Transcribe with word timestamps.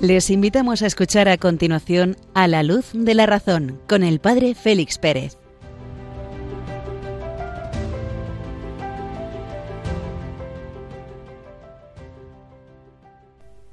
Les 0.00 0.30
invitamos 0.30 0.80
a 0.80 0.86
escuchar 0.86 1.28
a 1.28 1.36
continuación 1.36 2.16
A 2.32 2.48
la 2.48 2.62
luz 2.62 2.92
de 2.94 3.14
la 3.14 3.26
razón 3.26 3.78
con 3.86 4.02
el 4.02 4.18
Padre 4.18 4.54
Félix 4.54 4.96
Pérez. 4.96 5.36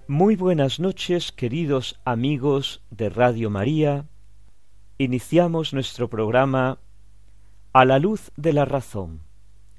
Muy 0.05 0.35
buenas 0.35 0.81
noches, 0.81 1.31
queridos 1.31 1.97
amigos 2.03 2.81
de 2.89 3.09
Radio 3.09 3.49
María. 3.49 4.03
Iniciamos 4.97 5.73
nuestro 5.73 6.09
programa 6.09 6.79
A 7.71 7.85
la 7.85 7.99
luz 7.99 8.33
de 8.35 8.51
la 8.51 8.65
razón, 8.65 9.21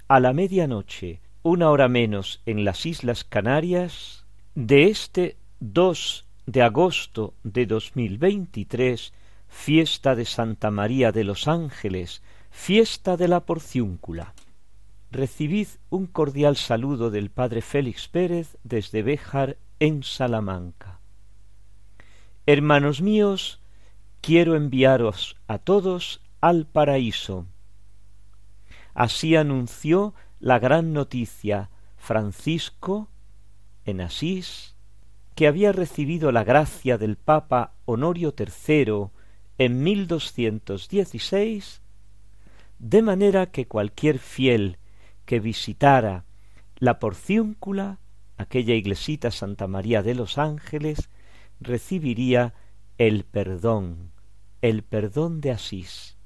a 0.08 0.18
la 0.18 0.32
medianoche, 0.32 1.20
una 1.42 1.68
hora 1.68 1.88
menos 1.88 2.40
en 2.46 2.64
las 2.64 2.86
Islas 2.86 3.22
Canarias, 3.22 4.24
de 4.54 4.84
este 4.84 5.36
2 5.60 6.24
de 6.48 6.62
agosto 6.62 7.34
de 7.42 7.66
2023, 7.66 9.12
fiesta 9.48 10.14
de 10.14 10.24
Santa 10.24 10.70
María 10.70 11.12
de 11.12 11.22
los 11.22 11.46
Ángeles, 11.46 12.22
fiesta 12.50 13.18
de 13.18 13.28
la 13.28 13.44
Porciúncula. 13.44 14.32
Recibid 15.10 15.68
un 15.90 16.06
cordial 16.06 16.56
saludo 16.56 17.10
del 17.10 17.28
Padre 17.28 17.60
Félix 17.60 18.08
Pérez 18.08 18.56
desde 18.64 19.02
Béjar 19.02 19.58
en 19.78 20.02
Salamanca. 20.02 21.00
Hermanos 22.46 23.02
míos, 23.02 23.60
quiero 24.22 24.56
enviaros 24.56 25.36
a 25.48 25.58
todos 25.58 26.22
al 26.40 26.64
paraíso. 26.64 27.44
Así 28.94 29.36
anunció 29.36 30.14
la 30.40 30.58
gran 30.58 30.94
noticia 30.94 31.68
Francisco 31.98 33.10
en 33.84 34.00
Asís, 34.00 34.77
que 35.38 35.46
había 35.46 35.70
recibido 35.70 36.32
la 36.32 36.42
gracia 36.42 36.98
del 36.98 37.14
Papa 37.14 37.74
Honorio 37.84 38.34
III 38.36 39.10
en 39.58 39.84
1216, 39.84 41.80
de 42.80 43.02
manera 43.02 43.46
que 43.52 43.68
cualquier 43.68 44.18
fiel 44.18 44.78
que 45.26 45.38
visitara 45.38 46.24
la 46.78 46.98
porciúncula, 46.98 48.00
aquella 48.36 48.74
iglesita 48.74 49.30
Santa 49.30 49.68
María 49.68 50.02
de 50.02 50.16
los 50.16 50.38
Ángeles, 50.38 51.08
recibiría 51.60 52.54
el 52.98 53.22
perdón, 53.22 54.10
el 54.60 54.82
perdón 54.82 55.40
de 55.40 55.52
Asís. 55.52 56.16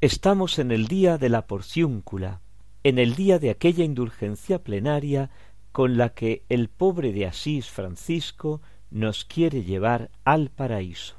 Estamos 0.00 0.58
en 0.58 0.72
el 0.72 0.88
día 0.88 1.18
de 1.18 1.28
la 1.28 1.46
porciúncula, 1.46 2.40
en 2.82 2.98
el 2.98 3.14
día 3.14 3.38
de 3.38 3.50
aquella 3.50 3.84
indulgencia 3.84 4.64
plenaria 4.64 5.30
con 5.72 5.96
la 5.96 6.10
que 6.10 6.44
el 6.48 6.68
pobre 6.68 7.12
de 7.12 7.26
Asís 7.26 7.70
Francisco 7.70 8.60
nos 8.90 9.24
quiere 9.24 9.62
llevar 9.62 10.10
al 10.24 10.50
paraíso. 10.50 11.16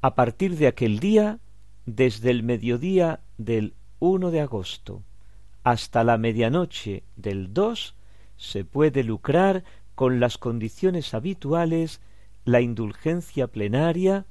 A 0.00 0.14
partir 0.14 0.56
de 0.56 0.66
aquel 0.66 0.98
día, 0.98 1.38
desde 1.86 2.30
el 2.30 2.42
mediodía 2.42 3.20
del 3.38 3.74
1 4.00 4.30
de 4.30 4.40
agosto 4.40 5.02
hasta 5.64 6.02
la 6.02 6.18
medianoche 6.18 7.04
del 7.16 7.54
2, 7.54 7.94
se 8.36 8.64
puede 8.64 9.04
lucrar 9.04 9.64
con 9.94 10.18
las 10.18 10.38
condiciones 10.38 11.14
habituales 11.14 12.00
la 12.44 12.60
indulgencia 12.60 13.46
plenaria, 13.46 14.26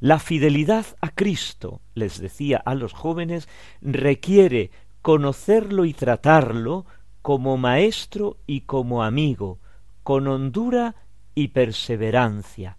La 0.00 0.18
fidelidad 0.18 0.86
a 1.00 1.10
Cristo, 1.10 1.80
les 1.94 2.20
decía 2.20 2.58
a 2.58 2.74
los 2.74 2.92
jóvenes, 2.92 3.48
requiere 3.80 4.70
conocerlo 5.02 5.84
y 5.84 5.94
tratarlo 5.94 6.84
como 7.22 7.56
maestro 7.56 8.38
y 8.46 8.62
como 8.62 9.02
amigo, 9.02 9.58
con 10.02 10.28
hondura 10.28 10.94
y 11.34 11.48
perseverancia. 11.48 12.78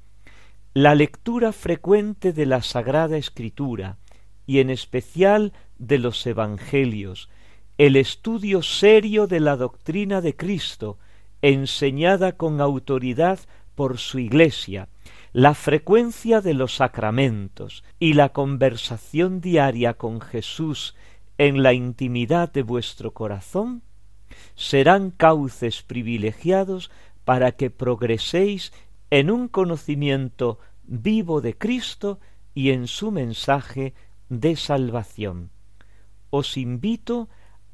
La 0.73 0.93
lectura 0.93 1.51
frecuente 1.51 2.33
de 2.33 2.45
la 2.45 2.61
Sagrada 2.61 3.17
Escritura, 3.17 3.97
y 4.45 4.59
en 4.59 4.69
especial 4.69 5.53
de 5.77 5.97
los 5.97 6.25
Evangelios, 6.25 7.29
el 7.77 7.95
estudio 7.95 8.61
serio 8.61 9.27
de 9.27 9.39
la 9.39 9.55
doctrina 9.55 10.21
de 10.21 10.35
Cristo, 10.35 10.97
enseñada 11.41 12.33
con 12.33 12.61
autoridad 12.61 13.39
por 13.75 13.97
su 13.97 14.19
Iglesia, 14.19 14.87
la 15.33 15.53
frecuencia 15.53 16.41
de 16.41 16.53
los 16.53 16.75
sacramentos 16.75 17.83
y 17.99 18.13
la 18.13 18.29
conversación 18.29 19.41
diaria 19.41 19.95
con 19.95 20.21
Jesús 20.21 20.95
en 21.37 21.63
la 21.63 21.73
intimidad 21.73 22.51
de 22.51 22.63
vuestro 22.63 23.13
corazón 23.13 23.83
serán 24.55 25.11
cauces 25.11 25.83
privilegiados 25.83 26.91
para 27.25 27.51
que 27.51 27.69
progreséis 27.69 28.73
en 29.09 29.29
un 29.29 29.47
conocimiento 29.47 30.59
vivo 30.83 31.41
de 31.41 31.57
Cristo 31.57 32.19
y 32.53 32.71
en 32.71 32.87
su 32.87 33.11
mensaje 33.11 33.93
de 34.29 34.55
salvación. 34.55 35.51
Os 36.29 36.57
invito 36.57 37.29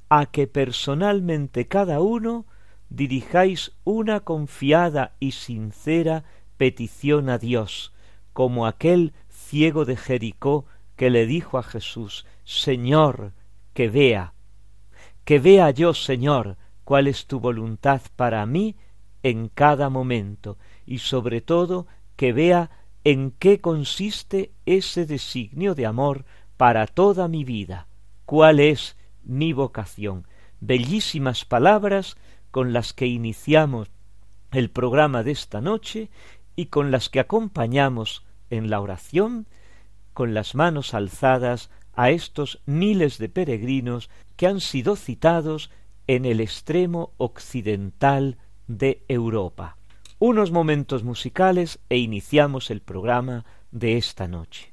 a 0.09 0.25
que 0.25 0.47
personalmente 0.47 1.67
cada 1.67 2.01
uno 2.01 2.45
dirijáis 2.89 3.71
una 3.83 4.19
confiada 4.19 5.15
y 5.19 5.31
sincera 5.31 6.23
petición 6.57 7.29
a 7.29 7.37
Dios, 7.37 7.93
como 8.33 8.65
aquel 8.65 9.13
ciego 9.29 9.85
de 9.85 9.95
Jericó 9.95 10.65
que 10.95 11.09
le 11.09 11.25
dijo 11.25 11.57
a 11.57 11.63
Jesús, 11.63 12.25
Señor, 12.43 13.33
que 13.73 13.89
vea, 13.89 14.33
que 15.25 15.39
vea 15.39 15.71
yo, 15.71 15.93
Señor, 15.93 16.57
cuál 16.83 17.07
es 17.07 17.25
tu 17.27 17.39
voluntad 17.39 18.01
para 18.15 18.45
mí 18.45 18.75
en 19.23 19.47
cada 19.47 19.89
momento, 19.89 20.57
y 20.85 20.99
sobre 20.99 21.41
todo 21.41 21.87
que 22.15 22.33
vea 22.33 22.69
en 23.03 23.31
qué 23.31 23.59
consiste 23.59 24.51
ese 24.65 25.05
designio 25.05 25.75
de 25.75 25.85
amor 25.85 26.25
para 26.57 26.87
toda 26.87 27.27
mi 27.27 27.43
vida, 27.43 27.87
cuál 28.25 28.59
es 28.59 28.95
mi 29.23 29.53
vocación. 29.53 30.27
Bellísimas 30.59 31.45
palabras 31.45 32.17
con 32.51 32.71
las 32.73 32.93
que 32.93 33.07
iniciamos 33.07 33.89
el 34.51 34.69
programa 34.69 35.23
de 35.23 35.31
esta 35.31 35.59
noche 35.61 36.09
y 36.55 36.67
con 36.67 36.91
las 36.91 37.09
que 37.09 37.19
acompañamos 37.19 38.25
en 38.49 38.69
la 38.69 38.79
oración 38.81 39.47
con 40.13 40.33
las 40.33 40.55
manos 40.55 40.93
alzadas 40.93 41.69
a 41.93 42.09
estos 42.09 42.61
miles 42.65 43.17
de 43.17 43.29
peregrinos 43.29 44.09
que 44.35 44.47
han 44.47 44.61
sido 44.61 44.95
citados 44.95 45.71
en 46.07 46.25
el 46.25 46.39
extremo 46.39 47.13
occidental 47.17 48.37
de 48.67 49.03
Europa. 49.07 49.77
Unos 50.19 50.51
momentos 50.51 51.03
musicales 51.03 51.79
e 51.89 51.97
iniciamos 51.97 52.71
el 52.71 52.81
programa 52.81 53.45
de 53.71 53.97
esta 53.97 54.27
noche. 54.27 54.72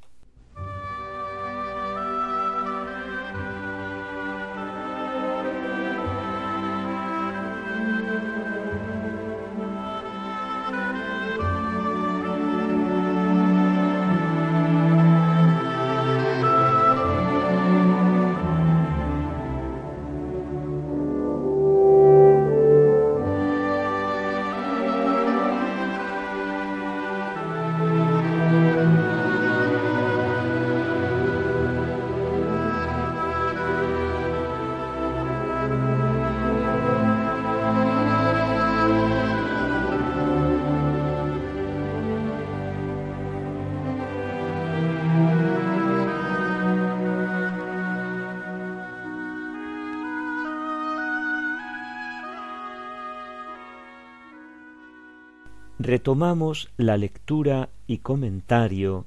Retomamos 55.81 56.71
la 56.77 56.97
lectura 56.99 57.71
y 57.87 57.99
comentario 57.99 59.07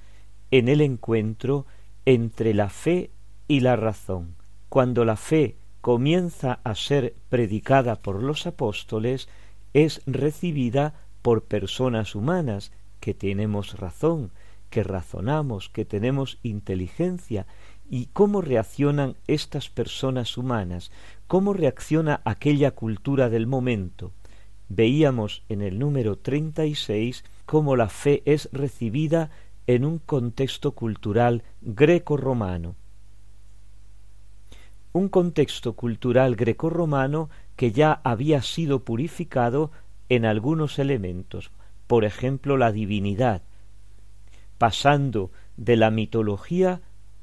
en 0.51 0.69
el 0.69 0.83
encuentro 0.83 1.67
entre 2.05 2.53
la 2.53 2.69
fe 2.69 3.11
y 3.49 3.61
la 3.61 3.77
razón. 3.77 4.37
Cuando 4.69 5.05
la 5.05 5.17
fe 5.17 5.57
comienza 5.81 6.61
a 6.63 6.75
ser 6.75 7.15
predicada 7.29 7.97
por 7.97 8.23
los 8.23 8.47
apóstoles, 8.47 9.29
es 9.73 10.03
recibida 10.07 10.95
por 11.23 11.45
personas 11.45 12.15
humanas 12.15 12.73
que 13.01 13.15
tenemos 13.15 13.79
razón, 13.79 14.31
que 14.71 14.83
razonamos, 14.83 15.69
que 15.69 15.85
tenemos 15.85 16.39
inteligencia, 16.43 17.47
y 17.93 18.07
cómo 18.07 18.41
reaccionan 18.41 19.17
estas 19.27 19.69
personas 19.69 20.39
humanas, 20.39 20.91
cómo 21.27 21.53
reacciona 21.53 22.23
aquella 22.25 22.71
cultura 22.71 23.29
del 23.29 23.47
momento. 23.47 24.13
Veíamos 24.71 25.43
en 25.51 25.61
el 25.61 25.79
número 25.79 26.17
treinta 26.17 26.65
y 26.65 26.75
seis 26.75 27.23
cómo 27.45 27.77
la 27.77 27.91
fe 27.91 28.23
es 28.25 28.49
recibida 28.51 29.31
en 29.67 29.85
un 29.85 29.99
contexto 29.99 30.73
cultural 30.73 31.43
greco-romano. 31.61 32.77
Un 34.95 35.11
contexto 35.11 35.75
cultural 35.75 36.35
greco-romano 36.35 37.29
que 37.57 37.73
ya 37.73 38.01
había 38.05 38.41
sido 38.41 38.85
purificado 38.87 39.71
en 40.09 40.25
algunos 40.25 40.79
elementos, 40.79 41.51
por 41.87 42.07
ejemplo 42.07 42.57
la 42.57 42.73
divinidad, 42.73 43.43
pasando 44.57 45.31
de 45.59 45.77
la 45.77 45.91
mitología 45.91 46.81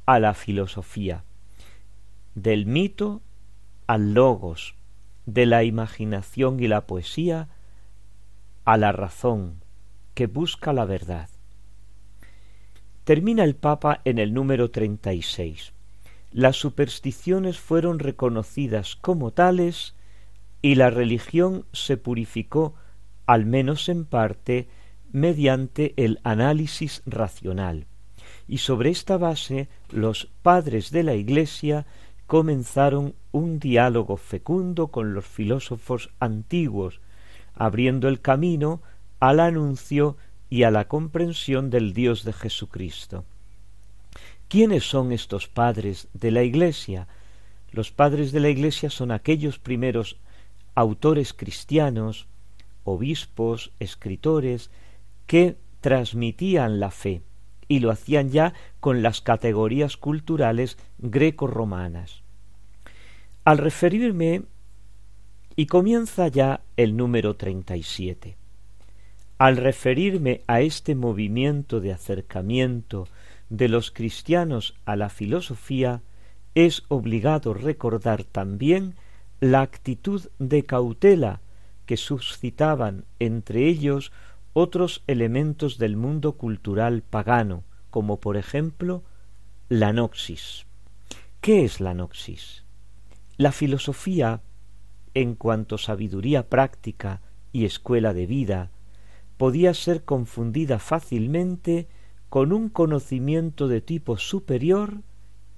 a 0.09 0.17
la 0.17 0.33
filosofía, 0.33 1.23
del 2.33 2.65
mito 2.65 3.21
al 3.85 4.15
logos, 4.15 4.73
de 5.27 5.45
la 5.45 5.63
imaginación 5.63 6.59
y 6.59 6.67
la 6.67 6.87
poesía 6.87 7.49
a 8.65 8.77
la 8.77 8.91
razón 8.91 9.63
que 10.15 10.25
busca 10.25 10.73
la 10.73 10.85
verdad. 10.85 11.29
Termina 13.03 13.43
el 13.43 13.55
Papa 13.55 14.01
en 14.03 14.17
el 14.17 14.33
número 14.33 14.71
treinta 14.71 15.13
y 15.13 15.21
seis. 15.21 15.73
Las 16.31 16.55
supersticiones 16.55 17.59
fueron 17.59 17.99
reconocidas 17.99 18.95
como 18.95 19.29
tales 19.29 19.93
y 20.63 20.73
la 20.73 20.89
religión 20.89 21.65
se 21.71 21.97
purificó, 21.97 22.73
al 23.27 23.45
menos 23.45 23.89
en 23.89 24.05
parte, 24.05 24.69
mediante 25.11 25.93
el 26.03 26.19
análisis 26.23 27.03
racional 27.05 27.85
y 28.49 28.57
sobre 28.57 28.89
esta 28.89 29.17
base 29.17 29.69
los 29.91 30.27
padres 30.41 30.89
de 30.89 31.03
la 31.03 31.13
Iglesia 31.13 31.85
comenzaron 32.25 33.13
un 33.31 33.59
diálogo 33.59 34.17
fecundo 34.17 34.87
con 34.87 35.13
los 35.13 35.25
filósofos 35.25 36.09
antiguos, 36.19 36.99
abriendo 37.53 38.07
el 38.07 38.21
camino 38.21 38.81
al 39.19 39.39
anuncio 39.39 40.17
y 40.49 40.63
a 40.63 40.71
la 40.71 40.87
comprensión 40.87 41.69
del 41.69 41.93
Dios 41.93 42.23
de 42.23 42.33
Jesucristo. 42.33 43.23
¿Quiénes 44.47 44.83
son 44.83 45.11
estos 45.11 45.47
padres 45.47 46.07
de 46.13 46.31
la 46.31 46.41
Iglesia? 46.41 47.07
Los 47.71 47.91
padres 47.91 48.31
de 48.31 48.39
la 48.39 48.49
Iglesia 48.49 48.89
son 48.89 49.11
aquellos 49.11 49.59
primeros 49.59 50.17
autores 50.73 51.33
cristianos, 51.33 52.25
obispos, 52.83 53.71
escritores, 53.79 54.71
que 55.27 55.57
transmitían 55.81 56.79
la 56.79 56.89
fe 56.89 57.21
y 57.69 57.79
lo 57.79 57.91
hacían 57.91 58.31
ya 58.31 58.53
con 58.81 59.01
las 59.01 59.21
categorías 59.21 59.95
culturales 59.95 60.77
greco-romanas. 60.97 62.23
Al 63.45 63.59
referirme, 63.59 64.41
y 65.55 65.67
comienza 65.67 66.27
ya 66.27 66.61
el 66.75 66.97
número 66.97 67.37
treinta 67.37 67.77
y 67.77 67.83
siete, 67.83 68.35
al 69.37 69.55
referirme 69.55 70.41
a 70.47 70.59
este 70.59 70.95
movimiento 70.95 71.79
de 71.79 71.93
acercamiento 71.93 73.07
de 73.49 73.69
los 73.69 73.91
cristianos 73.91 74.75
a 74.85 74.97
la 74.97 75.09
filosofía, 75.09 76.01
es 76.55 76.83
obligado 76.89 77.53
recordar 77.53 78.23
también 78.23 78.95
la 79.39 79.61
actitud 79.61 80.27
de 80.39 80.63
cautela 80.63 81.39
que 81.85 81.97
suscitaban 81.97 83.05
entre 83.19 83.67
ellos 83.67 84.11
otros 84.59 85.03
elementos 85.07 85.77
del 85.77 85.95
mundo 85.95 86.33
cultural 86.33 87.01
pagano, 87.01 87.63
como 87.89 88.19
por 88.19 88.37
ejemplo 88.37 89.03
la 89.69 89.93
noxis. 89.93 90.65
¿Qué 91.41 91.63
es 91.63 91.79
la 91.79 91.93
noxis? 91.93 92.65
La 93.37 93.53
filosofía, 93.53 94.41
en 95.13 95.35
cuanto 95.35 95.77
sabiduría 95.77 96.49
práctica 96.49 97.21
y 97.53 97.65
escuela 97.65 98.13
de 98.13 98.25
vida, 98.25 98.71
podía 99.37 99.73
ser 99.73 100.03
confundida 100.03 100.77
fácilmente 100.77 101.87
con 102.27 102.51
un 102.51 102.67
conocimiento 102.69 103.69
de 103.69 103.79
tipo 103.79 104.17
superior, 104.17 105.01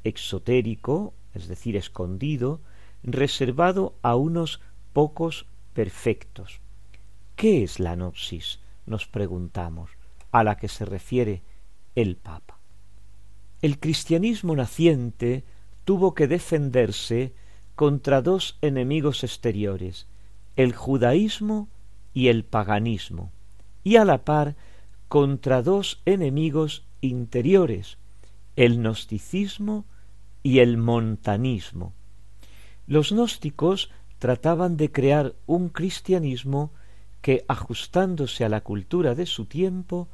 exotérico, 0.04 1.14
es 1.34 1.48
decir, 1.48 1.76
escondido, 1.76 2.62
reservado 3.04 3.96
a 4.04 4.16
unos 4.16 4.62
pocos 4.94 5.48
perfectos. 5.74 6.62
¿Qué 7.36 7.64
es 7.64 7.80
la 7.80 7.96
noxis? 7.96 8.61
Nos 8.86 9.08
preguntamos, 9.08 9.92
a 10.32 10.44
la 10.44 10.58
que 10.58 10.68
se 10.68 10.86
refiere 10.86 11.44
el 11.96 12.16
Papa. 12.16 12.58
El 13.62 13.80
cristianismo 13.80 14.56
naciente 14.56 15.44
tuvo 15.86 16.14
que 16.14 16.28
defenderse 16.28 17.34
contra 17.76 18.22
dos 18.22 18.58
enemigos 18.62 19.24
exteriores, 19.24 20.08
el 20.56 20.74
judaísmo 20.74 21.70
y 22.14 22.28
el 22.28 22.44
paganismo, 22.44 23.32
y 23.84 23.96
a 23.98 24.06
la 24.06 24.24
par 24.24 24.56
contra 25.08 25.62
dos 25.62 26.02
enemigos 26.06 26.86
interiores, 27.02 27.98
el 28.56 28.78
gnosticismo 28.78 29.86
y 30.44 30.60
el 30.60 30.78
montanismo. 30.78 31.94
Los 32.88 33.12
gnósticos 33.12 33.92
trataban 34.20 34.78
de 34.78 34.92
crear 34.92 35.34
un 35.46 35.70
cristianismo 35.70 36.72
que, 37.22 37.46
ajustándose 37.48 38.44
a 38.44 38.50
la 38.50 38.62
cultura 38.62 39.16
de 39.16 39.26
su 39.26 39.46
tiempo, 39.46 40.10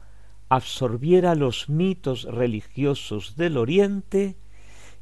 absorbiera 0.49 1.35
los 1.35 1.69
mitos 1.69 2.23
religiosos 2.23 3.35
del 3.35 3.57
Oriente 3.57 4.35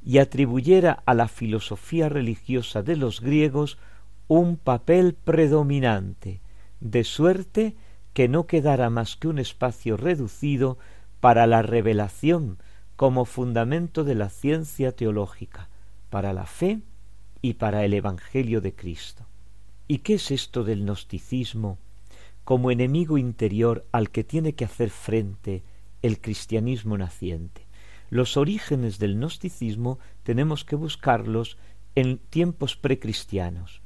y 0.03 0.19
atribuyera 0.19 1.03
a 1.05 1.13
la 1.13 1.27
filosofía 1.27 2.09
religiosa 2.09 2.83
de 2.83 2.95
los 2.95 3.21
griegos 3.21 3.77
un 4.27 4.57
papel 4.57 5.13
predominante, 5.13 6.41
de 6.79 7.03
suerte 7.03 7.75
que 8.13 8.27
no 8.27 8.47
quedara 8.47 8.89
más 8.89 9.15
que 9.15 9.27
un 9.27 9.39
espacio 9.39 9.97
reducido 9.97 10.77
para 11.19 11.47
la 11.47 11.61
revelación 11.61 12.59
como 12.95 13.25
fundamento 13.25 14.03
de 14.03 14.15
la 14.15 14.29
ciencia 14.29 14.91
teológica, 14.93 15.69
para 16.09 16.33
la 16.33 16.45
fe 16.45 16.81
y 17.41 17.55
para 17.55 17.83
el 17.83 17.93
Evangelio 17.93 18.61
de 18.61 18.73
Cristo. 18.73 19.25
¿Y 19.87 19.99
qué 19.99 20.15
es 20.15 20.31
esto 20.31 20.63
del 20.63 20.85
gnosticismo 20.85 21.77
como 22.45 22.69
enemigo 22.69 23.17
interior 23.17 23.85
al 23.91 24.11
que 24.11 24.23
tiene 24.23 24.53
que 24.53 24.65
hacer 24.65 24.91
frente 24.91 25.63
el 26.03 26.21
cristianismo 26.21 26.95
naciente. 26.97 27.67
Los 28.09 28.37
orígenes 28.37 28.99
del 28.99 29.15
gnosticismo 29.15 29.97
tenemos 30.21 30.63
que 30.63 30.75
buscarlos 30.75 31.57
en 31.95 32.19
tiempos 32.19 32.75
precristianos. 32.75 33.81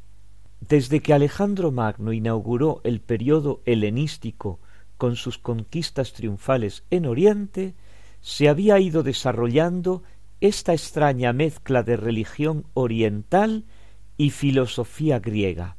Desde 0.60 1.00
que 1.00 1.13
Alejandro 1.13 1.72
Magno 1.72 2.12
inauguró 2.12 2.82
el 2.84 3.00
periodo 3.00 3.62
helenístico 3.66 4.60
con 4.98 5.16
sus 5.16 5.38
conquistas 5.38 6.12
triunfales 6.12 6.84
en 6.92 7.06
Oriente, 7.06 7.75
se 8.20 8.50
había 8.50 8.78
ido 8.80 9.04
desarrollando 9.04 10.04
esta 10.42 10.74
extraña 10.74 11.32
mezcla 11.32 11.84
de 11.84 11.96
religión 11.96 12.66
oriental 12.74 13.63
y 14.18 14.32
filosofía 14.32 15.20
griega 15.20 15.78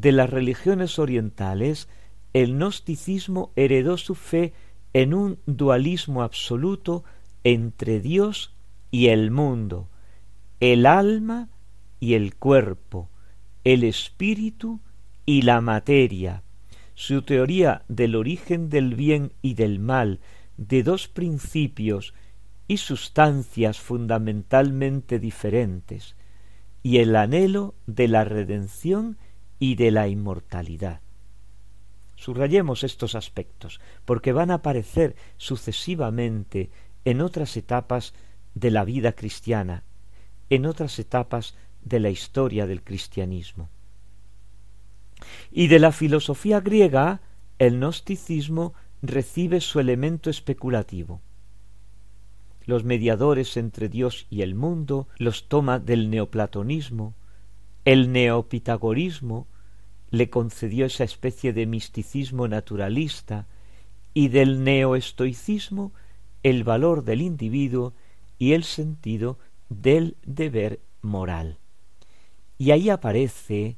de 0.00 0.12
las 0.12 0.30
religiones 0.30 0.98
orientales, 1.00 1.88
el 2.32 2.54
gnosticismo 2.54 3.52
heredó 3.56 3.96
su 3.96 4.14
fe 4.14 4.52
en 4.92 5.12
un 5.12 5.38
dualismo 5.46 6.22
absoluto 6.22 7.02
entre 7.42 8.00
Dios 8.00 8.54
y 8.92 9.08
el 9.08 9.32
mundo, 9.32 9.88
el 10.60 10.86
alma 10.86 11.48
y 11.98 12.14
el 12.14 12.36
cuerpo, 12.36 13.10
el 13.64 13.82
espíritu 13.82 14.80
y 15.26 15.42
la 15.42 15.60
materia, 15.60 16.44
su 16.94 17.22
teoría 17.22 17.82
del 17.88 18.14
origen 18.14 18.68
del 18.68 18.94
bien 18.94 19.32
y 19.42 19.54
del 19.54 19.80
mal, 19.80 20.20
de 20.56 20.84
dos 20.84 21.08
principios 21.08 22.14
y 22.68 22.76
sustancias 22.76 23.80
fundamentalmente 23.80 25.18
diferentes, 25.18 26.14
y 26.84 26.98
el 26.98 27.16
anhelo 27.16 27.74
de 27.86 28.06
la 28.06 28.24
redención 28.24 29.18
y 29.58 29.74
de 29.74 29.90
la 29.90 30.08
inmortalidad. 30.08 31.00
Subrayemos 32.16 32.82
estos 32.82 33.14
aspectos, 33.14 33.80
porque 34.04 34.32
van 34.32 34.50
a 34.50 34.54
aparecer 34.54 35.14
sucesivamente 35.36 36.70
en 37.04 37.20
otras 37.20 37.56
etapas 37.56 38.12
de 38.54 38.70
la 38.70 38.84
vida 38.84 39.12
cristiana, 39.12 39.84
en 40.50 40.66
otras 40.66 40.98
etapas 40.98 41.54
de 41.84 42.00
la 42.00 42.10
historia 42.10 42.66
del 42.66 42.82
cristianismo. 42.82 43.68
Y 45.50 45.68
de 45.68 45.78
la 45.78 45.92
filosofía 45.92 46.60
griega, 46.60 47.20
el 47.58 47.78
gnosticismo 47.78 48.74
recibe 49.02 49.60
su 49.60 49.80
elemento 49.80 50.30
especulativo. 50.30 51.20
Los 52.64 52.84
mediadores 52.84 53.56
entre 53.56 53.88
Dios 53.88 54.26
y 54.28 54.42
el 54.42 54.54
mundo 54.54 55.08
los 55.16 55.48
toma 55.48 55.78
del 55.78 56.10
neoplatonismo, 56.10 57.14
el 57.84 58.12
neopitagorismo 58.12 59.46
le 60.10 60.30
concedió 60.30 60.86
esa 60.86 61.04
especie 61.04 61.52
de 61.52 61.66
misticismo 61.66 62.48
naturalista 62.48 63.46
y 64.14 64.28
del 64.28 64.64
neoestoicismo 64.64 65.92
el 66.42 66.64
valor 66.64 67.04
del 67.04 67.20
individuo 67.20 67.94
y 68.38 68.52
el 68.52 68.64
sentido 68.64 69.38
del 69.68 70.16
deber 70.24 70.80
moral. 71.02 71.58
Y 72.56 72.70
ahí 72.70 72.90
aparece 72.90 73.76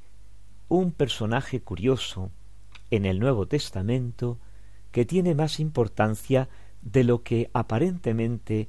un 0.68 0.92
personaje 0.92 1.60
curioso 1.60 2.30
en 2.90 3.04
el 3.04 3.18
Nuevo 3.18 3.46
Testamento 3.46 4.38
que 4.92 5.04
tiene 5.04 5.34
más 5.34 5.60
importancia 5.60 6.48
de 6.82 7.04
lo 7.04 7.22
que 7.22 7.50
aparentemente 7.52 8.68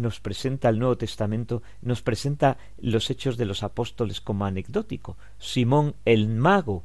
nos 0.00 0.20
presenta 0.20 0.68
el 0.68 0.78
Nuevo 0.78 0.96
Testamento, 0.96 1.62
nos 1.82 2.02
presenta 2.02 2.58
los 2.78 3.10
hechos 3.10 3.36
de 3.36 3.44
los 3.44 3.62
apóstoles 3.62 4.20
como 4.20 4.44
anecdótico. 4.44 5.16
Simón 5.38 5.94
el 6.04 6.28
mago, 6.28 6.84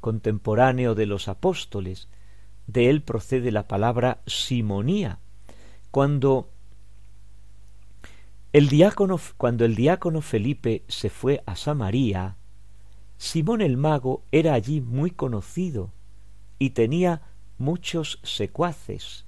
contemporáneo 0.00 0.94
de 0.94 1.06
los 1.06 1.28
apóstoles, 1.28 2.08
de 2.66 2.90
él 2.90 3.02
procede 3.02 3.50
la 3.50 3.68
palabra 3.68 4.22
simonía. 4.26 5.18
Cuando 5.90 6.50
el 8.52 8.68
diácono, 8.68 9.20
cuando 9.36 9.64
el 9.64 9.76
diácono 9.76 10.22
Felipe 10.22 10.82
se 10.88 11.10
fue 11.10 11.42
a 11.46 11.56
Samaria, 11.56 12.36
Simón 13.18 13.60
el 13.60 13.76
mago 13.76 14.24
era 14.32 14.54
allí 14.54 14.80
muy 14.80 15.10
conocido 15.10 15.92
y 16.58 16.70
tenía 16.70 17.22
muchos 17.58 18.18
secuaces. 18.22 19.26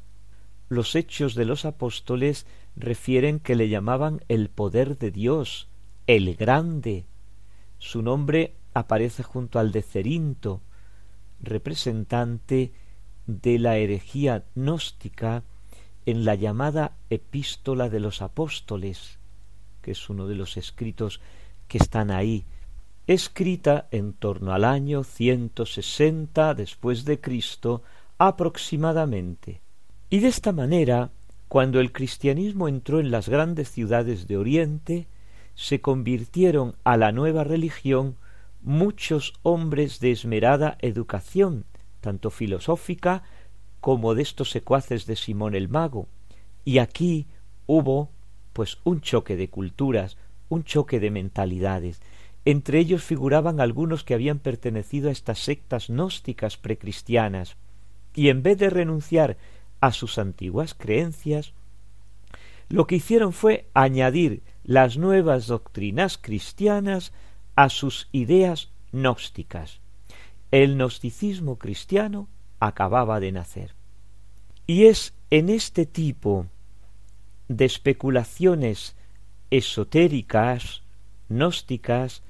Los 0.69 0.95
hechos 0.95 1.35
de 1.35 1.45
los 1.45 1.67
apóstoles 1.67 2.47
refieren 2.77 3.39
que 3.41 3.57
le 3.57 3.69
llamaban 3.69 4.23
el 4.29 4.49
poder 4.49 4.99
de 4.99 5.11
Dios, 5.11 5.69
el 6.07 6.35
grande. 6.37 7.07
Su 7.79 8.03
nombre 8.03 8.55
aparece 8.75 9.23
junto 9.23 9.59
al 9.59 9.73
de 9.73 9.83
Cerinto, 9.83 10.63
representante 11.41 12.73
de 13.27 13.59
la 13.59 13.77
herejía 13.77 14.45
gnóstica 14.55 15.43
en 16.07 16.25
la 16.25 16.35
llamada 16.35 16.97
Epístola 17.11 17.89
de 17.89 18.01
los 18.01 18.23
Apóstoles, 18.23 19.19
que 19.81 19.93
es 19.93 20.09
uno 20.11 20.27
de 20.27 20.35
los 20.35 20.57
escritos 20.57 21.21
que 21.69 21.79
están 21.79 22.11
ahí 22.11 22.45
escrita 23.07 23.89
en 23.91 24.13
torno 24.13 24.53
al 24.53 24.65
año 24.65 25.05
160 25.05 26.55
después 26.55 27.05
de 27.05 27.21
Cristo 27.21 27.83
aproximadamente. 28.19 29.61
Y 30.11 30.21
de 30.21 30.29
esta 30.29 30.53
manera, 30.53 31.11
cuando 31.53 31.81
el 31.81 31.93
cristianismo 31.93 32.67
entró 32.67 32.99
en 32.99 33.11
las 33.11 33.29
grandes 33.29 33.71
ciudades 33.71 34.27
de 34.27 34.39
Oriente, 34.39 35.07
se 35.55 35.83
convirtieron 35.83 36.77
a 36.83 36.97
la 36.97 37.13
nueva 37.13 37.45
religión 37.45 38.17
muchos 38.63 39.35
hombres 39.43 40.01
de 40.01 40.13
esmerada 40.13 40.79
educación, 40.81 41.67
tanto 42.01 42.31
filosófica 42.31 43.23
como 43.83 44.15
de 44.15 44.23
estos 44.23 44.49
secuaces 44.49 45.05
de 45.05 45.15
Simón 45.15 45.55
el 45.55 45.69
Mago. 45.69 46.09
Y 46.65 46.79
aquí 46.79 47.27
hubo 47.67 48.09
pues 48.55 48.79
un 48.85 49.03
choque 49.03 49.37
de 49.37 49.51
culturas, 49.51 50.17
un 50.49 50.65
choque 50.65 51.01
de 51.01 51.11
mentalidades, 51.11 52.01
entre 52.47 52.79
ellos 52.79 53.03
figuraban 53.03 53.61
algunos 53.61 54.05
que 54.05 54.15
habían 54.15 54.39
pertenecido 54.39 55.11
a 55.11 55.13
estas 55.13 55.41
sectas 55.41 55.89
gnósticas 55.89 56.57
precristianas, 56.57 57.59
y 58.15 58.31
en 58.31 58.43
vez 58.43 58.57
de 58.57 58.71
renunciar 58.71 59.37
a 59.83 59.93
sus 59.93 60.17
antiguas 60.17 60.75
creencias, 60.75 61.53
lo 62.71 62.87
que 62.87 62.97
hicieron 62.97 63.35
fue 63.35 63.69
añadir 63.75 64.43
las 64.65 64.97
nuevas 64.97 65.49
doctrinas 65.49 66.17
cristianas 66.17 67.13
a 67.57 67.69
sus 67.69 68.09
ideas 68.13 68.71
gnósticas. 68.93 69.81
El 70.53 70.77
gnosticismo 70.77 71.59
cristiano 71.59 72.29
acababa 72.61 73.19
de 73.19 73.33
nacer. 73.33 73.75
Y 74.69 74.85
es 74.87 75.15
en 75.31 75.49
este 75.49 75.85
tipo 75.85 76.47
de 77.49 77.65
especulaciones 77.65 78.95
esotéricas, 79.51 80.83
gnósticas, 81.29 82.23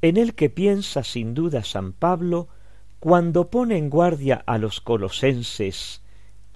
en 0.00 0.16
el 0.16 0.34
que 0.34 0.48
piensa 0.48 1.02
sin 1.02 1.34
duda 1.34 1.64
San 1.64 1.92
Pablo 1.92 2.48
cuando 3.00 3.50
pone 3.50 3.78
en 3.78 3.90
guardia 3.90 4.44
a 4.46 4.58
los 4.58 4.80
colosenses 4.80 5.99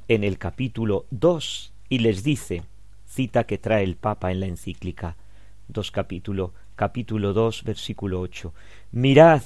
en 0.09 0.25
el 0.25 0.39
capítulo 0.39 1.07
dos 1.11 1.73
y 1.89 1.99
les 1.99 2.23
dice, 2.23 2.65
cita 3.07 3.45
que 3.45 3.59
trae 3.59 3.85
el 3.85 3.97
Papa 3.97 4.33
en 4.33 4.41
la 4.41 4.47
encíclica, 4.47 5.17
dos 5.69 5.91
capítulo, 5.91 6.53
capítulo 6.77 7.33
dos, 7.33 7.65
versículo 7.65 8.21
ocho, 8.21 8.55
mirad 8.93 9.43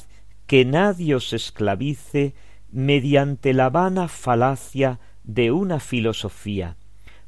que 0.46 0.64
nadie 0.64 1.14
os 1.14 1.32
esclavice 1.32 2.34
mediante 2.70 3.52
la 3.52 3.70
vana 3.70 4.08
falacia 4.08 4.98
de 5.24 5.52
una 5.52 5.80
filosofía, 5.80 6.76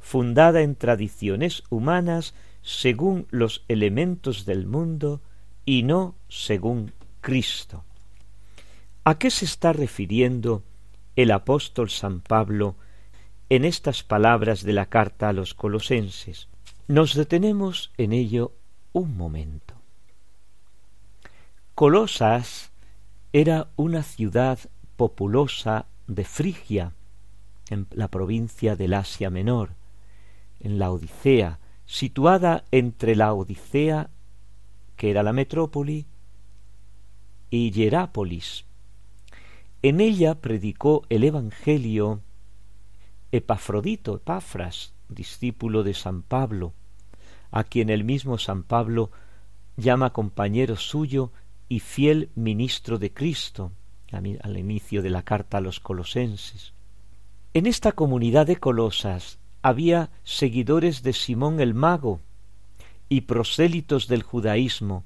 fundada 0.01 0.63
en 0.63 0.75
tradiciones 0.75 1.63
humanas 1.71 2.35
según 2.63 3.27
los 3.31 3.65
elementos 3.69 4.45
del 4.45 4.67
mundo, 4.67 5.21
y 5.65 5.83
no 5.83 6.15
según 6.29 6.93
Cristo. 7.21 7.85
¿A 9.05 9.19
qué 9.19 9.31
se 9.31 9.45
está 9.45 9.73
refiriendo 9.73 10.63
el 11.17 11.31
apóstol 11.31 11.91
San 11.91 12.21
Pablo 12.21 12.77
en 13.50 13.66
estas 13.66 14.02
palabras 14.02 14.62
de 14.62 14.73
la 14.73 14.87
carta 14.87 15.28
a 15.28 15.33
los 15.35 15.52
colosenses? 15.54 16.49
Nos 16.88 17.14
detenemos 17.14 17.92
en 17.99 18.12
ello 18.12 18.52
un 18.92 19.16
momento. 19.16 19.75
Colosas 21.75 22.71
era 23.33 23.69
una 23.76 24.02
ciudad 24.02 24.59
populosa 24.97 25.87
de 26.07 26.25
Frigia, 26.25 26.95
en 27.69 27.87
la 27.90 28.09
provincia 28.09 28.75
del 28.75 28.95
Asia 28.95 29.30
Menor, 29.30 29.71
en 30.61 30.78
la 30.78 30.90
Odisea, 30.90 31.59
situada 31.87 32.64
entre 32.71 33.14
la 33.14 33.35
Odisea 33.35 34.11
que 35.00 35.11
era 35.11 35.23
la 35.23 35.33
metrópoli, 35.33 36.04
y 37.49 37.71
Hierápolis. 37.71 38.66
En 39.80 39.99
ella 39.99 40.35
predicó 40.42 41.07
el 41.09 41.25
Evangelio 41.25 42.21
Epafrodito, 43.33 44.17
Epafras, 44.17 44.93
discípulo 45.09 45.83
de 45.83 45.95
San 45.95 46.23
Pablo, 46.23 46.75
a 47.53 47.65
quien 47.65 47.91
el 47.91 48.05
mismo 48.05 48.39
San 48.39 48.65
Pablo 48.65 49.11
llama 49.77 50.13
compañero 50.13 50.77
suyo 50.77 51.33
y 51.69 51.81
fiel 51.81 52.31
ministro 52.35 52.99
de 52.99 53.13
Cristo, 53.13 53.73
al 54.11 54.59
inicio 54.59 55.03
de 55.03 55.11
la 55.11 55.23
carta 55.23 55.59
a 55.59 55.61
los 55.61 55.79
colosenses. 55.79 56.73
En 57.55 57.67
esta 57.67 57.93
comunidad 57.93 58.47
de 58.47 58.57
Colosas 58.57 59.39
había 59.63 60.11
seguidores 60.25 61.03
de 61.03 61.13
Simón 61.13 61.61
el 61.61 61.75
Mago, 61.75 62.21
y 63.09 63.23
prosélitos 63.23 64.09
del 64.09 64.23
judaísmo, 64.23 65.05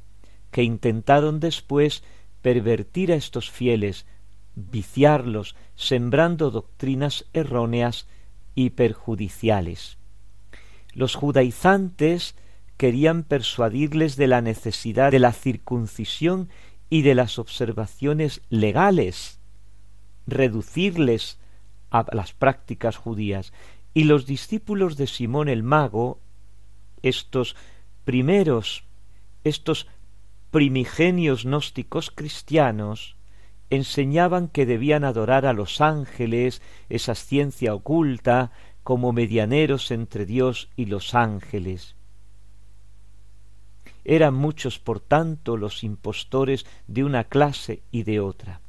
que 0.50 0.62
intentaron 0.62 1.40
después 1.40 2.04
pervertir 2.42 3.10
a 3.12 3.16
estos 3.16 3.50
fieles, 3.50 4.06
viciarlos, 4.54 5.56
sembrando 5.74 6.50
doctrinas 6.50 7.24
erróneas 7.32 8.06
y 8.54 8.70
perjudiciales. 8.70 9.98
Los 10.92 11.14
judaizantes 11.14 12.36
querían 12.76 13.22
persuadirles 13.22 14.16
de 14.16 14.26
la 14.26 14.40
necesidad 14.40 15.10
de 15.10 15.18
la 15.18 15.32
circuncisión 15.32 16.48
y 16.90 17.02
de 17.02 17.14
las 17.14 17.38
observaciones 17.38 18.42
legales, 18.50 19.40
reducirles 20.26 21.38
a 21.90 22.06
las 22.12 22.32
prácticas 22.32 22.96
judías, 22.96 23.52
y 23.94 24.04
los 24.04 24.26
discípulos 24.26 24.96
de 24.96 25.06
Simón 25.06 25.48
el 25.48 25.62
mago, 25.62 26.20
estos 27.02 27.54
primeros, 28.04 28.84
estos 29.44 29.86
primigenios 30.50 31.44
gnósticos 31.44 32.10
cristianos, 32.10 33.16
enseñaban 33.70 34.48
que 34.48 34.66
debían 34.66 35.04
adorar 35.04 35.46
a 35.46 35.52
los 35.52 35.80
ángeles, 35.80 36.62
esa 36.88 37.14
ciencia 37.14 37.74
oculta, 37.74 38.52
como 38.82 39.12
medianeros 39.12 39.90
entre 39.90 40.26
Dios 40.26 40.68
y 40.76 40.86
los 40.86 41.14
ángeles. 41.14 41.96
Eran 44.04 44.34
muchos, 44.34 44.78
por 44.78 45.00
tanto, 45.00 45.56
los 45.56 45.82
impostores 45.82 46.66
de 46.86 47.04
una 47.04 47.24
clase 47.24 47.82
y 47.90 48.02
de 48.02 48.20
otra. 48.20 48.60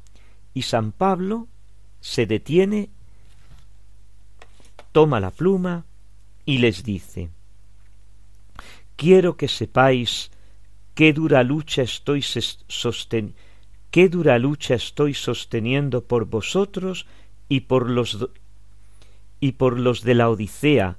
Y 0.54 0.62
San 0.62 0.92
Pablo 0.92 1.46
se 2.00 2.26
detiene, 2.26 2.88
toma 4.92 5.20
la 5.20 5.30
pluma 5.30 5.84
y 6.46 6.58
les 6.58 6.82
dice, 6.82 7.28
Quiero 8.96 9.36
que 9.36 9.48
sepáis 9.48 10.30
qué 10.94 11.12
dura 11.12 11.42
lucha 11.42 11.82
estoy 11.82 12.22
sosteniendo 12.22 13.45
qué 13.96 14.10
dura 14.10 14.38
lucha 14.38 14.74
estoy 14.74 15.14
sosteniendo 15.14 16.04
por 16.04 16.26
vosotros 16.26 17.06
y 17.48 17.60
por 17.60 17.88
los 17.88 18.28
y 19.40 19.52
por 19.52 19.80
los 19.80 20.02
de 20.02 20.14
la 20.14 20.28
Odisea 20.28 20.98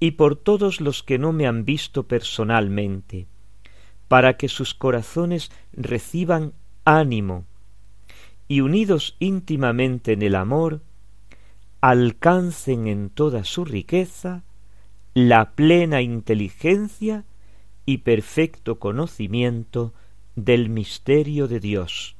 y 0.00 0.12
por 0.12 0.34
todos 0.34 0.80
los 0.80 1.02
que 1.02 1.18
no 1.18 1.34
me 1.34 1.46
han 1.46 1.66
visto 1.66 2.04
personalmente, 2.04 3.26
para 4.08 4.38
que 4.38 4.48
sus 4.48 4.72
corazones 4.72 5.50
reciban 5.74 6.54
ánimo 6.86 7.44
y 8.48 8.62
unidos 8.62 9.16
íntimamente 9.18 10.14
en 10.14 10.22
el 10.22 10.34
amor, 10.34 10.80
alcancen 11.82 12.86
en 12.86 13.10
toda 13.10 13.44
su 13.44 13.66
riqueza 13.66 14.42
la 15.12 15.50
plena 15.50 16.00
inteligencia 16.00 17.26
y 17.84 17.98
perfecto 17.98 18.78
conocimiento 18.78 19.92
del 20.34 20.70
misterio 20.70 21.46
de 21.46 21.60
Dios, 21.60 22.14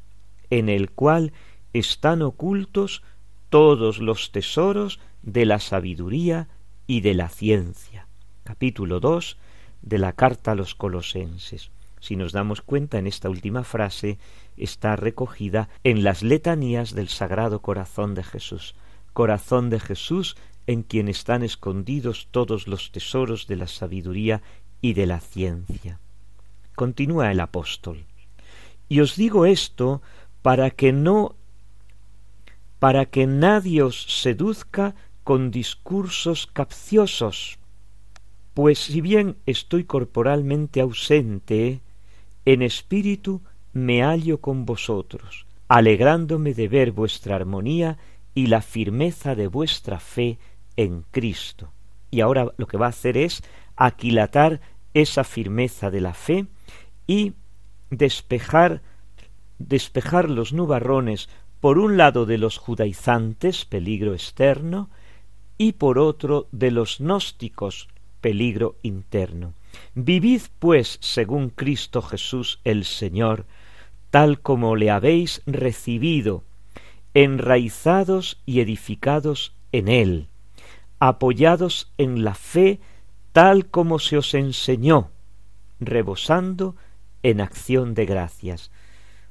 en 0.50 0.68
el 0.68 0.90
cual 0.90 1.32
están 1.72 2.22
ocultos 2.22 3.02
todos 3.50 3.98
los 3.98 4.32
tesoros 4.32 5.00
de 5.22 5.46
la 5.46 5.58
sabiduría 5.58 6.48
y 6.86 7.00
de 7.00 7.14
la 7.14 7.28
ciencia. 7.28 8.06
Capítulo 8.44 9.00
2 9.00 9.36
de 9.82 9.98
la 9.98 10.12
carta 10.12 10.52
a 10.52 10.54
los 10.54 10.74
colosenses. 10.74 11.70
Si 12.00 12.16
nos 12.16 12.32
damos 12.32 12.62
cuenta 12.62 12.98
en 12.98 13.06
esta 13.06 13.28
última 13.28 13.64
frase, 13.64 14.18
está 14.56 14.96
recogida 14.96 15.68
en 15.84 16.04
las 16.04 16.22
letanías 16.22 16.94
del 16.94 17.08
Sagrado 17.08 17.60
Corazón 17.60 18.14
de 18.14 18.22
Jesús. 18.22 18.74
Corazón 19.12 19.68
de 19.70 19.80
Jesús 19.80 20.36
en 20.66 20.82
quien 20.82 21.08
están 21.08 21.42
escondidos 21.42 22.28
todos 22.30 22.68
los 22.68 22.92
tesoros 22.92 23.46
de 23.46 23.56
la 23.56 23.66
sabiduría 23.66 24.42
y 24.80 24.92
de 24.92 25.06
la 25.06 25.20
ciencia. 25.20 25.98
Continúa 26.74 27.32
el 27.32 27.40
apóstol. 27.40 28.04
Y 28.88 29.00
os 29.00 29.16
digo 29.16 29.46
esto 29.46 30.02
para 30.42 30.70
que 30.70 30.92
no 30.92 31.34
para 32.78 33.06
que 33.06 33.26
nadie 33.26 33.82
os 33.82 34.22
seduzca 34.22 34.94
con 35.24 35.50
discursos 35.50 36.46
capciosos, 36.46 37.58
pues 38.54 38.78
si 38.78 39.00
bien 39.00 39.36
estoy 39.46 39.84
corporalmente 39.84 40.80
ausente, 40.80 41.80
en 42.44 42.62
espíritu 42.62 43.42
me 43.72 44.02
hallo 44.02 44.40
con 44.40 44.64
vosotros, 44.64 45.46
alegrándome 45.66 46.54
de 46.54 46.68
ver 46.68 46.92
vuestra 46.92 47.36
armonía 47.36 47.98
y 48.34 48.46
la 48.46 48.62
firmeza 48.62 49.34
de 49.34 49.48
vuestra 49.48 49.98
fe 49.98 50.38
en 50.76 51.04
Cristo. 51.10 51.72
Y 52.10 52.20
ahora 52.20 52.52
lo 52.56 52.66
que 52.66 52.78
va 52.78 52.86
a 52.86 52.90
hacer 52.90 53.16
es 53.16 53.42
aquilatar 53.76 54.60
esa 54.94 55.24
firmeza 55.24 55.90
de 55.90 56.00
la 56.00 56.14
fe 56.14 56.46
y 57.06 57.34
despejar 57.90 58.82
despejar 59.58 60.30
los 60.30 60.52
nubarrones 60.52 61.28
por 61.60 61.78
un 61.78 61.96
lado 61.96 62.26
de 62.26 62.38
los 62.38 62.56
judaizantes, 62.58 63.64
peligro 63.64 64.14
externo, 64.14 64.90
y 65.56 65.72
por 65.72 65.98
otro 65.98 66.46
de 66.52 66.70
los 66.70 66.98
gnósticos, 66.98 67.88
peligro 68.20 68.76
interno. 68.82 69.54
Vivid 69.94 70.42
pues 70.58 70.98
según 71.00 71.50
Cristo 71.50 72.00
Jesús 72.02 72.60
el 72.64 72.84
Señor, 72.84 73.46
tal 74.10 74.40
como 74.40 74.76
le 74.76 74.90
habéis 74.90 75.42
recibido, 75.46 76.44
enraizados 77.14 78.40
y 78.46 78.60
edificados 78.60 79.54
en 79.72 79.88
él, 79.88 80.28
apoyados 81.00 81.92
en 81.98 82.24
la 82.24 82.34
fe 82.34 82.80
tal 83.32 83.66
como 83.66 83.98
se 83.98 84.18
os 84.18 84.34
enseñó, 84.34 85.10
rebosando 85.80 86.76
en 87.22 87.40
acción 87.40 87.94
de 87.94 88.06
gracias 88.06 88.70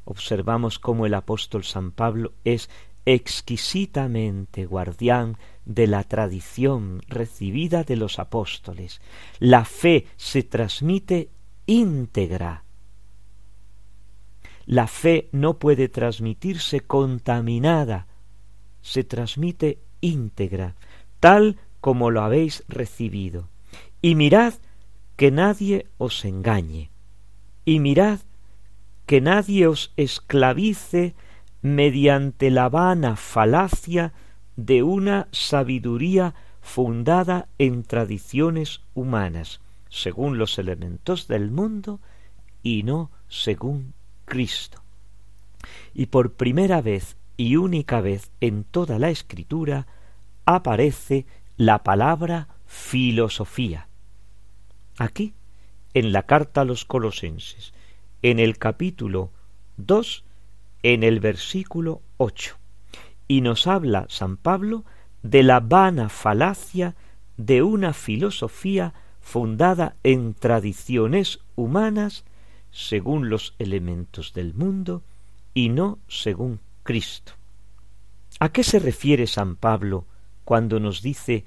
observamos 0.08 0.80
cómo 0.80 1.06
el 1.06 1.14
apóstol 1.14 1.64
San 1.66 1.92
Pablo 1.92 2.34
es 2.46 2.70
exquisitamente 3.06 4.66
guardián 4.66 5.38
de 5.66 5.88
la 5.88 6.04
tradición 6.04 7.02
recibida 7.08 7.84
de 7.84 7.98
los 7.98 8.20
apóstoles. 8.20 9.02
La 9.40 9.66
fe 9.66 10.08
se 10.16 10.44
transmite 10.44 11.30
íntegra. 11.66 12.64
La 14.66 14.88
fe 14.88 15.30
no 15.32 15.60
puede 15.60 15.88
transmitirse 15.90 16.82
contaminada, 16.82 18.08
se 18.82 19.04
transmite 19.04 19.80
íntegra, 20.02 20.76
tal 21.20 21.58
como 21.80 22.12
lo 22.12 22.22
habéis 22.22 22.64
recibido. 22.68 23.50
Y 24.02 24.16
mirad 24.16 24.54
que 25.16 25.32
nadie 25.32 25.88
os 25.98 26.24
engañe. 26.26 26.92
Y 27.66 27.80
mirad 27.80 28.20
que 29.08 29.22
nadie 29.22 29.68
os 29.68 29.94
esclavice 29.96 31.16
mediante 31.62 32.52
la 32.52 32.68
vana 32.68 33.16
falacia 33.16 34.14
de 34.58 34.84
una 34.84 35.30
sabiduría 35.32 36.36
fundada 36.62 37.48
en 37.58 37.84
tradiciones 37.84 38.82
humanas, 38.94 39.62
según 39.90 40.38
los 40.38 40.60
elementos 40.60 41.30
del 41.30 41.50
mundo 41.52 42.02
y 42.62 42.84
no 42.84 43.10
según 43.30 43.94
Cristo. 44.26 44.84
Y 45.94 46.08
por 46.08 46.34
primera 46.34 46.82
vez 46.82 47.16
y 47.38 47.56
única 47.56 48.02
vez 48.02 48.32
en 48.42 48.66
toda 48.66 49.00
la 49.00 49.10
escritura 49.10 49.88
aparece 50.46 51.26
la 51.56 51.82
palabra 51.82 52.50
filosofía. 52.66 53.88
Aquí, 54.98 55.34
en 55.94 56.12
la 56.12 56.24
carta 56.24 56.62
a 56.62 56.66
los 56.66 56.84
colosenses, 56.84 57.74
en 58.22 58.40
el 58.40 58.58
capítulo 58.58 59.32
2, 59.78 60.24
en 60.84 61.04
el 61.04 61.20
versículo 61.20 62.02
8. 62.18 62.58
Y 63.28 63.42
nos 63.42 63.68
habla 63.68 64.06
San 64.10 64.38
Pablo 64.38 64.86
de 65.24 65.44
la 65.44 65.60
vana 65.60 66.10
falacia 66.10 66.96
de 67.38 67.62
una 67.62 67.94
filosofía 67.94 68.94
fundada 69.22 69.96
en 70.04 70.34
tradiciones 70.34 71.40
humanas 71.56 72.24
según 72.72 73.30
los 73.30 73.56
elementos 73.60 74.34
del 74.34 74.54
mundo 74.54 75.04
y 75.54 75.70
no 75.70 76.00
según 76.08 76.60
Cristo. 76.84 77.34
¿A 78.40 78.50
qué 78.50 78.64
se 78.64 78.80
refiere 78.80 79.28
San 79.28 79.56
Pablo 79.56 80.06
cuando 80.46 80.80
nos 80.80 81.02
dice 81.02 81.44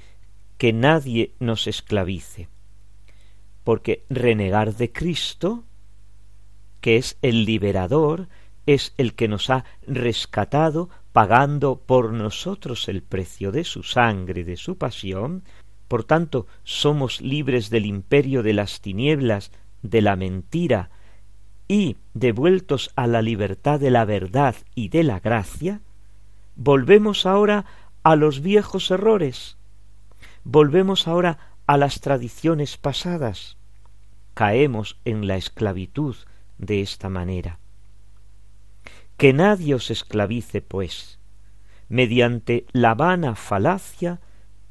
que 0.58 0.72
nadie 0.72 1.32
nos 1.38 1.66
esclavice? 1.66 2.48
Porque 3.64 4.04
renegar 4.08 4.74
de 4.74 4.92
Cristo 4.92 5.64
que 6.80 6.96
es 6.96 7.18
el 7.22 7.44
liberador, 7.44 8.28
es 8.66 8.94
el 8.96 9.14
que 9.14 9.28
nos 9.28 9.50
ha 9.50 9.64
rescatado 9.86 10.90
pagando 11.12 11.80
por 11.80 12.12
nosotros 12.12 12.88
el 12.88 13.02
precio 13.02 13.52
de 13.52 13.64
su 13.64 13.82
sangre, 13.82 14.44
de 14.44 14.56
su 14.56 14.78
pasión, 14.78 15.42
por 15.88 16.04
tanto 16.04 16.46
somos 16.62 17.20
libres 17.20 17.68
del 17.70 17.86
imperio 17.86 18.42
de 18.42 18.52
las 18.52 18.80
tinieblas, 18.80 19.50
de 19.82 20.02
la 20.02 20.14
mentira, 20.14 20.90
y 21.66 21.96
devueltos 22.14 22.90
a 22.96 23.06
la 23.06 23.22
libertad 23.22 23.80
de 23.80 23.90
la 23.90 24.04
verdad 24.04 24.54
y 24.74 24.88
de 24.88 25.04
la 25.04 25.20
gracia, 25.20 25.80
volvemos 26.56 27.26
ahora 27.26 27.64
a 28.02 28.16
los 28.16 28.40
viejos 28.40 28.90
errores, 28.90 29.56
volvemos 30.44 31.08
ahora 31.08 31.38
a 31.66 31.76
las 31.76 32.00
tradiciones 32.00 32.76
pasadas, 32.76 33.56
caemos 34.34 34.98
en 35.04 35.26
la 35.26 35.36
esclavitud 35.36 36.16
de 36.60 36.82
esta 36.82 37.08
manera. 37.08 37.58
Que 39.16 39.32
nadie 39.32 39.74
os 39.74 39.90
esclavice, 39.90 40.62
pues, 40.62 41.18
mediante 41.88 42.66
la 42.72 42.94
vana 42.94 43.34
falacia 43.34 44.20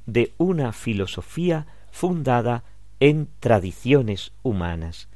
de 0.06 0.34
una 0.38 0.72
filosofía 0.72 1.68
fundada 1.92 2.64
en 3.00 3.28
tradiciones 3.40 4.32
humanas. 4.44 5.10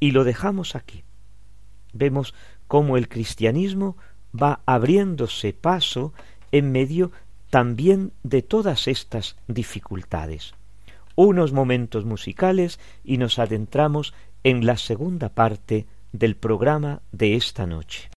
Y 0.00 0.10
lo 0.10 0.24
dejamos 0.24 0.74
aquí. 0.74 1.04
Vemos 1.92 2.34
cómo 2.66 2.96
el 2.96 3.08
cristianismo 3.08 3.96
va 4.34 4.60
abriéndose 4.66 5.52
paso 5.52 6.12
en 6.50 6.72
medio 6.72 7.12
también 7.50 8.12
de 8.22 8.42
todas 8.42 8.88
estas 8.88 9.36
dificultades. 9.46 10.54
Unos 11.14 11.52
momentos 11.52 12.04
musicales 12.04 12.80
y 13.04 13.18
nos 13.18 13.38
adentramos 13.38 14.12
en 14.42 14.66
la 14.66 14.76
segunda 14.76 15.28
parte 15.28 15.86
del 16.14 16.36
programa 16.36 17.02
de 17.10 17.34
esta 17.34 17.66
noche. 17.66 18.08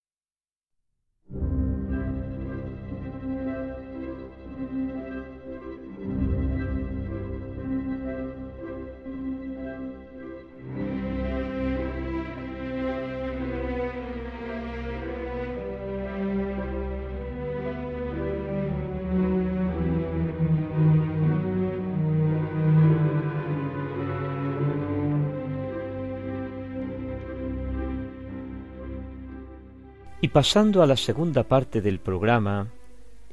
Pasando 30.38 30.84
a 30.84 30.86
la 30.86 30.98
segunda 30.98 31.46
parte 31.46 31.82
del 31.82 32.00
programa, 32.00 32.72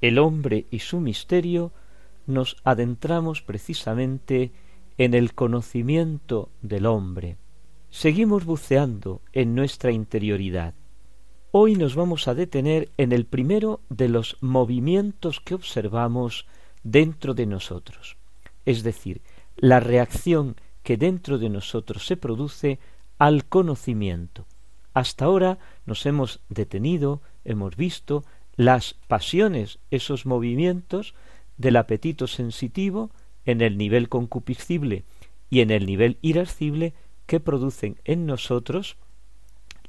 El 0.00 0.18
hombre 0.18 0.64
y 0.70 0.78
su 0.78 1.00
misterio, 1.00 1.70
nos 2.26 2.56
adentramos 2.64 3.42
precisamente 3.42 4.52
en 4.96 5.12
el 5.12 5.34
conocimiento 5.34 6.48
del 6.62 6.86
hombre. 6.86 7.36
Seguimos 7.90 8.46
buceando 8.46 9.20
en 9.34 9.54
nuestra 9.54 9.92
interioridad. 9.92 10.72
Hoy 11.50 11.74
nos 11.74 11.94
vamos 11.94 12.26
a 12.26 12.34
detener 12.34 12.88
en 12.96 13.12
el 13.12 13.26
primero 13.26 13.82
de 13.90 14.08
los 14.08 14.38
movimientos 14.40 15.40
que 15.40 15.56
observamos 15.56 16.46
dentro 16.84 17.34
de 17.34 17.44
nosotros, 17.44 18.16
es 18.64 18.82
decir, 18.82 19.20
la 19.56 19.78
reacción 19.78 20.56
que 20.82 20.96
dentro 20.96 21.36
de 21.36 21.50
nosotros 21.50 22.06
se 22.06 22.16
produce 22.16 22.78
al 23.18 23.44
conocimiento. 23.44 24.46
Hasta 24.94 25.24
ahora 25.24 25.58
nos 25.86 26.06
hemos 26.06 26.40
detenido, 26.48 27.20
hemos 27.44 27.76
visto 27.76 28.24
las 28.54 28.94
pasiones, 29.08 29.80
esos 29.90 30.24
movimientos 30.24 31.14
del 31.56 31.76
apetito 31.76 32.28
sensitivo 32.28 33.10
en 33.44 33.60
el 33.60 33.76
nivel 33.76 34.08
concupiscible 34.08 35.04
y 35.50 35.60
en 35.60 35.72
el 35.72 35.84
nivel 35.86 36.18
irascible 36.22 36.94
que 37.26 37.40
producen 37.40 37.98
en 38.04 38.24
nosotros 38.26 38.96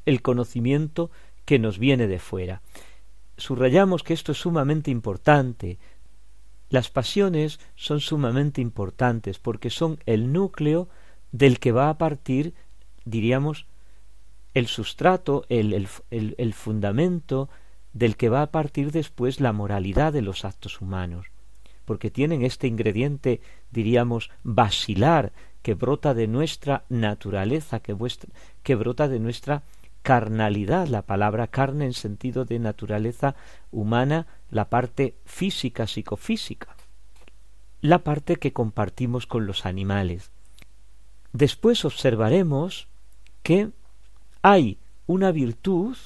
el 0.06 0.24
conocimiento 0.24 1.12
que 1.46 1.60
nos 1.60 1.78
viene 1.78 2.08
de 2.08 2.20
fuera. 2.20 2.64
Subrayamos 3.38 4.02
que 4.02 4.14
esto 4.14 4.32
es 4.32 4.40
sumamente 4.40 4.90
importante. 4.90 5.78
Las 6.70 6.90
pasiones 6.90 7.60
son 7.76 8.00
sumamente 8.00 8.60
importantes 8.60 9.38
porque 9.38 9.70
son 9.70 10.00
el 10.08 10.34
núcleo 10.34 10.90
del 11.32 11.60
que 11.60 11.72
va 11.72 11.90
a 11.90 11.98
partir, 12.00 12.56
diríamos, 13.04 13.68
el 14.56 14.68
sustrato, 14.68 15.46
el, 15.50 15.74
el, 16.10 16.36
el, 16.38 16.54
fundamento 16.54 17.50
del 17.94 18.16
que 18.16 18.30
va 18.30 18.42
a 18.42 18.52
partir 18.52 18.92
después 18.92 19.42
la 19.42 19.52
moralidad 19.52 20.14
de 20.14 20.22
los 20.22 20.46
actos 20.46 20.82
humanos, 20.82 21.28
porque 21.84 22.10
tienen 22.10 22.42
este 22.42 22.66
ingrediente, 22.68 23.42
diríamos, 23.70 24.32
basilar, 24.44 25.34
que 25.62 25.74
brota 25.74 26.14
de 26.14 26.28
nuestra 26.28 26.86
naturaleza, 26.90 27.82
que, 27.82 27.98
que 28.64 28.76
brota 28.76 29.10
de 29.10 29.20
nuestra 29.20 29.64
carnalidad, 30.04 30.88
la 30.88 31.02
palabra 31.02 31.48
carne 31.48 31.86
en 31.86 31.94
sentido 31.94 32.46
de 32.46 32.60
naturaleza 32.60 33.36
humana, 33.72 34.26
la 34.52 34.70
parte 34.70 35.16
física, 35.26 35.86
psicofísica, 35.86 36.78
la 37.82 38.04
parte 38.04 38.38
que 38.38 38.54
compartimos 38.54 39.28
con 39.28 39.48
los 39.48 39.66
animales. 39.66 40.32
Después 41.34 41.84
observaremos 41.84 42.88
que 43.44 43.72
hay 44.46 44.78
una 45.08 45.32
virtud 45.32 45.98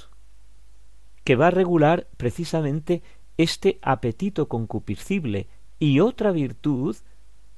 que 1.26 1.36
va 1.36 1.48
a 1.48 1.52
regular 1.52 2.08
precisamente 2.16 3.04
este 3.36 3.80
apetito 3.82 4.48
concupiscible 4.48 5.48
y 5.78 6.00
otra 6.00 6.32
virtud 6.32 6.96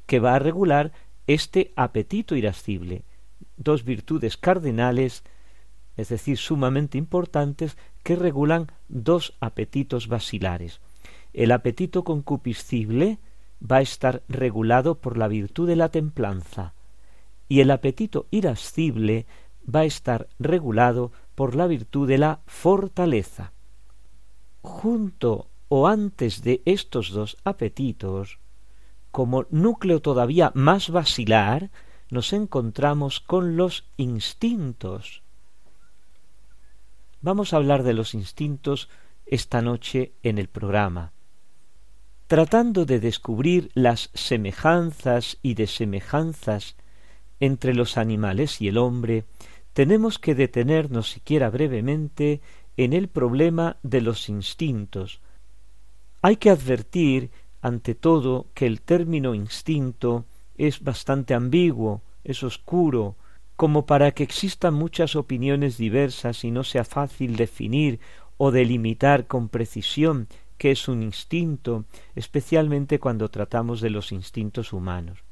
que 0.08 0.20
va 0.20 0.34
a 0.34 0.40
regular 0.40 0.92
este 1.28 1.72
apetito 1.76 2.36
irascible, 2.36 3.04
dos 3.58 3.86
virtudes 3.86 4.38
cardinales, 4.38 5.24
es 5.98 6.10
decir, 6.10 6.40
sumamente 6.40 6.98
importantes, 6.98 7.78
que 8.02 8.16
regulan 8.16 8.72
dos 8.90 9.36
apetitos 9.40 10.08
basilares. 10.08 10.82
El 11.32 11.52
apetito 11.52 12.04
concupiscible 12.04 13.20
va 13.62 13.78
a 13.78 13.82
estar 13.82 14.24
regulado 14.28 14.96
por 14.96 15.20
la 15.20 15.28
virtud 15.28 15.68
de 15.68 15.76
la 15.76 15.90
templanza, 15.90 16.74
y 17.48 17.60
el 17.60 17.70
apetito 17.70 18.26
irascible 18.32 19.28
va 19.74 19.82
a 19.82 19.86
estar 19.86 20.28
regulado 20.40 21.12
por 21.36 21.56
la 21.56 21.68
virtud 21.68 22.08
de 22.08 22.18
la 22.18 22.40
fortaleza. 22.46 23.54
Junto 24.62 25.48
o 25.70 25.88
antes 25.88 26.44
de 26.44 26.62
estos 26.66 27.12
dos 27.12 27.38
apetitos, 27.44 28.40
como 29.12 29.46
núcleo 29.50 30.02
todavía 30.02 30.52
más 30.54 30.90
basilar, 30.90 31.72
nos 32.10 32.34
encontramos 32.34 33.20
con 33.20 33.56
los 33.56 33.86
instintos. 33.98 35.24
Vamos 37.22 37.54
a 37.54 37.58
hablar 37.58 37.84
de 37.84 37.94
los 37.94 38.14
instintos 38.14 38.90
esta 39.26 39.62
noche 39.62 40.14
en 40.24 40.38
el 40.38 40.50
programa, 40.50 41.14
tratando 42.28 42.86
de 42.86 43.00
descubrir 43.00 43.72
las 43.74 44.10
semejanzas 44.14 45.38
y 45.42 45.54
desemejanzas 45.54 46.76
entre 47.40 47.74
los 47.74 47.98
animales 47.98 48.62
y 48.62 48.68
el 48.68 48.78
hombre, 48.78 49.26
tenemos 49.74 50.20
que 50.20 50.36
detenernos 50.36 51.10
siquiera 51.10 51.50
brevemente 51.50 52.42
en 52.78 52.94
el 52.94 53.08
problema 53.08 53.78
de 53.84 54.02
los 54.02 54.30
instintos. 54.30 55.22
Hay 56.22 56.38
que 56.38 56.50
advertir, 56.50 57.32
ante 57.62 57.96
todo, 57.96 58.48
que 58.54 58.66
el 58.66 58.82
término 58.82 59.34
instinto 59.34 60.26
es 60.58 60.84
bastante 60.84 61.34
ambiguo, 61.34 62.02
es 62.24 62.44
oscuro, 62.44 63.16
como 63.56 63.86
para 63.86 64.12
que 64.12 64.24
existan 64.24 64.74
muchas 64.74 65.16
opiniones 65.16 65.78
diversas 65.78 66.44
y 66.44 66.52
no 66.52 66.64
sea 66.64 66.84
fácil 66.84 67.36
definir 67.36 68.00
o 68.38 68.52
delimitar 68.52 69.28
con 69.28 69.50
precisión 69.50 70.28
qué 70.58 70.72
es 70.72 70.88
un 70.88 71.04
instinto, 71.04 71.86
especialmente 72.16 73.00
cuando 73.00 73.30
tratamos 73.30 73.82
de 73.82 73.90
los 73.90 74.12
instintos 74.12 74.74
humanos 74.74 75.24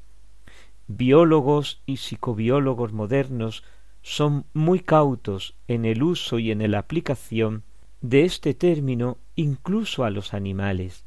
biólogos 0.96 1.82
y 1.86 1.98
psicobiólogos 1.98 2.92
modernos 2.92 3.62
son 4.02 4.46
muy 4.54 4.80
cautos 4.80 5.54
en 5.68 5.84
el 5.84 6.02
uso 6.02 6.38
y 6.38 6.50
en 6.50 6.68
la 6.70 6.78
aplicación 6.78 7.64
de 8.00 8.24
este 8.24 8.54
término 8.54 9.18
incluso 9.36 10.04
a 10.04 10.10
los 10.10 10.32
animales, 10.32 11.04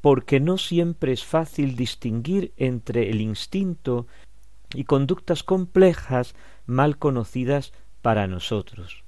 porque 0.00 0.40
no 0.40 0.58
siempre 0.58 1.12
es 1.12 1.24
fácil 1.24 1.76
distinguir 1.76 2.52
entre 2.56 3.10
el 3.10 3.20
instinto 3.20 4.06
y 4.74 4.84
conductas 4.84 5.42
complejas 5.42 6.34
mal 6.66 6.98
conocidas 6.98 7.72
para 8.02 8.26
nosotros, 8.26 9.04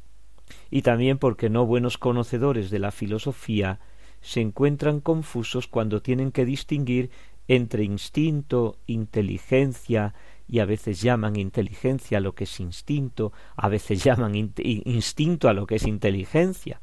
y 0.71 0.83
también 0.83 1.18
porque 1.18 1.51
no 1.51 1.66
buenos 1.66 1.99
conocedores 1.99 2.71
de 2.71 2.79
la 2.79 2.90
filosofía 2.90 3.81
se 4.21 4.40
encuentran 4.40 5.01
confusos 5.01 5.66
cuando 5.66 6.03
tienen 6.03 6.33
que 6.33 6.44
distinguir 6.44 7.11
entre 7.47 7.85
instinto, 7.85 8.77
inteligencia, 8.87 10.14
y 10.48 10.61
a 10.61 10.64
veces 10.64 11.02
llaman 11.02 11.37
inteligencia 11.37 12.18
a 12.18 12.20
lo 12.20 12.34
que 12.34 12.44
es 12.44 12.61
instinto, 12.61 13.32
a 13.54 13.68
veces 13.68 14.02
llaman 14.02 14.34
instinto 14.34 15.48
a 15.48 15.52
lo 15.52 15.66
que 15.66 15.76
es 15.76 15.87
inteligencia. 15.87 16.80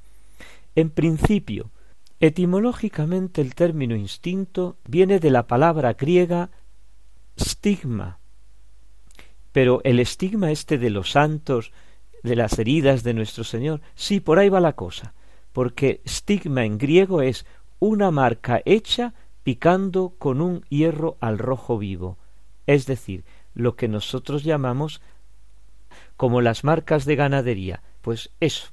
En 0.76 0.92
principio, 0.92 1.72
etimológicamente 2.20 3.42
el 3.42 3.56
término 3.56 3.96
instinto 3.96 4.78
viene 4.88 5.20
de 5.20 5.32
la 5.32 5.48
palabra 5.48 5.94
griega 5.94 6.52
stigma, 7.40 8.20
pero 9.52 9.82
el 9.84 10.00
estigma 10.00 10.52
este 10.52 10.78
de 10.78 10.90
los 10.90 11.12
santos, 11.12 11.72
de 12.24 12.36
las 12.36 12.60
heridas 12.60 13.04
de 13.04 13.14
nuestro 13.14 13.44
Señor, 13.44 13.82
sí, 13.96 14.20
por 14.20 14.38
ahí 14.38 14.50
va 14.50 14.60
la 14.60 14.74
cosa, 14.74 15.14
porque 15.54 16.02
stigma 16.06 16.66
en 16.66 16.78
griego 16.78 17.22
es 17.22 17.46
una 17.80 18.12
marca 18.12 18.62
hecha 18.66 19.14
picando 19.44 20.16
con 20.18 20.42
un 20.42 20.66
hierro 20.70 21.18
al 21.20 21.38
rojo 21.38 21.78
vivo, 21.78 22.18
es 22.66 22.86
decir, 22.86 23.24
lo 23.56 23.76
que 23.76 23.88
nosotros 23.88 24.44
llamamos 24.44 25.02
como 26.18 26.42
las 26.42 26.64
marcas 26.64 27.06
de 27.06 27.16
ganadería, 27.16 27.82
pues 28.02 28.30
eso, 28.40 28.70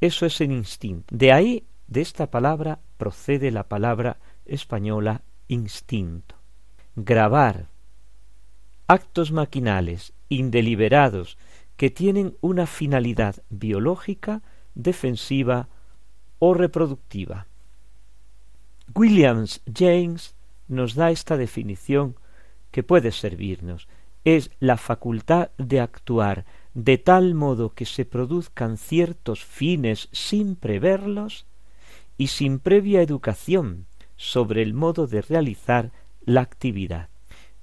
eso 0.00 0.26
es 0.26 0.40
el 0.40 0.52
instinto. 0.52 1.14
De 1.14 1.32
ahí, 1.32 1.66
de 1.88 2.00
esta 2.00 2.30
palabra, 2.30 2.78
procede 2.96 3.50
la 3.50 3.68
palabra 3.68 4.18
española 4.46 5.22
instinto. 5.48 6.36
Grabar 6.94 7.68
actos 8.86 9.32
maquinales, 9.32 10.12
indeliberados, 10.28 11.38
que 11.76 11.90
tienen 11.90 12.36
una 12.40 12.66
finalidad 12.66 13.42
biológica, 13.48 14.42
defensiva 14.74 15.68
o 16.38 16.54
reproductiva. 16.54 17.46
Williams 18.94 19.62
James 19.72 20.34
nos 20.68 20.94
da 20.94 21.10
esta 21.10 21.36
definición 21.36 22.16
que 22.70 22.82
puede 22.82 23.12
servirnos. 23.12 23.88
Es 24.24 24.50
la 24.60 24.76
facultad 24.76 25.50
de 25.58 25.80
actuar 25.80 26.44
de 26.74 26.98
tal 26.98 27.34
modo 27.34 27.74
que 27.74 27.86
se 27.86 28.04
produzcan 28.04 28.76
ciertos 28.76 29.44
fines 29.44 30.08
sin 30.12 30.56
preverlos 30.56 31.46
y 32.16 32.28
sin 32.28 32.58
previa 32.58 33.02
educación 33.02 33.86
sobre 34.16 34.62
el 34.62 34.74
modo 34.74 35.06
de 35.06 35.22
realizar 35.22 35.90
la 36.24 36.40
actividad. 36.40 37.08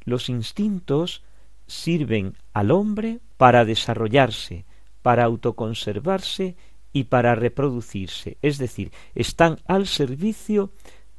Los 0.04 0.30
instintos 0.30 1.24
sirven 1.68 2.36
al 2.54 2.72
hombre 2.72 3.20
para 3.38 3.64
desarrollarse, 3.64 4.66
para 5.02 5.24
autoconservarse 5.24 6.56
y 6.92 7.06
para 7.06 7.36
reproducirse, 7.36 8.38
es 8.42 8.58
decir, 8.58 8.92
están 9.16 9.60
al 9.66 9.88
servicio 9.88 10.72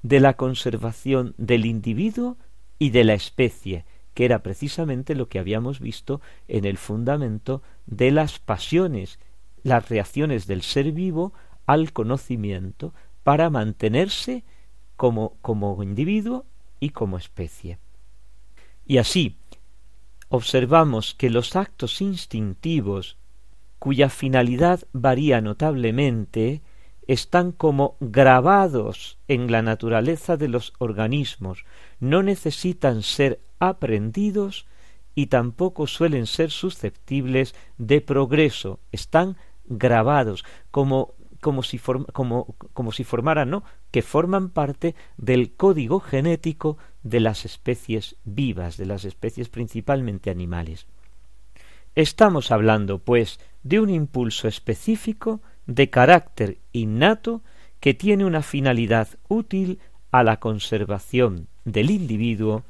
de 0.03 0.20
la 0.20 0.35
conservación 0.35 1.35
del 1.38 1.64
individuo 1.64 2.37
y 2.79 2.90
de 2.90 3.05
la 3.05 3.14
especie, 3.14 3.85
que 4.21 4.27
era 4.27 4.43
precisamente 4.43 5.15
lo 5.15 5.31
que 5.31 5.39
habíamos 5.39 5.81
visto 5.81 6.21
en 6.47 6.67
el 6.67 6.77
fundamento 6.77 7.63
de 7.87 8.11
las 8.11 8.39
pasiones, 8.39 9.19
las 9.63 9.89
reacciones 9.89 10.47
del 10.47 10.61
ser 10.61 10.93
vivo 10.93 11.33
al 11.65 11.95
conocimiento 11.95 12.93
para 13.23 13.49
mantenerse 13.49 14.45
como, 14.97 15.39
como 15.41 15.83
individuo 15.83 16.45
y 16.81 16.91
como 16.91 17.17
especie. 17.17 17.79
Y 18.85 18.99
así, 18.99 19.39
observamos 20.29 21.15
que 21.15 21.31
los 21.31 21.57
actos 21.57 22.03
instintivos, 22.03 23.17
cuya 23.79 24.11
finalidad 24.11 24.81
varía 24.93 25.41
notablemente, 25.41 26.61
están 27.12 27.51
como 27.51 27.96
grabados 27.99 29.18
en 29.27 29.51
la 29.51 29.62
naturaleza 29.62 30.37
de 30.37 30.46
los 30.46 30.75
organismos, 30.79 31.64
no 31.99 32.23
necesitan 32.23 33.03
ser 33.03 33.40
aprendidos 33.59 34.66
y 35.16 35.27
tampoco 35.27 35.88
suelen 35.88 36.29
ser 36.29 36.53
susceptibles 36.53 37.57
de 37.79 38.01
progreso, 38.01 38.79
están 38.92 39.37
grabados 39.66 40.44
como 40.70 41.14
como 41.40 41.62
si, 41.62 41.81
como, 42.12 42.55
como 42.75 42.92
si 42.92 43.03
formaran, 43.03 43.51
¿no? 43.51 43.64
que 43.90 44.03
forman 44.03 44.51
parte 44.51 44.94
del 45.16 45.55
código 45.55 45.99
genético 45.99 46.77
de 47.03 47.18
las 47.18 47.46
especies 47.46 48.16
vivas, 48.25 48.77
de 48.77 48.85
las 48.85 49.07
especies 49.07 49.49
principalmente 49.49 50.31
animales. 50.31 50.87
Estamos 51.94 52.51
hablando, 52.51 52.99
pues, 52.99 53.40
de 53.62 53.81
un 53.81 53.88
impulso 53.88 54.49
específico 54.49 55.40
de 55.66 55.90
carácter 55.90 56.59
innato 56.73 57.42
que 57.81 57.94
tiene 57.94 58.25
una 58.25 58.42
finalidad 58.42 59.09
útil 59.29 59.81
a 60.11 60.23
la 60.23 60.38
conservación 60.38 61.49
del 61.64 61.90
individuo 61.90 62.64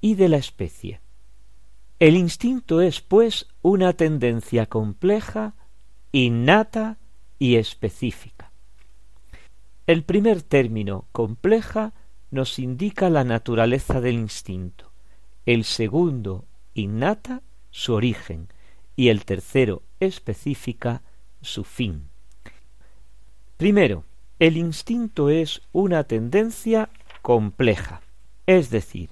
y 0.00 0.14
de 0.14 0.28
la 0.28 0.36
especie. 0.36 1.00
El 1.98 2.16
instinto 2.16 2.80
es, 2.80 3.00
pues, 3.00 3.46
una 3.62 3.92
tendencia 3.92 4.66
compleja, 4.66 5.54
innata 6.12 6.98
y 7.38 7.56
específica. 7.56 8.50
El 9.86 10.02
primer 10.02 10.42
término, 10.42 11.06
compleja, 11.12 11.92
nos 12.30 12.58
indica 12.58 13.10
la 13.10 13.24
naturaleza 13.24 14.00
del 14.00 14.14
instinto, 14.14 14.90
el 15.46 15.64
segundo, 15.64 16.46
innata, 16.74 17.42
su 17.70 17.94
origen, 17.94 18.48
y 18.96 19.08
el 19.08 19.24
tercero, 19.24 19.82
específica, 20.00 21.02
su 21.42 21.64
fin. 21.64 22.08
Primero, 23.64 24.04
el 24.40 24.58
instinto 24.58 25.30
es 25.30 25.62
una 25.72 26.04
tendencia 26.04 26.90
compleja, 27.22 28.02
es 28.44 28.68
decir, 28.68 29.08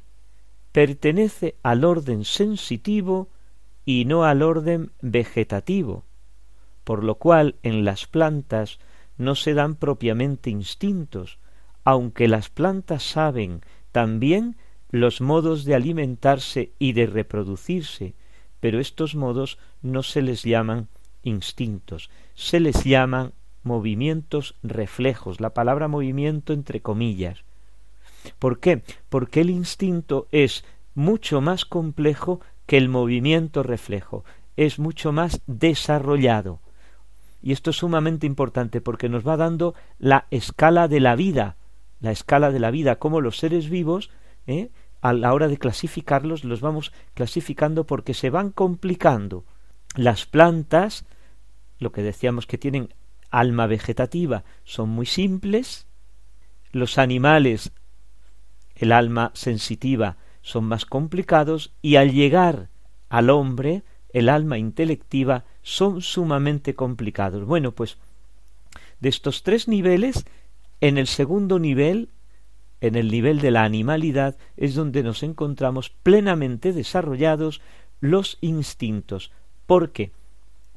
pertenece 0.73 1.57
al 1.63 1.87
orden 1.87 2.27
sensitivo 2.27 3.31
y 3.87 4.05
no 4.05 4.25
al 4.25 4.43
orden 4.43 4.93
vegetativo, 5.01 6.05
por 6.85 7.03
lo 7.03 7.15
cual 7.15 7.55
en 7.63 7.87
las 7.87 8.07
plantas 8.07 8.79
no 9.17 9.37
se 9.37 9.55
dan 9.55 9.75
propiamente 9.75 10.51
instintos, 10.51 11.39
aunque 11.83 12.29
las 12.29 12.51
plantas 12.51 13.05
saben 13.05 13.63
también 13.91 14.57
los 14.91 15.23
modos 15.23 15.65
de 15.65 15.77
alimentarse 15.77 16.73
y 16.79 16.93
de 16.93 17.07
reproducirse, 17.07 18.13
pero 18.61 18.81
estos 18.81 19.15
modos 19.15 19.57
no 19.81 20.03
se 20.03 20.21
les 20.21 20.43
llaman 20.43 20.89
instintos, 21.23 22.11
se 22.35 22.61
les 22.61 22.85
llaman 22.85 23.33
movimientos 23.63 24.57
reflejos, 24.63 25.41
la 25.41 25.55
palabra 25.55 25.89
movimiento 25.89 26.53
entre 26.53 26.81
comillas. 26.81 27.45
¿Por 28.39 28.61
qué? 28.61 28.83
Porque 29.09 29.41
el 29.41 29.51
instinto 29.51 30.27
es 30.31 30.65
mucho 30.95 31.41
más 31.41 31.65
complejo 31.65 32.41
que 32.67 32.77
el 32.77 32.89
movimiento 32.89 33.63
reflejo, 33.63 34.25
es 34.57 34.79
mucho 34.79 35.13
más 35.13 35.41
desarrollado. 35.47 36.61
Y 37.43 37.53
esto 37.53 37.71
es 37.71 37.77
sumamente 37.77 38.27
importante 38.27 38.81
porque 38.81 39.09
nos 39.09 39.27
va 39.27 39.37
dando 39.37 39.75
la 39.99 40.27
escala 40.31 40.87
de 40.87 41.01
la 41.01 41.17
vida, 41.17 41.57
la 42.01 42.13
escala 42.13 42.53
de 42.53 42.61
la 42.61 42.71
vida, 42.71 42.97
como 42.97 43.21
los 43.21 43.39
seres 43.39 43.69
vivos, 43.69 44.11
¿eh? 44.47 44.71
a 45.01 45.13
la 45.13 45.35
hora 45.35 45.49
de 45.49 45.59
clasificarlos, 45.59 46.45
los 46.45 46.61
vamos 46.61 46.93
clasificando 47.15 47.85
porque 47.85 48.15
se 48.15 48.31
van 48.31 48.51
complicando. 48.51 49.45
Las 49.97 50.27
plantas, 50.27 51.05
lo 51.81 51.91
que 51.91 52.03
decíamos 52.03 52.47
que 52.47 52.59
tienen 52.59 52.95
alma 53.33 53.67
vegetativa 53.67 54.45
son 54.63 54.91
muy 54.91 55.07
simples, 55.07 55.87
los 56.71 56.99
animales, 56.99 57.73
el 58.77 58.93
alma 58.93 59.33
sensitiva, 59.35 60.17
son 60.43 60.65
más 60.65 60.87
complicados 60.87 61.73
y 61.83 61.97
al 61.97 62.13
llegar 62.13 62.69
al 63.09 63.31
hombre, 63.31 63.83
el 64.13 64.29
alma 64.29 64.59
intelectiva, 64.59 65.45
son 65.63 66.03
sumamente 66.03 66.75
complicados. 66.75 67.45
Bueno, 67.45 67.73
pues 67.73 67.99
de 69.01 69.09
estos 69.09 69.43
tres 69.43 69.69
niveles, 69.69 70.25
en 70.81 70.99
el 70.99 71.07
segundo 71.07 71.59
nivel, 71.59 72.09
en 72.81 72.97
el 72.97 73.11
nivel 73.11 73.41
de 73.41 73.51
la 73.51 73.65
animalidad, 73.65 74.37
es 74.57 74.75
donde 74.75 75.03
nos 75.03 75.23
encontramos 75.23 75.91
plenamente 75.91 76.73
desarrollados 76.73 77.61
los 78.01 78.39
instintos. 78.41 79.31
porque 79.67 80.13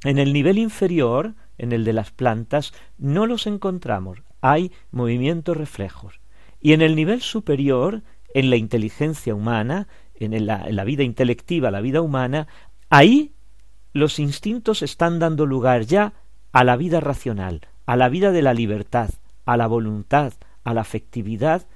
En 0.03 0.19
el 0.19 0.33
nivel 0.33 0.59
inferior, 0.59 1.33
en 1.57 1.71
el 1.71 1.83
de 1.85 1.93
las 1.93 2.11
plantas, 2.11 2.73
no 2.97 3.25
los 3.25 3.47
encontramos. 3.47 4.19
Hay 4.41 4.71
movimientos 4.91 5.57
reflejos. 5.57 6.19
Y 6.61 6.73
en 6.73 6.81
el 6.81 6.95
nivel 6.95 7.21
superior, 7.21 8.03
en 8.33 8.49
la 8.49 8.55
inteligencia 8.55 9.35
humana, 9.35 9.87
en 10.15 10.45
la, 10.45 10.83
vida 10.83 11.03
intelectiva, 11.03 11.71
la 11.71 11.81
vida 11.81 12.01
humana, 12.01 12.47
ahí 12.89 13.33
los 13.93 14.19
instintos 14.19 14.81
están 14.81 15.19
dando 15.19 15.45
lugar 15.45 15.83
ya 15.83 16.13
a 16.51 16.63
la 16.63 16.75
vida 16.75 16.99
racional, 16.99 17.61
a 17.85 17.95
la 17.95 18.09
vida 18.09 18.31
de 18.31 18.41
la 18.41 18.53
libertad, 18.53 19.09
a 19.45 19.57
la 19.57 19.67
voluntad, 19.67 20.33
a 20.63 20.73
la 20.73 20.81
afectividad, 20.81 21.67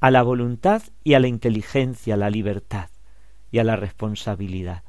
a 0.00 0.10
la 0.10 0.22
voluntad 0.22 0.82
y 1.04 1.14
a 1.14 1.20
la 1.20 1.28
inteligencia, 1.28 2.14
a 2.14 2.18
la 2.18 2.30
libertad 2.30 2.90
y 3.50 3.58
a 3.58 3.64
la 3.64 3.76
responsabilidad 3.76 4.82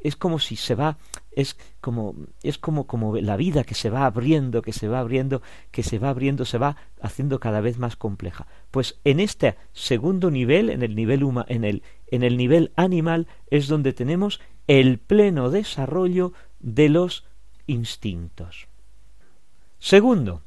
es 0.00 0.16
como 0.16 0.38
si 0.38 0.56
se 0.56 0.74
va 0.74 0.96
es 1.38 1.56
como 1.80 2.16
es 2.42 2.58
como 2.58 2.88
como 2.88 3.16
la 3.16 3.36
vida 3.36 3.62
que 3.62 3.76
se 3.76 3.90
va 3.90 4.06
abriendo 4.06 4.60
que 4.60 4.72
se 4.72 4.88
va 4.88 4.98
abriendo 4.98 5.40
que 5.70 5.84
se 5.84 6.00
va 6.00 6.10
abriendo 6.10 6.44
se 6.44 6.58
va 6.58 6.76
haciendo 7.00 7.38
cada 7.38 7.60
vez 7.60 7.78
más 7.78 7.94
compleja. 7.94 8.48
Pues 8.72 8.98
en 9.04 9.20
este 9.20 9.54
segundo 9.72 10.32
nivel 10.32 10.68
en 10.68 10.82
el 10.82 10.96
nivel 10.96 11.22
huma, 11.22 11.46
en 11.48 11.62
el 11.62 11.84
en 12.08 12.24
el 12.24 12.36
nivel 12.36 12.72
animal 12.74 13.28
es 13.50 13.68
donde 13.68 13.92
tenemos 13.92 14.40
el 14.66 14.98
pleno 14.98 15.48
desarrollo 15.48 16.32
de 16.58 16.88
los 16.88 17.24
instintos. 17.68 18.66
Segundo 19.78 20.42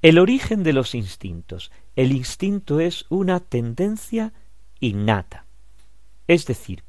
el 0.00 0.18
origen 0.18 0.62
de 0.62 0.72
los 0.72 0.94
instintos. 0.94 1.70
El 1.96 2.12
instinto 2.12 2.80
es 2.80 3.04
una 3.10 3.40
tendencia 3.40 4.32
innata. 4.80 5.44
Es 6.26 6.46
decir 6.46 6.82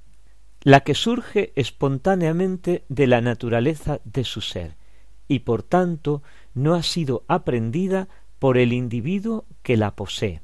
la 0.65 0.79
que 0.79 0.95
surge 0.95 1.53
espontáneamente 1.55 2.85
de 2.89 3.05
la 3.05 3.21
naturaleza 3.21 4.01
de 4.03 4.23
su 4.23 4.41
ser, 4.41 4.75
y 5.27 5.39
por 5.39 5.61
tanto 5.61 6.23
no 6.55 6.73
ha 6.73 6.81
sido 6.81 7.23
aprendida 7.27 8.07
por 8.39 8.57
el 8.57 8.73
individuo 8.73 9.45
que 9.61 9.77
la 9.77 9.95
posee. 9.95 10.41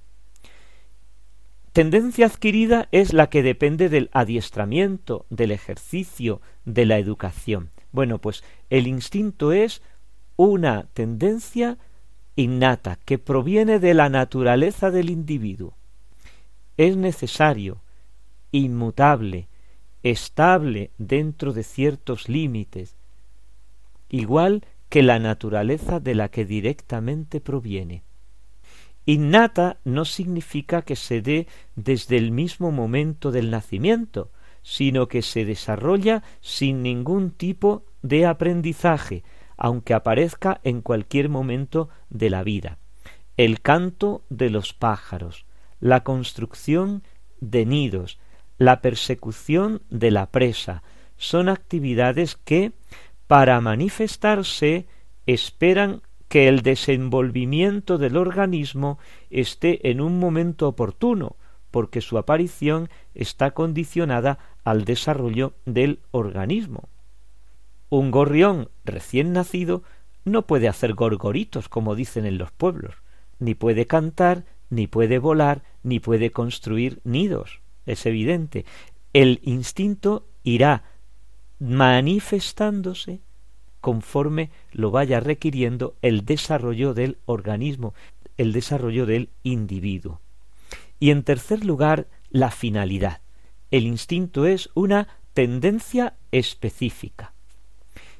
Tendencia 1.73 2.27
adquirida 2.27 2.87
es 2.91 3.13
la 3.13 3.31
que 3.31 3.41
depende 3.41 3.89
del 3.89 4.11
adiestramiento, 4.13 5.25
del 5.31 5.51
ejercicio, 5.51 6.39
de 6.65 6.85
la 6.85 6.99
educación. 6.99 7.71
Bueno, 7.91 8.19
pues 8.19 8.43
el 8.69 8.85
instinto 8.85 9.51
es 9.53 9.81
una 10.35 10.85
tendencia 10.93 11.79
innata 12.35 12.99
que 13.05 13.17
proviene 13.17 13.79
de 13.79 13.95
la 13.95 14.09
naturaleza 14.09 14.91
del 14.91 15.09
individuo. 15.09 15.73
Es 16.77 16.95
necesario, 16.95 17.81
inmutable, 18.51 19.47
estable 20.03 20.91
dentro 20.97 21.53
de 21.53 21.63
ciertos 21.63 22.29
límites, 22.29 22.95
igual 24.09 24.65
que 24.89 25.03
la 25.03 25.19
naturaleza 25.19 25.99
de 25.99 26.15
la 26.15 26.29
que 26.29 26.45
directamente 26.45 27.39
proviene. 27.39 28.03
Innata 29.05 29.77
no 29.83 30.05
significa 30.05 30.83
que 30.83 30.95
se 30.95 31.21
dé 31.21 31.47
desde 31.75 32.17
el 32.17 32.31
mismo 32.31 32.71
momento 32.71 33.31
del 33.31 33.49
nacimiento, 33.49 34.29
sino 34.63 35.07
que 35.07 35.21
se 35.21 35.45
desarrolla 35.45 36.23
sin 36.39 36.83
ningún 36.83 37.31
tipo 37.31 37.83
de 38.01 38.25
aprendizaje, 38.25 39.23
aunque 39.57 39.93
aparezca 39.93 40.59
en 40.63 40.81
cualquier 40.81 41.29
momento 41.29 41.89
de 42.09 42.29
la 42.29 42.43
vida. 42.43 42.77
El 43.37 43.61
canto 43.61 44.23
de 44.29 44.49
los 44.49 44.73
pájaros, 44.73 45.45
la 45.79 46.03
construcción 46.03 47.03
de 47.39 47.65
nidos, 47.65 48.19
la 48.61 48.79
persecución 48.79 49.81
de 49.89 50.11
la 50.11 50.27
presa. 50.27 50.83
Son 51.17 51.49
actividades 51.49 52.35
que, 52.35 52.73
para 53.25 53.59
manifestarse, 53.59 54.85
esperan 55.25 56.03
que 56.27 56.47
el 56.47 56.61
desenvolvimiento 56.61 57.97
del 57.97 58.17
organismo 58.17 58.99
esté 59.31 59.89
en 59.89 59.99
un 59.99 60.19
momento 60.19 60.67
oportuno, 60.67 61.37
porque 61.71 62.01
su 62.01 62.19
aparición 62.19 62.89
está 63.15 63.49
condicionada 63.49 64.37
al 64.63 64.85
desarrollo 64.85 65.53
del 65.65 66.01
organismo. 66.11 66.87
Un 67.89 68.11
gorrión 68.11 68.69
recién 68.85 69.33
nacido 69.33 69.81
no 70.23 70.45
puede 70.45 70.67
hacer 70.67 70.93
gorgoritos, 70.93 71.67
como 71.67 71.95
dicen 71.95 72.27
en 72.27 72.37
los 72.37 72.51
pueblos, 72.51 72.93
ni 73.39 73.55
puede 73.55 73.87
cantar, 73.87 74.45
ni 74.69 74.85
puede 74.85 75.17
volar, 75.17 75.63
ni 75.81 75.99
puede 75.99 76.29
construir 76.29 77.01
nidos. 77.03 77.60
Es 77.85 78.05
evidente. 78.05 78.65
El 79.13 79.39
instinto 79.43 80.27
irá 80.43 80.83
manifestándose 81.59 83.21
conforme 83.81 84.51
lo 84.71 84.91
vaya 84.91 85.19
requiriendo 85.19 85.95
el 86.01 86.23
desarrollo 86.25 86.93
del 86.93 87.17
organismo, 87.25 87.93
el 88.37 88.53
desarrollo 88.53 89.05
del 89.05 89.29
individuo. 89.43 90.21
Y 90.99 91.09
en 91.09 91.23
tercer 91.23 91.65
lugar, 91.65 92.07
la 92.29 92.51
finalidad. 92.51 93.21
El 93.71 93.87
instinto 93.87 94.45
es 94.45 94.69
una 94.75 95.07
tendencia 95.33 96.13
específica. 96.31 97.33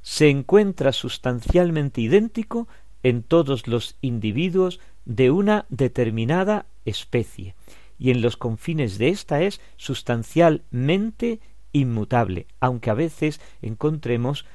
Se 0.01 0.29
encuentra 0.29 0.91
sustancialmente 0.91 2.01
idéntico 2.01 2.67
en 3.03 3.23
todos 3.23 3.67
los 3.67 3.97
individuos 4.01 4.79
de 5.05 5.31
una 5.31 5.65
determinada 5.69 6.65
especie, 6.85 7.55
y 8.01 8.09
en 8.09 8.23
los 8.23 8.35
confines 8.35 8.97
de 8.97 9.09
ésta 9.09 9.43
es 9.43 9.61
sustancialmente 9.77 11.39
inmutable, 11.71 12.47
aunque 12.59 12.89
a 12.89 12.95
veces 12.95 13.39
encontremos 13.61 14.47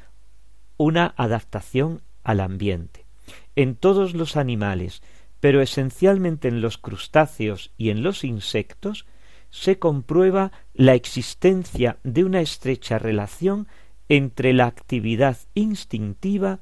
una 0.77 1.15
adaptación 1.17 2.03
al 2.25 2.41
ambiente. 2.41 3.07
En 3.55 3.77
todos 3.77 4.15
los 4.15 4.37
animales, 4.37 5.01
pero 5.39 5.63
esencialmente 5.63 6.49
en 6.49 6.61
los 6.61 6.77
crustáceos 6.77 7.71
y 7.79 7.91
en 7.91 8.03
los 8.03 8.25
insectos, 8.25 9.07
se 9.51 9.79
comprueba 9.79 10.51
la 10.75 10.95
existencia 10.95 11.99
de 12.03 12.25
una 12.25 12.41
estrecha 12.41 12.99
relación 12.99 13.69
entre 14.09 14.55
la 14.55 14.67
actividad 14.67 15.39
instintiva 15.55 16.59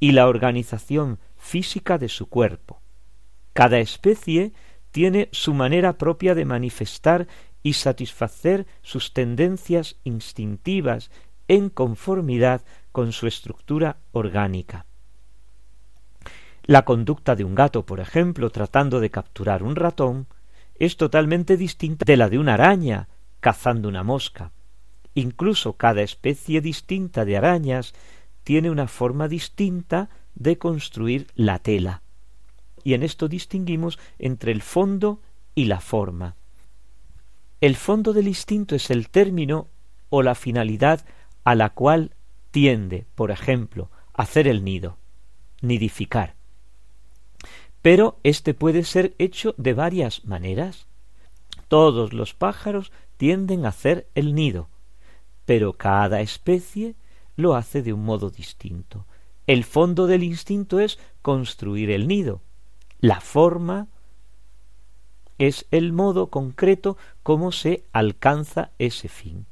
y 0.00 0.12
la 0.12 0.26
organización 0.26 1.18
física 1.36 1.98
de 1.98 2.08
su 2.08 2.30
cuerpo. 2.30 2.80
Cada 3.52 3.80
especie 3.80 4.54
tiene 4.92 5.28
su 5.32 5.54
manera 5.54 5.94
propia 5.98 6.34
de 6.34 6.44
manifestar 6.44 7.26
y 7.62 7.72
satisfacer 7.72 8.66
sus 8.82 9.12
tendencias 9.12 9.96
instintivas 10.04 11.10
en 11.48 11.70
conformidad 11.70 12.62
con 12.92 13.12
su 13.12 13.26
estructura 13.26 13.96
orgánica. 14.12 14.86
La 16.64 16.84
conducta 16.84 17.34
de 17.34 17.44
un 17.44 17.54
gato, 17.54 17.84
por 17.84 17.98
ejemplo, 17.98 18.50
tratando 18.50 19.00
de 19.00 19.10
capturar 19.10 19.62
un 19.62 19.74
ratón, 19.74 20.28
es 20.76 20.96
totalmente 20.96 21.56
distinta 21.56 22.04
de 22.04 22.16
la 22.16 22.28
de 22.28 22.38
una 22.38 22.54
araña 22.54 23.08
cazando 23.40 23.88
una 23.88 24.04
mosca. 24.04 24.52
Incluso 25.14 25.74
cada 25.74 26.02
especie 26.02 26.60
distinta 26.60 27.24
de 27.24 27.36
arañas 27.36 27.94
tiene 28.44 28.70
una 28.70 28.86
forma 28.86 29.28
distinta 29.28 30.08
de 30.34 30.58
construir 30.58 31.26
la 31.34 31.58
tela. 31.58 32.01
Y 32.84 32.94
en 32.94 33.02
esto 33.02 33.28
distinguimos 33.28 33.98
entre 34.18 34.52
el 34.52 34.62
fondo 34.62 35.20
y 35.54 35.66
la 35.66 35.80
forma. 35.80 36.36
El 37.60 37.76
fondo 37.76 38.12
del 38.12 38.28
instinto 38.28 38.74
es 38.74 38.90
el 38.90 39.08
término 39.08 39.68
o 40.10 40.22
la 40.22 40.34
finalidad 40.34 41.04
a 41.44 41.54
la 41.54 41.70
cual 41.70 42.14
tiende, 42.50 43.06
por 43.14 43.30
ejemplo, 43.30 43.90
hacer 44.12 44.48
el 44.48 44.64
nido, 44.64 44.96
nidificar. 45.60 46.34
Pero 47.80 48.18
éste 48.22 48.54
puede 48.54 48.84
ser 48.84 49.14
hecho 49.18 49.54
de 49.58 49.74
varias 49.74 50.24
maneras. 50.24 50.86
Todos 51.68 52.12
los 52.12 52.34
pájaros 52.34 52.92
tienden 53.16 53.64
a 53.64 53.70
hacer 53.70 54.08
el 54.14 54.34
nido, 54.34 54.68
pero 55.44 55.72
cada 55.72 56.20
especie 56.20 56.94
lo 57.36 57.54
hace 57.54 57.82
de 57.82 57.92
un 57.92 58.04
modo 58.04 58.30
distinto. 58.30 59.06
El 59.46 59.64
fondo 59.64 60.06
del 60.06 60.22
instinto 60.22 60.78
es 60.78 60.98
construir 61.22 61.90
el 61.90 62.06
nido. 62.06 62.40
La 63.02 63.20
forma 63.20 63.88
es 65.36 65.66
el 65.70 65.92
modo 65.92 66.28
concreto 66.28 66.96
como 67.22 67.52
se 67.52 67.84
alcanza 67.92 68.70
ese 68.78 69.08
fin 69.08 69.44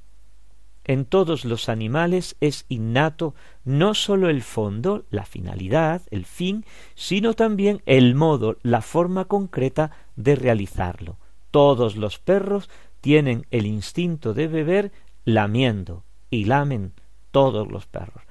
en 0.90 1.04
todos 1.04 1.44
los 1.44 1.68
animales 1.68 2.36
es 2.40 2.64
innato 2.68 3.36
no 3.64 3.94
sólo 3.94 4.28
el 4.28 4.42
fondo, 4.42 5.04
la 5.10 5.24
finalidad, 5.24 6.02
el 6.10 6.24
fin, 6.24 6.64
sino 6.96 7.34
también 7.34 7.80
el 7.86 8.16
modo, 8.16 8.56
la 8.62 8.80
forma 8.80 9.26
concreta 9.26 9.92
de 10.16 10.34
realizarlo. 10.34 11.16
Todos 11.52 11.94
los 11.94 12.18
perros 12.18 12.68
tienen 13.00 13.46
el 13.52 13.66
instinto 13.66 14.34
de 14.34 14.48
beber 14.48 14.90
lamiendo, 15.24 16.02
y 16.28 16.46
lamen 16.46 16.92
todos 17.30 17.70
los 17.70 17.86
perros, 17.86 18.24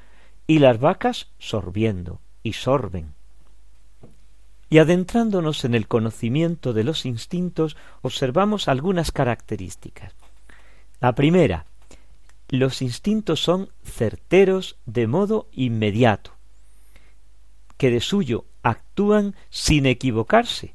y 0.45 0.60
las 0.60 0.82
vacas 0.82 1.32
sorbiendo, 1.38 2.19
y 2.43 2.51
sorben. 2.51 3.13
Y 4.69 4.77
adentrándonos 4.77 5.65
en 5.65 5.73
el 5.73 5.88
conocimiento 5.88 6.73
de 6.73 6.84
los 6.84 7.05
instintos, 7.05 7.75
observamos 8.01 8.67
algunas 8.67 9.12
características. 9.12 10.13
La 10.99 11.15
primera, 11.15 11.65
los 12.49 12.82
instintos 12.82 13.41
son 13.41 13.69
certeros 13.84 14.77
de 14.86 15.08
modo 15.08 15.47
inmediato, 15.51 16.34
que 17.77 17.89
de 17.89 18.01
suyo 18.01 18.45
actúan 18.63 19.36
sin 19.49 19.86
equivocarse, 19.86 20.73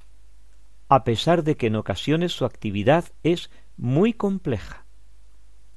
a 0.89 1.05
pesar 1.05 1.45
de 1.45 1.57
que 1.57 1.67
en 1.67 1.77
ocasiones 1.77 2.33
su 2.33 2.45
actividad 2.45 3.05
es 3.23 3.51
muy 3.77 4.13
compleja. 4.13 4.85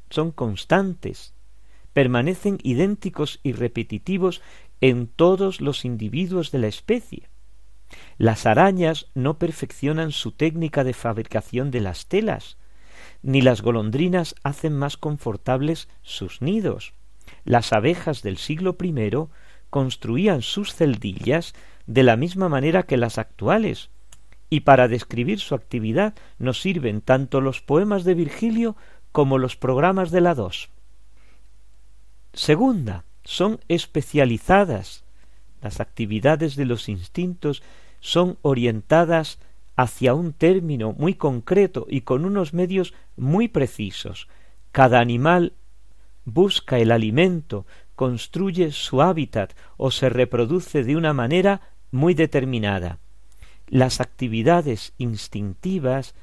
Son 0.10 0.32
constantes, 0.32 1.34
permanecen 1.94 2.60
idénticos 2.64 3.40
y 3.44 3.54
repetitivos 3.54 4.42
en 4.82 5.08
todos 5.08 5.62
los 5.62 5.84
individuos 5.84 6.52
de 6.52 6.60
la 6.60 6.68
especie. 6.68 7.28
Las 8.18 8.46
arañas 8.46 9.08
no 9.14 9.38
perfeccionan 9.38 10.12
su 10.12 10.32
técnica 10.32 10.84
de 10.84 10.94
fabricación 10.94 11.72
de 11.72 11.82
las 11.82 12.08
telas, 12.08 12.58
ni 13.22 13.42
las 13.42 13.62
golondrinas 13.62 14.36
hacen 14.44 14.74
más 14.78 14.98
confortables 14.98 15.88
sus 16.02 16.42
nidos. 16.42 16.94
Las 17.44 17.74
abejas 17.74 18.22
del 18.22 18.38
siglo 18.38 18.78
I 18.82 19.12
construían 19.70 20.42
sus 20.42 20.74
celdillas 20.74 21.54
de 21.86 22.04
la 22.04 22.16
misma 22.16 22.50
manera 22.50 22.84
que 22.84 22.98
las 22.98 23.18
actuales, 23.18 23.90
y 24.50 24.62
para 24.62 24.88
describir 24.88 25.40
su 25.40 25.56
actividad 25.56 26.16
nos 26.38 26.62
sirven 26.62 27.02
tanto 27.02 27.42
los 27.42 27.62
poemas 27.62 28.04
de 28.04 28.14
Virgilio 28.14 28.76
como 29.12 29.38
los 29.38 29.56
programas 29.56 30.12
de 30.12 30.22
la 30.22 30.36
dos. 30.36 30.70
Segunda, 32.34 33.04
son 33.24 33.60
especializadas. 33.68 35.04
Las 35.62 35.80
actividades 35.80 36.56
de 36.56 36.66
los 36.66 36.90
instintos 36.90 37.64
son 38.00 38.38
orientadas 38.42 39.40
hacia 39.76 40.14
un 40.14 40.34
término 40.34 40.94
muy 40.94 41.14
concreto 41.14 41.86
y 41.90 42.02
con 42.02 42.26
unos 42.26 42.54
medios 42.54 42.94
muy 43.16 43.48
precisos. 43.48 44.28
Cada 44.72 45.00
animal 45.00 45.54
busca 46.26 46.80
el 46.80 46.92
alimento, 46.92 47.66
construye 47.96 48.72
su 48.72 49.02
hábitat 49.02 49.54
o 49.78 49.92
se 49.92 50.10
reproduce 50.10 50.84
de 50.84 50.96
una 50.96 51.14
manera 51.14 51.62
muy 51.92 52.14
determinada. 52.14 53.00
Las 53.68 54.02
actividades 54.02 54.94
instintivas 54.98 56.16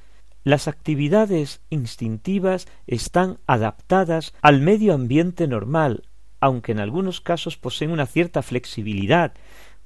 las 0.44 0.68
actividades 0.68 1.62
instintivas 1.70 2.68
están 2.86 3.38
adaptadas 3.46 4.34
al 4.42 4.60
medio 4.60 4.92
ambiente 4.92 5.48
normal, 5.48 6.04
aunque 6.44 6.72
en 6.72 6.78
algunos 6.78 7.22
casos 7.22 7.56
poseen 7.56 7.90
una 7.90 8.04
cierta 8.04 8.42
flexibilidad 8.42 9.32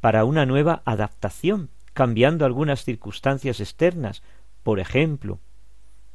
para 0.01 0.25
una 0.25 0.45
nueva 0.45 0.83
adaptación 0.85 1.71
cambiando 1.93 2.45
algunas 2.45 2.83
circunstancias 2.83 3.61
externas. 3.61 4.23
Por 4.65 4.81
ejemplo, 4.81 5.39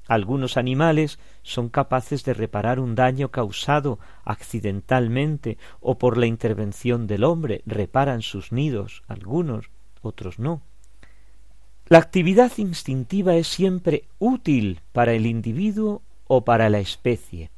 algunos 0.05 0.57
animales 0.57 1.17
son 1.43 1.69
capaces 1.69 2.25
de 2.25 2.33
reparar 2.33 2.81
un 2.81 2.93
daño 2.93 3.29
causado 3.29 3.99
accidentalmente 4.25 5.57
o 5.79 5.97
por 5.97 6.17
la 6.17 6.25
intervención 6.25 7.07
del 7.07 7.23
hombre, 7.23 7.61
reparan 7.65 8.21
sus 8.21 8.51
nidos, 8.51 9.03
algunos, 9.07 9.69
otros 10.01 10.39
no. 10.39 10.61
La 11.87 11.99
actividad 11.99 12.51
instintiva 12.57 13.35
es 13.35 13.47
siempre 13.47 14.03
útil 14.19 14.81
para 14.91 15.13
el 15.13 15.25
individuo 15.25 16.01
o 16.27 16.43
para 16.43 16.69
la 16.69 16.79
especie. 16.79 17.49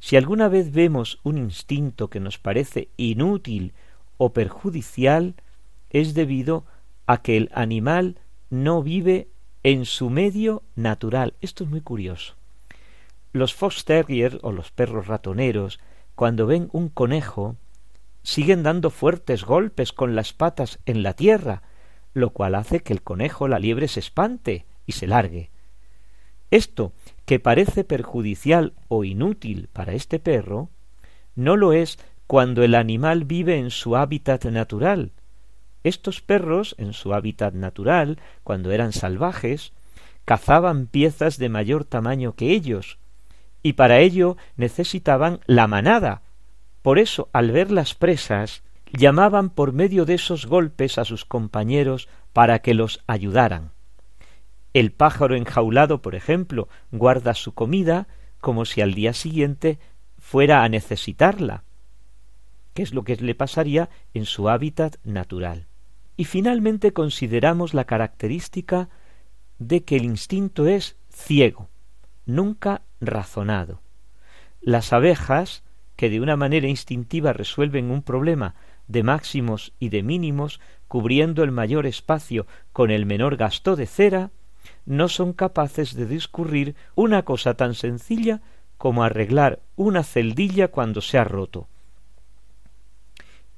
Si 0.00 0.16
alguna 0.16 0.48
vez 0.48 0.72
vemos 0.72 1.18
un 1.22 1.38
instinto 1.38 2.08
que 2.08 2.20
nos 2.20 2.38
parece 2.38 2.88
inútil 2.96 3.72
o 4.16 4.32
perjudicial, 4.32 5.34
es 5.90 6.14
debido 6.14 6.64
a 7.06 7.22
que 7.22 7.36
el 7.36 7.50
animal 7.52 8.18
no 8.50 8.82
vive 8.82 9.28
en 9.62 9.84
su 9.84 10.10
medio 10.10 10.62
natural. 10.76 11.34
Esto 11.40 11.64
es 11.64 11.70
muy 11.70 11.80
curioso. 11.80 12.34
Los 13.32 13.54
fox 13.54 13.84
terriers 13.84 14.38
o 14.42 14.52
los 14.52 14.70
perros 14.70 15.06
ratoneros, 15.06 15.80
cuando 16.14 16.46
ven 16.46 16.68
un 16.72 16.88
conejo, 16.88 17.56
siguen 18.22 18.62
dando 18.62 18.90
fuertes 18.90 19.44
golpes 19.44 19.92
con 19.92 20.14
las 20.14 20.32
patas 20.32 20.78
en 20.86 21.02
la 21.02 21.14
tierra, 21.14 21.62
lo 22.14 22.30
cual 22.30 22.54
hace 22.54 22.80
que 22.80 22.92
el 22.92 23.02
conejo, 23.02 23.48
la 23.48 23.58
liebre, 23.58 23.88
se 23.88 24.00
espante 24.00 24.66
y 24.86 24.92
se 24.92 25.06
largue. 25.06 25.50
Esto, 26.50 26.92
que 27.28 27.38
parece 27.38 27.84
perjudicial 27.84 28.72
o 28.88 29.04
inútil 29.04 29.68
para 29.74 29.92
este 29.92 30.18
perro, 30.18 30.70
no 31.34 31.58
lo 31.58 31.74
es 31.74 31.98
cuando 32.26 32.62
el 32.62 32.74
animal 32.74 33.26
vive 33.26 33.58
en 33.58 33.70
su 33.70 33.96
hábitat 33.96 34.46
natural, 34.46 35.12
Estos 35.84 36.22
perros, 36.22 36.74
en 36.78 36.94
su 36.94 37.12
hábitat 37.12 37.52
natural, 37.52 38.18
cuando 38.44 38.70
eran 38.72 38.94
salvajes, 38.94 39.74
cazaban 40.24 40.86
piezas 40.86 41.36
de 41.36 41.50
mayor 41.50 41.84
tamaño 41.84 42.34
que 42.34 42.52
ellos, 42.52 42.98
y 43.62 43.74
para 43.74 43.98
ello 43.98 44.38
necesitaban 44.56 45.40
la 45.44 45.66
manada. 45.66 46.22
Por 46.80 46.98
eso, 46.98 47.28
al 47.34 47.50
ver 47.50 47.70
las 47.70 47.94
presas, 47.94 48.62
llamaban 48.90 49.50
por 49.50 49.74
medio 49.74 50.06
de 50.06 50.14
esos 50.14 50.46
golpes 50.46 50.96
a 50.96 51.04
sus 51.04 51.26
compañeros 51.26 52.08
para 52.32 52.60
que 52.60 52.72
los 52.72 53.04
ayudaran. 53.06 53.72
El 54.78 54.92
pájaro 54.92 55.34
enjaulado, 55.34 56.02
por 56.02 56.14
ejemplo, 56.14 56.68
guarda 56.92 57.34
su 57.34 57.52
comida 57.52 58.06
como 58.40 58.64
si 58.64 58.80
al 58.80 58.94
día 58.94 59.12
siguiente 59.12 59.80
fuera 60.18 60.62
a 60.62 60.68
necesitarla, 60.68 61.64
que 62.74 62.84
es 62.84 62.94
lo 62.94 63.02
que 63.02 63.16
le 63.16 63.34
pasaría 63.34 63.88
en 64.14 64.24
su 64.24 64.48
hábitat 64.48 64.98
natural. 65.02 65.66
Y 66.16 66.26
finalmente 66.26 66.92
consideramos 66.92 67.74
la 67.74 67.86
característica 67.86 68.88
de 69.58 69.82
que 69.82 69.96
el 69.96 70.04
instinto 70.04 70.68
es 70.68 70.96
ciego, 71.10 71.70
nunca 72.24 72.82
razonado. 73.00 73.82
Las 74.60 74.92
abejas, 74.92 75.64
que 75.96 76.08
de 76.08 76.20
una 76.20 76.36
manera 76.36 76.68
instintiva 76.68 77.32
resuelven 77.32 77.90
un 77.90 78.02
problema 78.02 78.54
de 78.86 79.02
máximos 79.02 79.72
y 79.80 79.88
de 79.88 80.04
mínimos, 80.04 80.60
cubriendo 80.86 81.42
el 81.42 81.50
mayor 81.50 81.84
espacio 81.84 82.46
con 82.72 82.92
el 82.92 83.06
menor 83.06 83.36
gasto 83.36 83.74
de 83.74 83.86
cera, 83.86 84.30
no 84.88 85.10
son 85.10 85.34
capaces 85.34 85.94
de 85.94 86.06
discurrir 86.06 86.74
una 86.94 87.22
cosa 87.22 87.52
tan 87.54 87.74
sencilla 87.74 88.40
como 88.78 89.04
arreglar 89.04 89.60
una 89.76 90.02
celdilla 90.02 90.68
cuando 90.68 91.02
se 91.02 91.18
ha 91.18 91.24
roto. 91.24 91.68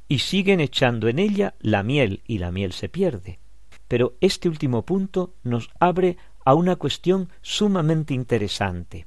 Y 0.08 0.18
siguen 0.18 0.58
echando 0.58 1.06
en 1.06 1.20
ella 1.20 1.54
la 1.60 1.84
miel 1.84 2.24
y 2.26 2.38
la 2.38 2.50
miel 2.50 2.72
se 2.72 2.88
pierde. 2.88 3.38
Pero 3.86 4.14
este 4.20 4.48
último 4.48 4.84
punto 4.84 5.34
nos 5.44 5.70
abre 5.78 6.16
a 6.44 6.54
una 6.54 6.74
cuestión 6.74 7.28
sumamente 7.42 8.12
interesante. 8.12 9.06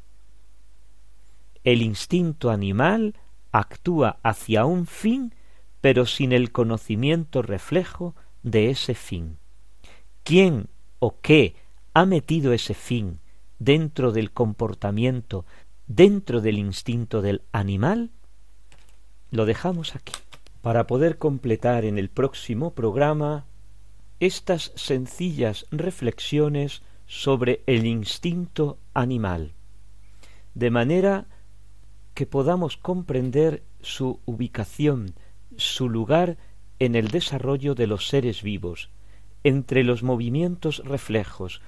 El 1.65 1.81
instinto 1.81 2.51
animal 2.51 3.15
actúa 3.51 4.19
hacia 4.23 4.63
un 4.63 4.87
fin, 4.87 5.35
pero 5.81 6.05
sin 6.05 6.31
el 6.31 6.53
conocimiento 6.53 7.41
reflejo 7.41 8.15
de 8.43 8.69
ese 8.69 8.95
fin. 8.95 9.39
¿Quién 10.23 10.69
o 10.99 11.19
qué 11.19 11.55
ha 11.93 12.05
metido 12.05 12.53
ese 12.53 12.73
fin 12.73 13.19
dentro 13.59 14.11
del 14.11 14.31
comportamiento, 14.31 15.45
dentro 15.87 16.41
del 16.41 16.57
instinto 16.57 17.21
del 17.21 17.43
animal, 17.51 18.09
lo 19.31 19.45
dejamos 19.45 19.95
aquí, 19.95 20.13
para 20.61 20.87
poder 20.87 21.17
completar 21.17 21.85
en 21.85 21.97
el 21.97 22.09
próximo 22.09 22.73
programa 22.73 23.45
estas 24.19 24.71
sencillas 24.75 25.65
reflexiones 25.71 26.81
sobre 27.05 27.61
el 27.67 27.85
instinto 27.85 28.77
animal, 28.93 29.53
de 30.55 30.71
manera 30.71 31.27
que 32.13 32.25
podamos 32.25 32.77
comprender 32.77 33.63
su 33.81 34.19
ubicación, 34.25 35.15
su 35.57 35.89
lugar 35.89 36.37
en 36.79 36.95
el 36.95 37.09
desarrollo 37.09 37.75
de 37.75 37.87
los 37.87 38.07
seres 38.07 38.41
vivos, 38.43 38.89
entre 39.43 39.83
los 39.83 40.03
movimientos 40.03 40.81
reflejos, 40.85 41.61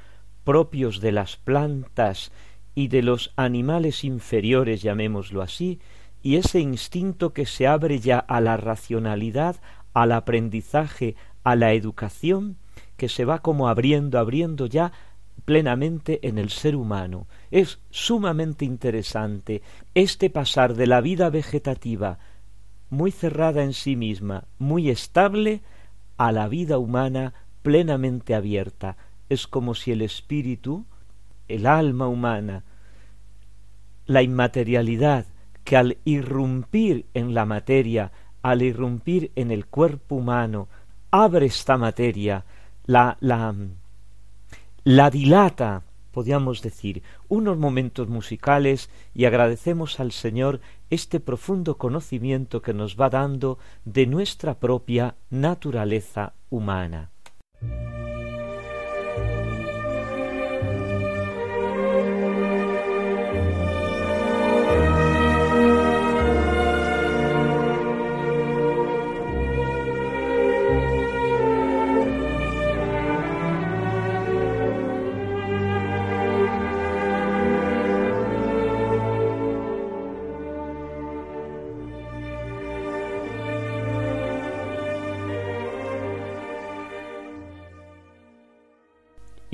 propios 0.45 1.01
de 1.01 1.11
las 1.11 1.35
plantas 1.35 2.31
y 2.73 2.87
de 2.87 3.01
los 3.01 3.33
animales 3.35 4.05
inferiores, 4.05 4.81
llamémoslo 4.81 5.41
así, 5.41 5.79
y 6.21 6.37
ese 6.37 6.59
instinto 6.59 7.33
que 7.33 7.45
se 7.45 7.67
abre 7.67 7.99
ya 7.99 8.19
a 8.19 8.39
la 8.39 8.55
racionalidad, 8.55 9.57
al 9.93 10.11
aprendizaje, 10.13 11.15
a 11.43 11.55
la 11.55 11.73
educación, 11.73 12.57
que 12.97 13.09
se 13.09 13.25
va 13.25 13.39
como 13.39 13.67
abriendo, 13.67 14.19
abriendo 14.19 14.65
ya 14.65 14.91
plenamente 15.45 16.27
en 16.27 16.37
el 16.37 16.49
ser 16.49 16.75
humano. 16.75 17.27
Es 17.51 17.79
sumamente 17.89 18.65
interesante 18.65 19.61
este 19.93 20.29
pasar 20.29 20.73
de 20.73 20.87
la 20.87 21.01
vida 21.01 21.29
vegetativa, 21.29 22.19
muy 22.89 23.11
cerrada 23.11 23.63
en 23.63 23.73
sí 23.73 23.95
misma, 23.95 24.45
muy 24.57 24.89
estable, 24.89 25.61
a 26.17 26.31
la 26.31 26.47
vida 26.47 26.77
humana 26.77 27.33
plenamente 27.61 28.35
abierta, 28.35 28.95
es 29.29 29.47
como 29.47 29.75
si 29.75 29.91
el 29.91 30.01
espíritu, 30.01 30.85
el 31.47 31.65
alma 31.65 32.07
humana, 32.07 32.63
la 34.05 34.21
inmaterialidad 34.21 35.25
que 35.63 35.77
al 35.77 35.97
irrumpir 36.05 37.05
en 37.13 37.33
la 37.33 37.45
materia, 37.45 38.11
al 38.41 38.61
irrumpir 38.61 39.31
en 39.35 39.51
el 39.51 39.65
cuerpo 39.65 40.15
humano, 40.15 40.67
abre 41.11 41.47
esta 41.47 41.77
materia, 41.77 42.45
la, 42.85 43.17
la, 43.19 43.53
la 44.83 45.09
dilata, 45.09 45.83
podríamos 46.11 46.61
decir, 46.61 47.01
unos 47.27 47.57
momentos 47.57 48.07
musicales 48.07 48.89
y 49.15 49.25
agradecemos 49.25 49.99
al 49.99 50.11
Señor 50.11 50.61
este 50.89 51.19
profundo 51.19 51.77
conocimiento 51.77 52.61
que 52.61 52.73
nos 52.73 52.95
va 52.95 53.09
dando 53.09 53.57
de 53.85 54.05
nuestra 54.05 54.59
propia 54.59 55.15
naturaleza 55.31 56.33
humana. 56.49 57.09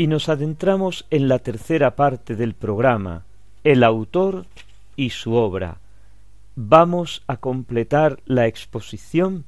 Y 0.01 0.07
nos 0.07 0.29
adentramos 0.29 1.05
en 1.11 1.27
la 1.27 1.37
tercera 1.37 1.95
parte 1.95 2.35
del 2.35 2.55
programa, 2.55 3.23
el 3.63 3.83
autor 3.83 4.47
y 4.95 5.11
su 5.11 5.35
obra. 5.35 5.77
Vamos 6.55 7.21
a 7.27 7.37
completar 7.37 8.19
la 8.25 8.47
exposición 8.47 9.45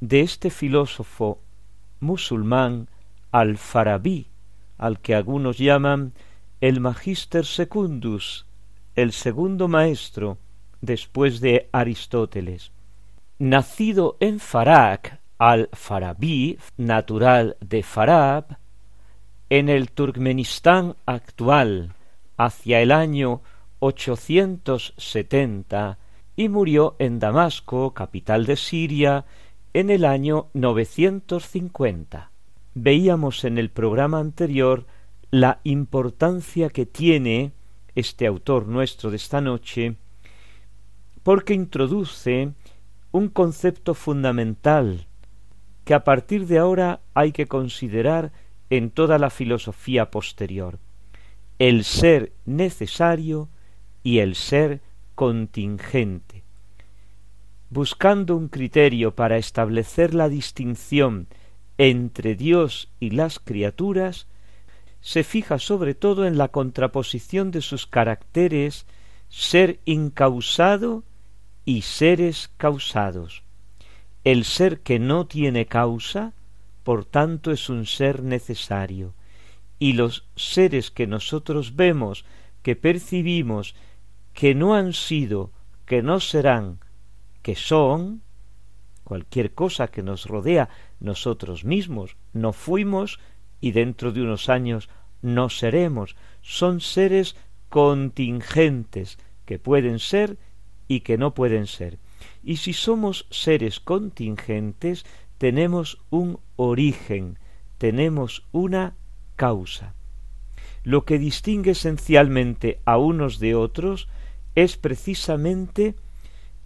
de 0.00 0.22
este 0.22 0.50
filósofo 0.50 1.38
musulmán 2.00 2.88
al-Farabi, 3.30 4.26
al 4.78 4.98
que 4.98 5.14
algunos 5.14 5.58
llaman 5.58 6.12
el 6.60 6.80
Magister 6.80 7.46
Secundus, 7.46 8.46
el 8.96 9.12
segundo 9.12 9.68
maestro 9.68 10.38
después 10.80 11.40
de 11.40 11.68
Aristóteles. 11.70 12.72
Nacido 13.38 14.16
en 14.18 14.40
Farak, 14.40 15.20
al-Farabi, 15.38 16.58
natural 16.78 17.56
de 17.60 17.84
Farab, 17.84 18.63
en 19.56 19.68
el 19.68 19.92
Turkmenistán 19.92 20.96
actual 21.06 21.94
hacia 22.36 22.80
el 22.80 22.90
año 22.90 23.42
870 23.78 25.98
y 26.34 26.48
murió 26.48 26.96
en 26.98 27.20
Damasco, 27.20 27.94
capital 27.94 28.46
de 28.46 28.56
Siria, 28.56 29.26
en 29.72 29.90
el 29.90 30.04
año 30.04 30.48
950. 30.54 32.32
Veíamos 32.74 33.44
en 33.44 33.58
el 33.58 33.70
programa 33.70 34.18
anterior 34.18 34.88
la 35.30 35.60
importancia 35.62 36.68
que 36.68 36.84
tiene 36.84 37.52
este 37.94 38.26
autor 38.26 38.66
nuestro 38.66 39.10
de 39.10 39.16
esta 39.18 39.40
noche 39.40 39.94
porque 41.22 41.54
introduce 41.54 42.50
un 43.12 43.28
concepto 43.28 43.94
fundamental 43.94 45.06
que 45.84 45.94
a 45.94 46.02
partir 46.02 46.48
de 46.48 46.58
ahora 46.58 47.02
hay 47.14 47.30
que 47.30 47.46
considerar 47.46 48.32
en 48.76 48.90
toda 48.90 49.18
la 49.18 49.30
filosofía 49.30 50.10
posterior, 50.10 50.78
el 51.58 51.84
ser 51.84 52.32
necesario 52.44 53.48
y 54.02 54.18
el 54.18 54.34
ser 54.34 54.80
contingente. 55.14 56.42
Buscando 57.70 58.36
un 58.36 58.48
criterio 58.48 59.14
para 59.14 59.36
establecer 59.36 60.14
la 60.14 60.28
distinción 60.28 61.28
entre 61.78 62.34
Dios 62.34 62.88
y 63.00 63.10
las 63.10 63.38
criaturas, 63.38 64.26
se 65.00 65.22
fija 65.22 65.58
sobre 65.58 65.94
todo 65.94 66.26
en 66.26 66.38
la 66.38 66.48
contraposición 66.48 67.50
de 67.50 67.60
sus 67.60 67.86
caracteres 67.86 68.86
ser 69.28 69.80
incausado 69.84 71.04
y 71.64 71.82
seres 71.82 72.50
causados. 72.56 73.42
El 74.24 74.44
ser 74.44 74.80
que 74.80 74.98
no 74.98 75.26
tiene 75.26 75.66
causa 75.66 76.32
por 76.84 77.04
tanto 77.04 77.50
es 77.50 77.68
un 77.68 77.86
ser 77.86 78.22
necesario, 78.22 79.14
y 79.78 79.94
los 79.94 80.28
seres 80.36 80.90
que 80.90 81.06
nosotros 81.06 81.74
vemos, 81.74 82.24
que 82.62 82.76
percibimos, 82.76 83.74
que 84.32 84.54
no 84.54 84.74
han 84.74 84.92
sido, 84.92 85.50
que 85.86 86.02
no 86.02 86.20
serán, 86.20 86.78
que 87.42 87.56
son, 87.56 88.22
cualquier 89.02 89.52
cosa 89.52 89.88
que 89.88 90.02
nos 90.02 90.26
rodea, 90.26 90.68
nosotros 91.00 91.64
mismos 91.64 92.16
no 92.32 92.52
fuimos 92.52 93.20
y 93.60 93.72
dentro 93.72 94.12
de 94.12 94.22
unos 94.22 94.48
años 94.48 94.88
no 95.22 95.48
seremos. 95.50 96.16
Son 96.42 96.80
seres 96.80 97.36
contingentes 97.68 99.18
que 99.44 99.58
pueden 99.58 99.98
ser 99.98 100.38
y 100.88 101.00
que 101.00 101.18
no 101.18 101.34
pueden 101.34 101.66
ser. 101.66 101.98
Y 102.42 102.56
si 102.56 102.72
somos 102.72 103.26
seres 103.30 103.80
contingentes, 103.80 105.04
tenemos 105.38 105.98
un 106.10 106.38
origen, 106.56 107.38
tenemos 107.78 108.46
una 108.52 108.94
causa. 109.36 109.94
Lo 110.82 111.04
que 111.04 111.18
distingue 111.18 111.72
esencialmente 111.72 112.80
a 112.84 112.98
unos 112.98 113.38
de 113.38 113.54
otros 113.54 114.08
es 114.54 114.76
precisamente 114.76 115.94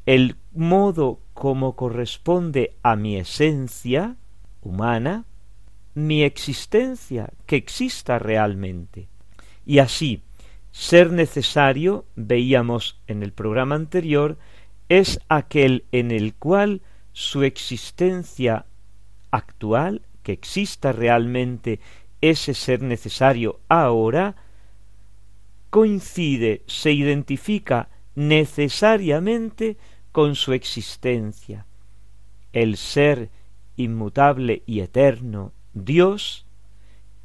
el 0.07 0.36
modo 0.53 1.20
como 1.34 1.76
corresponde 1.76 2.76
a 2.82 2.97
mi 2.97 3.16
esencia 3.16 4.16
humana, 4.62 5.24
mi 5.95 6.22
existencia, 6.22 7.30
que 7.47 7.57
exista 7.57 8.18
realmente. 8.18 9.09
Y 9.64 9.78
así, 9.78 10.22
ser 10.72 11.12
necesario, 11.12 12.07
veíamos 12.16 13.01
en 13.07 13.22
el 13.22 13.32
programa 13.32 13.74
anterior, 13.74 14.39
es 14.89 15.20
aquel 15.28 15.84
en 15.93 16.11
el 16.11 16.34
cual 16.34 16.82
su 17.12 17.43
existencia 17.43 18.66
actual, 19.31 20.03
que 20.22 20.33
exista 20.33 20.93
realmente 20.93 21.81
ese 22.20 22.55
ser 22.55 22.83
necesario 22.83 23.61
ahora, 23.68 24.37
coincide, 25.70 26.62
se 26.66 26.93
identifica 26.93 27.89
necesariamente 28.14 29.76
con 30.12 30.35
su 30.35 30.53
existencia. 30.53 31.66
El 32.53 32.76
ser 32.76 33.31
inmutable 33.76 34.62
y 34.66 34.81
eterno, 34.81 35.53
Dios, 35.74 36.45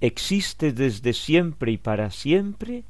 existe 0.02 0.74
desde 0.74 1.14
siempre 1.14 1.72
y 1.72 1.78
para 1.78 2.12
siempre, 2.12 2.84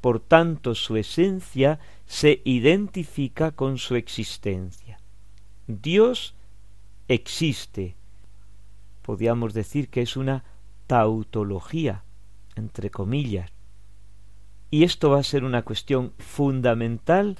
por 0.00 0.20
tanto 0.20 0.74
su 0.74 0.96
esencia 0.96 1.78
se 2.06 2.40
identifica 2.44 3.50
con 3.50 3.78
su 3.78 3.96
existencia. 3.96 4.98
Dios 5.66 6.34
existe. 7.08 7.94
Podríamos 9.02 9.54
decir 9.54 9.88
que 9.88 10.02
es 10.02 10.16
una 10.16 10.44
tautología, 10.86 12.04
entre 12.56 12.90
comillas. 12.90 13.50
Y 14.70 14.84
esto 14.84 15.10
va 15.10 15.18
a 15.20 15.24
ser 15.24 15.44
una 15.44 15.62
cuestión 15.62 16.12
fundamental 16.18 17.38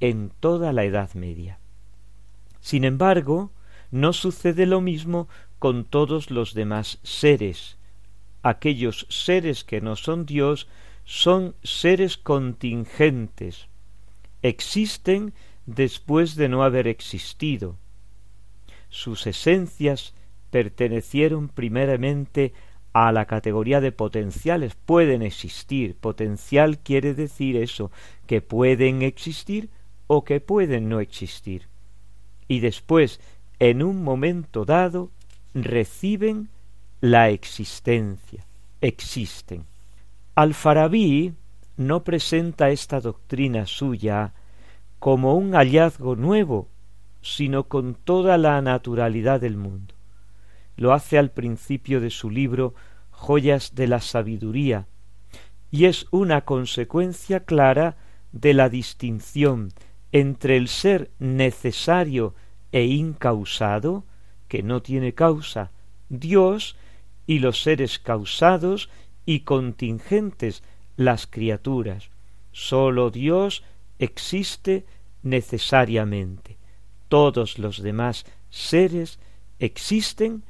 en 0.00 0.32
toda 0.40 0.72
la 0.72 0.84
Edad 0.84 1.14
Media. 1.14 1.58
Sin 2.60 2.84
embargo, 2.84 3.50
no 3.90 4.12
sucede 4.12 4.66
lo 4.66 4.80
mismo 4.80 5.28
con 5.58 5.84
todos 5.84 6.30
los 6.30 6.54
demás 6.54 6.98
seres. 7.02 7.76
Aquellos 8.42 9.06
seres 9.10 9.62
que 9.62 9.80
no 9.80 9.94
son 9.94 10.26
Dios 10.26 10.66
son 11.04 11.54
seres 11.62 12.16
contingentes, 12.16 13.68
existen 14.42 15.34
después 15.66 16.36
de 16.36 16.48
no 16.48 16.62
haber 16.64 16.88
existido. 16.88 17.76
Sus 18.88 19.26
esencias 19.26 20.14
pertenecieron 20.52 21.48
primeramente 21.48 22.52
a 22.92 23.10
la 23.10 23.24
categoría 23.24 23.80
de 23.80 23.90
potenciales, 23.90 24.74
pueden 24.74 25.22
existir. 25.22 25.96
Potencial 25.96 26.78
quiere 26.78 27.14
decir 27.14 27.56
eso, 27.56 27.90
que 28.26 28.42
pueden 28.42 29.00
existir 29.00 29.70
o 30.06 30.24
que 30.24 30.40
pueden 30.40 30.90
no 30.90 31.00
existir. 31.00 31.68
Y 32.48 32.60
después, 32.60 33.18
en 33.60 33.82
un 33.82 34.04
momento 34.04 34.66
dado, 34.66 35.10
reciben 35.54 36.50
la 37.00 37.30
existencia, 37.30 38.44
existen. 38.82 39.64
Al-Farabi 40.34 41.32
no 41.78 42.04
presenta 42.04 42.68
esta 42.68 43.00
doctrina 43.00 43.64
suya 43.64 44.34
como 44.98 45.34
un 45.34 45.52
hallazgo 45.52 46.14
nuevo, 46.14 46.68
sino 47.22 47.68
con 47.68 47.94
toda 47.94 48.36
la 48.36 48.60
naturalidad 48.60 49.40
del 49.40 49.56
mundo. 49.56 49.94
Lo 50.76 50.92
hace 50.92 51.18
al 51.18 51.30
principio 51.30 52.00
de 52.00 52.10
su 52.10 52.30
libro 52.30 52.74
Joyas 53.10 53.74
de 53.74 53.86
la 53.86 54.00
Sabiduría, 54.00 54.86
y 55.70 55.86
es 55.86 56.06
una 56.10 56.42
consecuencia 56.42 57.44
clara 57.44 57.96
de 58.32 58.54
la 58.54 58.68
distinción 58.68 59.72
entre 60.12 60.56
el 60.56 60.68
ser 60.68 61.10
necesario 61.18 62.34
e 62.72 62.84
incausado, 62.84 64.04
que 64.48 64.62
no 64.62 64.82
tiene 64.82 65.14
causa, 65.14 65.70
Dios, 66.08 66.76
y 67.26 67.38
los 67.38 67.62
seres 67.62 67.98
causados 67.98 68.90
y 69.24 69.40
contingentes, 69.40 70.62
las 70.96 71.26
criaturas. 71.26 72.10
Sólo 72.52 73.10
Dios 73.10 73.62
existe 73.98 74.84
necesariamente. 75.22 76.58
Todos 77.08 77.58
los 77.58 77.82
demás 77.82 78.26
seres 78.50 79.18
existen 79.58 80.42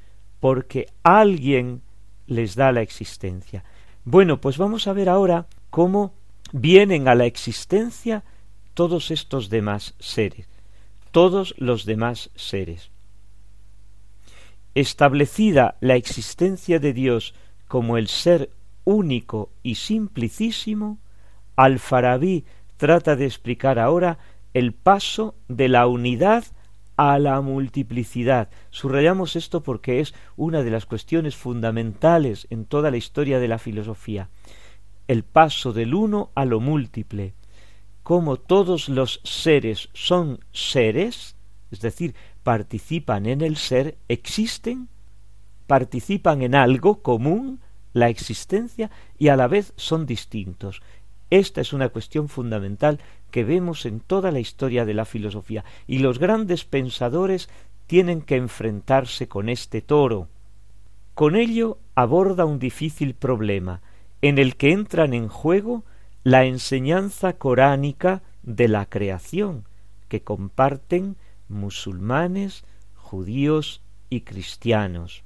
porque 0.43 0.88
alguien 1.05 1.82
les 2.26 2.57
da 2.57 2.72
la 2.72 2.82
existencia. 2.82 3.62
Bueno, 4.05 4.40
pues 4.40 4.59
vamos 4.59 4.88
a 4.88 4.93
ver 4.93 5.09
ahora 5.09 5.47
cómo 5.70 6.14
vienen 6.53 7.07
a 7.07 7.14
la 7.14 7.26
existencia 7.26 8.24
todos 8.74 9.12
estos 9.12 9.51
demás 9.51 9.95
seres, 10.01 10.49
todos 11.12 11.55
los 11.59 11.84
demás 11.84 12.30
seres. 12.34 12.90
Establecida 14.74 15.76
la 15.78 15.95
existencia 15.95 16.80
de 16.80 16.93
Dios 16.93 17.34
como 17.68 17.97
el 17.97 18.09
ser 18.09 18.51
único 18.82 19.49
y 19.62 19.76
simplicísimo, 19.76 20.99
Al-Farabi 21.55 22.45
trata 22.78 23.14
de 23.14 23.26
explicar 23.26 23.78
ahora 23.78 24.18
el 24.55 24.72
paso 24.72 25.36
de 25.47 25.68
la 25.68 25.86
unidad 25.86 26.43
a 26.97 27.18
la 27.18 27.40
multiplicidad. 27.40 28.51
Subrayamos 28.70 29.36
esto 29.36 29.62
porque 29.62 30.01
es 30.01 30.14
una 30.36 30.62
de 30.62 30.70
las 30.70 30.86
cuestiones 30.86 31.36
fundamentales 31.36 32.47
en 32.51 32.64
toda 32.64 32.90
la 32.90 32.97
historia 32.97 33.38
de 33.38 33.49
la 33.49 33.59
filosofía. 33.59 34.28
El 35.09 35.24
paso 35.24 35.72
del 35.72 35.95
uno 35.95 36.30
a 36.34 36.45
lo 36.45 36.61
múltiple, 36.61 37.34
como 38.03 38.36
todos 38.36 38.88
los 38.88 39.20
seres 39.24 39.88
son 39.93 40.40
seres, 40.53 41.36
es 41.70 41.80
decir, 41.80 42.14
participan 42.43 43.26
en 43.26 43.40
el 43.40 43.57
ser, 43.57 43.97
existen, 44.09 44.88
participan 45.66 46.43
en 46.43 46.55
algo 46.55 47.03
común, 47.03 47.61
la 47.93 48.09
existencia, 48.09 48.90
y 49.18 49.28
a 49.28 49.36
la 49.36 49.49
vez 49.49 49.72
son 49.76 50.07
distintos. 50.07 50.82
Esta 51.33 51.62
es 51.62 51.72
una 51.72 51.89
cuestión 51.89 52.28
fundamental 52.28 53.01
que 53.30 53.43
vemos 53.43 53.87
en 53.87 54.01
toda 54.01 54.30
la 54.33 54.39
historia 54.39 54.85
de 54.85 54.93
la 54.93 55.07
filosofía, 55.07 55.64
y 55.87 56.01
los 56.01 56.18
grandes 56.18 56.66
pensadores 56.66 57.49
tienen 57.87 58.20
que 58.20 58.37
enfrentarse 58.37 59.28
con 59.28 59.49
este 59.49 59.80
toro. 59.80 60.28
Con 61.14 61.35
ello 61.35 61.78
aborda 61.95 62.45
un 62.45 62.59
difícil 62.59 63.14
problema, 63.14 63.80
en 64.20 64.37
el 64.37 64.57
que 64.57 64.72
entran 64.72 65.14
en 65.14 65.28
juego 65.28 65.85
la 66.22 66.45
enseñanza 66.45 67.33
coránica 67.33 68.20
de 68.43 68.68
la 68.68 68.85
creación 68.85 69.64
que 70.11 70.20
comparten 70.20 71.16
musulmanes, 71.49 72.62
judíos 72.95 73.80
y 74.11 74.20
cristianos. 74.20 75.24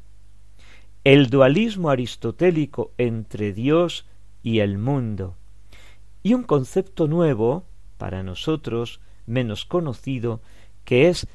El 1.02 1.30
dualismo 1.30 1.90
aristotélico 1.90 2.92
entre 2.96 3.52
Dios 3.52 4.06
y 4.44 4.60
el 4.60 4.78
mundo. 4.78 5.34
Y 6.26 6.34
un 6.34 6.42
concepto 6.42 7.06
nuevo, 7.06 7.66
para 7.98 8.24
nosotros 8.24 9.00
menos 9.26 9.64
conocido, 9.64 10.42
que 10.84 11.08
es 11.08 11.28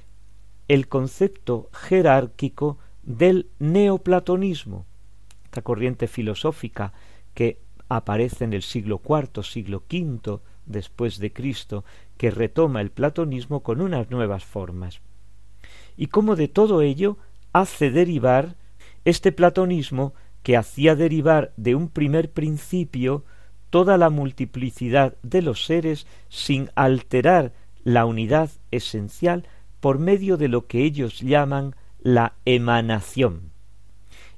el 0.68 0.90
concepto 0.90 1.70
jerárquico 1.72 2.78
del 3.02 3.48
neoplatonismo, 3.58 4.86
esta 5.46 5.62
corriente 5.62 6.08
filosófica 6.08 6.92
que 7.34 7.62
aparece 7.88 8.44
en 8.44 8.52
el 8.52 8.64
siglo 8.64 9.02
IV, 9.02 9.46
siglo 9.46 9.82
V 9.90 10.42
después 10.66 11.20
de 11.20 11.32
Cristo, 11.32 11.86
que 12.18 12.30
retoma 12.30 12.82
el 12.82 12.92
platonismo 12.92 13.64
con 13.64 13.80
unas 13.80 14.12
nuevas 14.12 14.44
formas. 14.44 15.00
Y 15.96 16.08
cómo 16.08 16.36
de 16.36 16.50
todo 16.50 16.82
ello 16.82 17.18
hace 17.54 17.92
derivar 17.92 18.58
este 19.06 19.32
platonismo 19.32 20.14
que 20.44 20.58
hacía 20.58 20.98
derivar 20.98 21.54
de 21.56 21.76
un 21.76 21.88
primer 21.88 22.30
principio 22.34 23.24
toda 23.72 23.98
la 23.98 24.12
multiplicidad 24.12 25.16
de 25.24 25.42
los 25.42 25.66
seres 25.66 26.06
sin 26.30 26.70
alterar 26.76 27.54
la 27.84 28.06
unidad 28.06 28.52
esencial 28.70 29.48
por 29.80 29.98
medio 29.98 30.38
de 30.38 30.50
lo 30.50 30.68
que 30.68 30.84
ellos 30.84 31.22
llaman 31.22 31.76
la 32.00 32.34
emanación. 32.46 33.50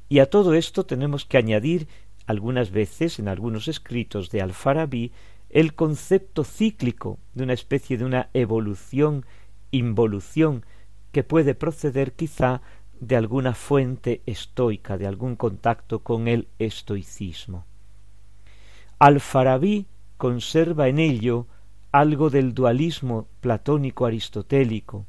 Y 0.07 0.19
a 0.19 0.29
todo 0.29 0.53
esto 0.53 0.85
tenemos 0.85 1.25
que 1.25 1.37
añadir 1.37 1.87
algunas 2.27 2.71
veces 2.71 3.19
en 3.19 3.27
algunos 3.27 3.67
escritos 3.67 4.29
de 4.29 4.41
Al-Farabi 4.41 5.11
el 5.49 5.73
concepto 5.73 6.43
cíclico 6.43 7.19
de 7.33 7.43
una 7.43 7.53
especie 7.53 7.97
de 7.97 8.05
una 8.05 8.29
evolución, 8.33 9.25
involución 9.71 10.63
que 11.11 11.23
puede 11.23 11.55
proceder 11.55 12.13
quizá 12.13 12.61
de 12.99 13.15
alguna 13.15 13.53
fuente 13.53 14.21
estoica, 14.25 14.97
de 14.97 15.07
algún 15.07 15.35
contacto 15.35 15.99
con 15.99 16.27
el 16.27 16.47
estoicismo. 16.59 17.65
Al-Farabi 19.03 19.85
conserva 20.15 20.87
en 20.87 20.97
ello 20.97 21.45
algo 21.91 22.29
del 22.29 22.53
dualismo 22.53 23.27
platónico 23.41 24.05
aristotélico, 24.05 25.05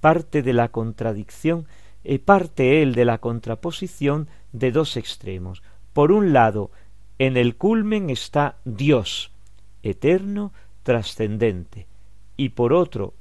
parte 0.00 0.42
de 0.42 0.52
la 0.52 0.68
contradicción 0.68 1.66
y 2.04 2.18
parte 2.18 2.82
él 2.82 2.94
de 2.94 3.06
la 3.06 3.16
contraposición 3.16 4.28
de 4.52 4.70
dos 4.70 4.98
extremos. 4.98 5.62
Por 5.94 6.12
un 6.12 6.34
lado, 6.34 6.70
en 7.18 7.38
el 7.38 7.56
culmen 7.56 8.10
está 8.10 8.56
Dios, 8.66 9.30
eterno, 9.82 10.52
trascendente, 10.82 11.86
y 12.36 12.50
por 12.50 12.74
otro, 12.74 13.14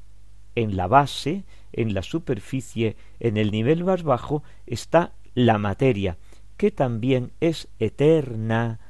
en 0.56 0.76
la 0.76 0.88
base, 0.88 1.46
en 1.72 1.94
la 1.94 2.04
superficie, 2.04 2.98
en 3.22 3.38
el 3.38 3.50
nivel 3.50 3.86
más 3.86 4.04
bajo, 4.04 4.44
está 4.66 5.14
la 5.36 5.58
materia, 5.58 6.18
que 6.58 6.70
también 6.70 7.32
es 7.40 7.70
eterna, 7.80 8.82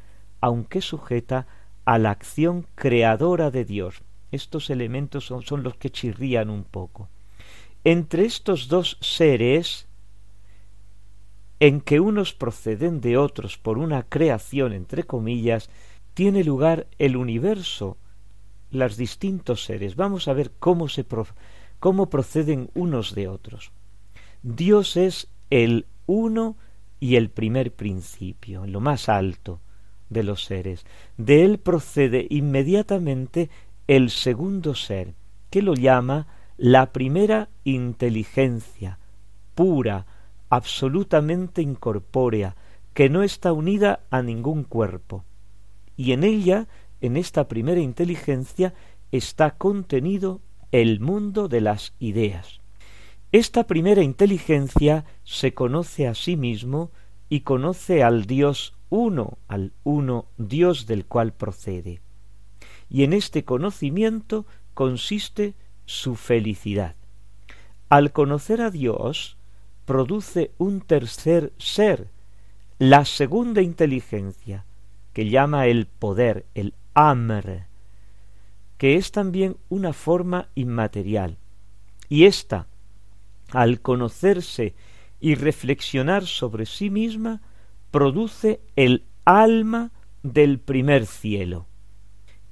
aunque 0.42 0.82
sujeta 0.82 1.48
a 1.86 1.98
la 1.98 2.12
acción 2.12 2.68
creadora 2.76 3.50
de 3.50 3.66
Dios. 3.66 4.04
Estos 4.32 4.70
elementos 4.70 5.26
son, 5.26 5.64
los 5.64 5.76
que 5.78 5.90
chirrían 5.90 6.50
un 6.50 6.64
poco. 6.64 7.10
Entre 7.84 8.26
estos 8.26 8.68
dos 8.68 8.98
seres, 9.00 9.88
en 11.60 11.80
que 11.80 12.00
unos 12.00 12.34
proceden 12.34 13.00
de 13.00 13.18
otros 13.18 13.58
por 13.58 13.78
una 13.78 14.04
creación 14.04 14.74
entre 14.74 15.04
comillas, 15.04 15.70
tiene 16.14 16.44
lugar 16.44 16.88
el 17.00 17.16
universo, 17.16 17.98
los 18.70 18.98
distintos 18.98 19.64
seres. 19.64 19.96
Vamos 19.96 20.28
a 20.28 20.34
ver 20.34 20.52
cómo 20.60 20.90
se 20.90 21.06
cómo 21.80 22.10
proceden 22.10 22.70
unos 22.74 23.16
de 23.16 23.30
otros. 23.30 23.72
Dios 24.44 24.98
es 24.98 25.30
el 25.50 25.86
uno 26.06 26.58
y 27.00 27.16
el 27.16 27.30
primer 27.30 27.74
principio, 27.74 28.68
lo 28.68 28.82
más 28.82 29.08
alto 29.08 29.62
de 30.10 30.24
los 30.24 30.46
seres. 30.46 30.86
De 31.18 31.44
él 31.44 31.60
procede 31.60 32.28
inmediatamente 32.30 33.50
el 33.88 34.10
segundo 34.10 34.76
ser, 34.76 35.14
que 35.50 35.62
lo 35.62 35.74
llama 35.74 36.28
la 36.58 36.92
primera 36.92 37.50
inteligencia, 37.64 39.00
pura, 39.56 40.06
absolutamente 40.50 41.62
incorpórea, 41.62 42.56
que 42.94 43.10
no 43.10 43.24
está 43.24 43.54
unida 43.54 44.02
a 44.10 44.22
ningún 44.22 44.64
cuerpo. 44.64 45.24
Y 45.96 46.14
en 46.14 46.24
ella, 46.24 46.68
en 47.02 47.18
esta 47.18 47.48
primera 47.48 47.80
inteligencia, 47.80 48.74
está 49.12 49.52
contenido 49.52 50.42
el 50.72 51.00
mundo 51.00 51.48
de 51.48 51.62
las 51.62 51.94
ideas. 52.00 52.60
Esta 53.32 53.68
primera 53.68 54.04
inteligencia 54.04 55.06
se 55.24 55.54
conoce 55.54 56.08
a 56.08 56.16
sí 56.16 56.38
mismo 56.38 56.92
y 57.30 57.42
conoce 57.42 58.04
al 58.04 58.26
Dios 58.26 58.74
uno, 58.90 59.38
al 59.48 59.74
uno 59.84 60.28
Dios 60.38 60.88
del 60.88 61.06
cual 61.06 61.34
procede. 61.34 62.02
Y 62.90 63.04
en 63.04 63.14
este 63.14 63.44
conocimiento 63.44 64.46
consiste 64.74 65.56
su 65.86 66.16
felicidad. 66.16 66.96
Al 67.90 68.12
conocer 68.12 68.62
a 68.62 68.70
Dios, 68.70 69.38
produce 69.86 70.52
un 70.58 70.82
tercer 70.82 71.54
ser, 71.58 72.10
la 72.80 73.06
segunda 73.06 73.62
inteligencia, 73.62 74.66
que 75.14 75.30
llama 75.30 75.68
el 75.68 75.88
poder, 75.88 76.46
el 76.54 76.74
amr, 76.94 77.66
que 78.78 78.96
es 78.96 79.12
también 79.12 79.58
una 79.70 79.94
forma 79.94 80.50
inmaterial. 80.54 81.38
Y 82.10 82.26
ésta, 82.26 82.68
al 83.52 83.82
conocerse 83.82 84.76
y 85.20 85.36
reflexionar 85.36 86.26
sobre 86.26 86.66
sí 86.66 86.90
misma, 86.90 87.42
produce 87.92 88.62
el 88.76 89.06
alma 89.26 89.92
del 90.24 90.60
primer 90.60 91.06
cielo. 91.06 91.68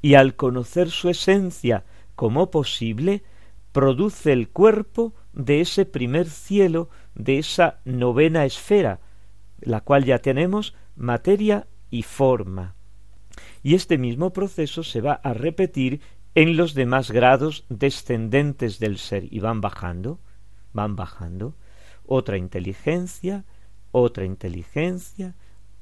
Y 0.02 0.16
al 0.16 0.36
conocer 0.36 0.90
su 0.92 1.10
esencia 1.10 1.84
como 2.16 2.52
posible, 2.52 3.24
produce 3.72 4.32
el 4.32 4.50
cuerpo 4.50 5.14
de 5.34 5.62
ese 5.62 5.86
primer 5.86 6.30
cielo, 6.30 6.90
de 7.14 7.40
esa 7.40 7.80
novena 7.84 8.46
esfera, 8.46 9.02
la 9.60 9.82
cual 9.82 10.06
ya 10.06 10.20
tenemos 10.20 10.76
materia 10.96 11.68
y 11.90 12.04
forma. 12.04 12.76
Y 13.64 13.76
este 13.76 13.98
mismo 13.98 14.32
proceso 14.32 14.84
se 14.84 15.02
va 15.02 15.14
a 15.14 15.34
repetir 15.34 16.02
en 16.36 16.56
los 16.56 16.74
demás 16.74 17.12
grados 17.12 17.66
descendentes 17.70 18.80
del 18.80 18.98
ser 18.98 19.34
y 19.34 19.40
van 19.40 19.62
bajando, 19.62 20.20
van 20.74 20.96
bajando. 20.96 21.56
Otra 22.06 22.38
inteligencia, 22.38 23.46
otra 23.98 24.26
inteligencia, 24.26 25.36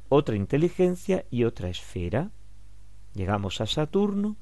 otra 0.07 0.35
inteligencia 0.35 1.25
y 1.31 1.45
otra 1.45 1.69
esfera. 1.69 2.29
Llegamos 3.15 3.59
a 3.59 3.65
Saturno, 3.65 4.35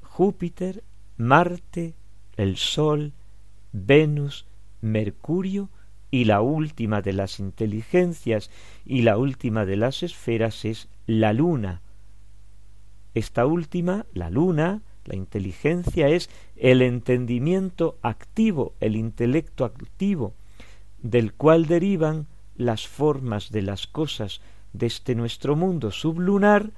Júpiter, 0.00 0.82
Marte, 1.18 1.92
el 2.38 2.56
Sol, 2.56 3.12
Venus, 3.74 4.46
Mercurio 4.80 5.68
y 6.10 6.24
la 6.24 6.40
última 6.40 7.02
de 7.02 7.12
las 7.12 7.38
inteligencias 7.38 8.50
y 8.86 9.02
la 9.02 9.18
última 9.18 9.66
de 9.66 9.76
las 9.76 10.02
esferas 10.02 10.64
es 10.64 10.88
la 11.06 11.34
Luna. 11.34 11.82
Esta 13.12 13.44
última, 13.44 14.06
la 14.14 14.30
Luna, 14.30 14.80
la 15.04 15.16
inteligencia 15.16 16.08
es 16.08 16.30
el 16.56 16.80
entendimiento 16.80 17.98
activo, 18.00 18.72
el 18.80 18.96
intelecto 18.96 19.66
activo, 19.66 20.32
del 21.02 21.34
cual 21.34 21.66
derivan 21.66 22.26
las 22.56 22.86
formas 22.86 23.50
de 23.50 23.62
las 23.62 23.86
cosas 23.86 24.40
de 24.72 24.86
este 24.86 25.14
nuestro 25.14 25.56
mundo 25.56 25.90
sublunar 25.90 26.72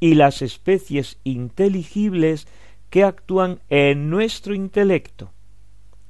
y 0.00 0.14
las 0.14 0.42
especies 0.42 1.18
inteligibles 1.24 2.46
que 2.90 3.04
actúan 3.04 3.60
en 3.68 4.10
nuestro 4.10 4.54
intelecto. 4.54 5.32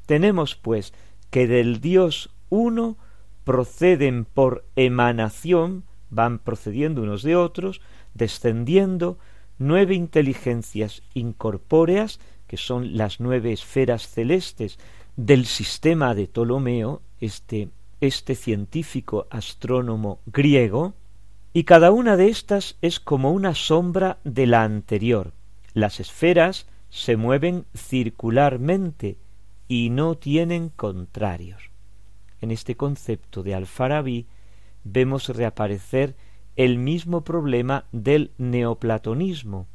Tenemos, 0.07 0.55
pues, 0.55 0.93
que 1.31 1.47
del 1.47 1.81
Dios 1.81 2.31
uno 2.49 2.97
proceden 3.45 4.25
por 4.25 4.65
emanación, 4.77 5.85
van 6.11 6.39
procediendo 6.39 7.03
unos 7.03 7.23
de 7.23 7.37
otros, 7.37 7.81
descendiendo 8.15 9.19
nueve 9.59 9.95
inteligencias 9.95 11.03
incorpóreas, 11.15 12.21
que 12.47 12.57
son 12.57 12.97
las 12.97 13.21
nueve 13.21 13.53
esferas 13.53 14.09
celestes 14.09 14.79
del 15.17 15.47
sistema 15.47 16.15
de 16.15 16.27
Ptolomeo, 16.27 17.03
este, 17.21 17.69
este 18.01 18.35
científico 18.35 19.27
astrónomo 19.31 20.21
griego, 20.27 20.95
y 21.53 21.65
cada 21.65 21.91
una 21.91 22.17
de 22.17 22.29
estas 22.29 22.77
es 22.83 23.01
como 23.01 23.33
una 23.33 23.55
sombra 23.55 24.19
de 24.25 24.47
la 24.47 24.63
anterior. 24.63 25.33
Las 25.75 26.01
esferas 26.01 26.67
se 26.91 27.17
mueven 27.17 27.65
circularmente 27.75 29.19
y 29.67 29.91
no 29.91 30.17
tienen 30.17 30.69
contrarios. 30.71 31.71
En 32.41 32.51
este 32.51 32.77
concepto 32.77 33.43
de 33.43 33.55
Alfarabi 33.55 34.27
vemos 34.85 35.29
reaparecer 35.29 36.17
el 36.57 36.79
mismo 36.79 37.23
problema 37.23 37.85
del 37.93 38.33
neoplatonismo, 38.39 39.67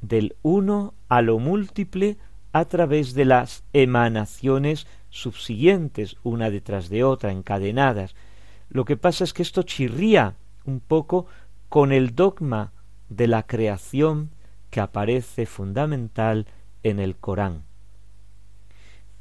del 0.00 0.36
uno 0.42 0.94
a 1.08 1.22
lo 1.22 1.38
múltiple 1.38 2.16
a 2.52 2.64
través 2.64 3.14
de 3.14 3.24
las 3.24 3.64
emanaciones 3.72 4.86
subsiguientes, 5.08 6.16
una 6.22 6.50
detrás 6.50 6.88
de 6.88 7.04
otra, 7.04 7.32
encadenadas. 7.32 8.14
Lo 8.68 8.84
que 8.84 8.96
pasa 8.96 9.24
es 9.24 9.32
que 9.32 9.42
esto 9.42 9.62
chirría 9.62 10.34
un 10.64 10.80
poco 10.80 11.26
con 11.68 11.92
el 11.92 12.14
dogma 12.14 12.72
de 13.08 13.26
la 13.26 13.44
creación 13.44 14.30
que 14.70 14.80
aparece 14.80 15.46
fundamental 15.46 16.46
en 16.82 17.00
el 17.00 17.16
Corán. 17.16 17.64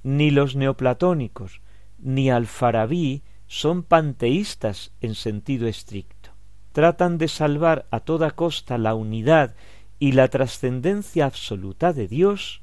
Ni 0.03 0.31
los 0.31 0.55
neoplatónicos 0.55 1.61
ni 1.97 2.29
Alfarabí 2.29 3.23
son 3.47 3.83
panteístas 3.83 4.91
en 5.01 5.15
sentido 5.15 5.67
estricto. 5.67 6.29
Tratan 6.71 7.17
de 7.17 7.27
salvar 7.27 7.87
a 7.91 7.99
toda 7.99 8.31
costa 8.31 8.77
la 8.77 8.93
unidad 8.93 9.55
y 9.97 10.13
la 10.13 10.27
trascendencia 10.29 11.25
absoluta 11.25 11.91
de 11.93 12.07
Dios 12.07 12.61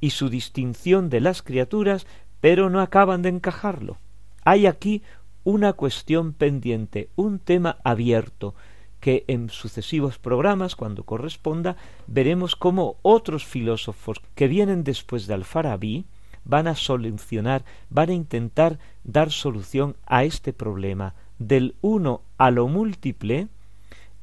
y 0.00 0.10
su 0.10 0.28
distinción 0.28 1.10
de 1.10 1.20
las 1.20 1.42
criaturas, 1.42 2.06
pero 2.40 2.70
no 2.70 2.80
acaban 2.80 3.22
de 3.22 3.28
encajarlo. 3.28 3.98
Hay 4.44 4.66
aquí 4.66 5.02
una 5.44 5.72
cuestión 5.72 6.32
pendiente, 6.32 7.08
un 7.16 7.38
tema 7.38 7.78
abierto, 7.84 8.54
que 9.00 9.24
en 9.28 9.48
sucesivos 9.48 10.18
programas, 10.18 10.76
cuando 10.76 11.04
corresponda, 11.04 11.76
veremos 12.06 12.54
cómo 12.54 12.96
otros 13.02 13.44
filósofos 13.44 14.20
que 14.34 14.46
vienen 14.46 14.84
después 14.84 15.26
de 15.26 15.34
Alfarabi 15.34 16.04
van 16.44 16.68
a 16.68 16.74
solucionar, 16.74 17.64
van 17.88 18.10
a 18.10 18.14
intentar 18.14 18.78
dar 19.04 19.30
solución 19.30 19.96
a 20.06 20.24
este 20.24 20.52
problema 20.52 21.14
del 21.38 21.74
uno 21.80 22.22
a 22.36 22.50
lo 22.50 22.68
múltiple, 22.68 23.48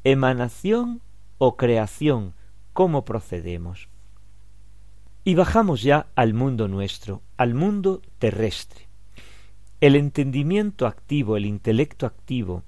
emanación 0.04 1.02
o 1.40 1.58
creación, 1.58 2.34
cómo 2.74 3.06
procedemos. 3.06 3.90
Y 5.28 5.36
bajamos 5.36 5.82
ya 5.82 6.08
al 6.16 6.34
mundo 6.34 6.70
nuestro, 6.70 7.22
al 7.36 7.54
mundo 7.54 8.02
terrestre. 8.18 8.88
el 9.82 9.98
entendimiento 9.98 10.88
activo, 10.88 11.36
el 11.36 11.46
intelecto 11.46 12.06
activo, 12.06 12.64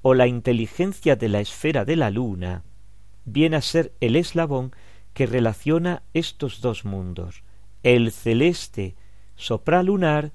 o 0.00 0.14
la 0.14 0.28
inteligencia 0.28 1.16
de 1.16 1.28
la 1.28 1.40
esfera 1.40 1.84
de 1.84 1.96
la 1.96 2.10
luna, 2.10 2.62
viene 3.24 3.56
a 3.56 3.60
ser 3.60 3.92
el 3.98 4.14
eslabón 4.14 4.70
que 5.14 5.26
relaciona 5.26 6.04
estos 6.12 6.60
dos 6.60 6.84
mundos, 6.84 7.42
el 7.82 8.12
celeste 8.12 8.94
sopralunar 9.34 10.30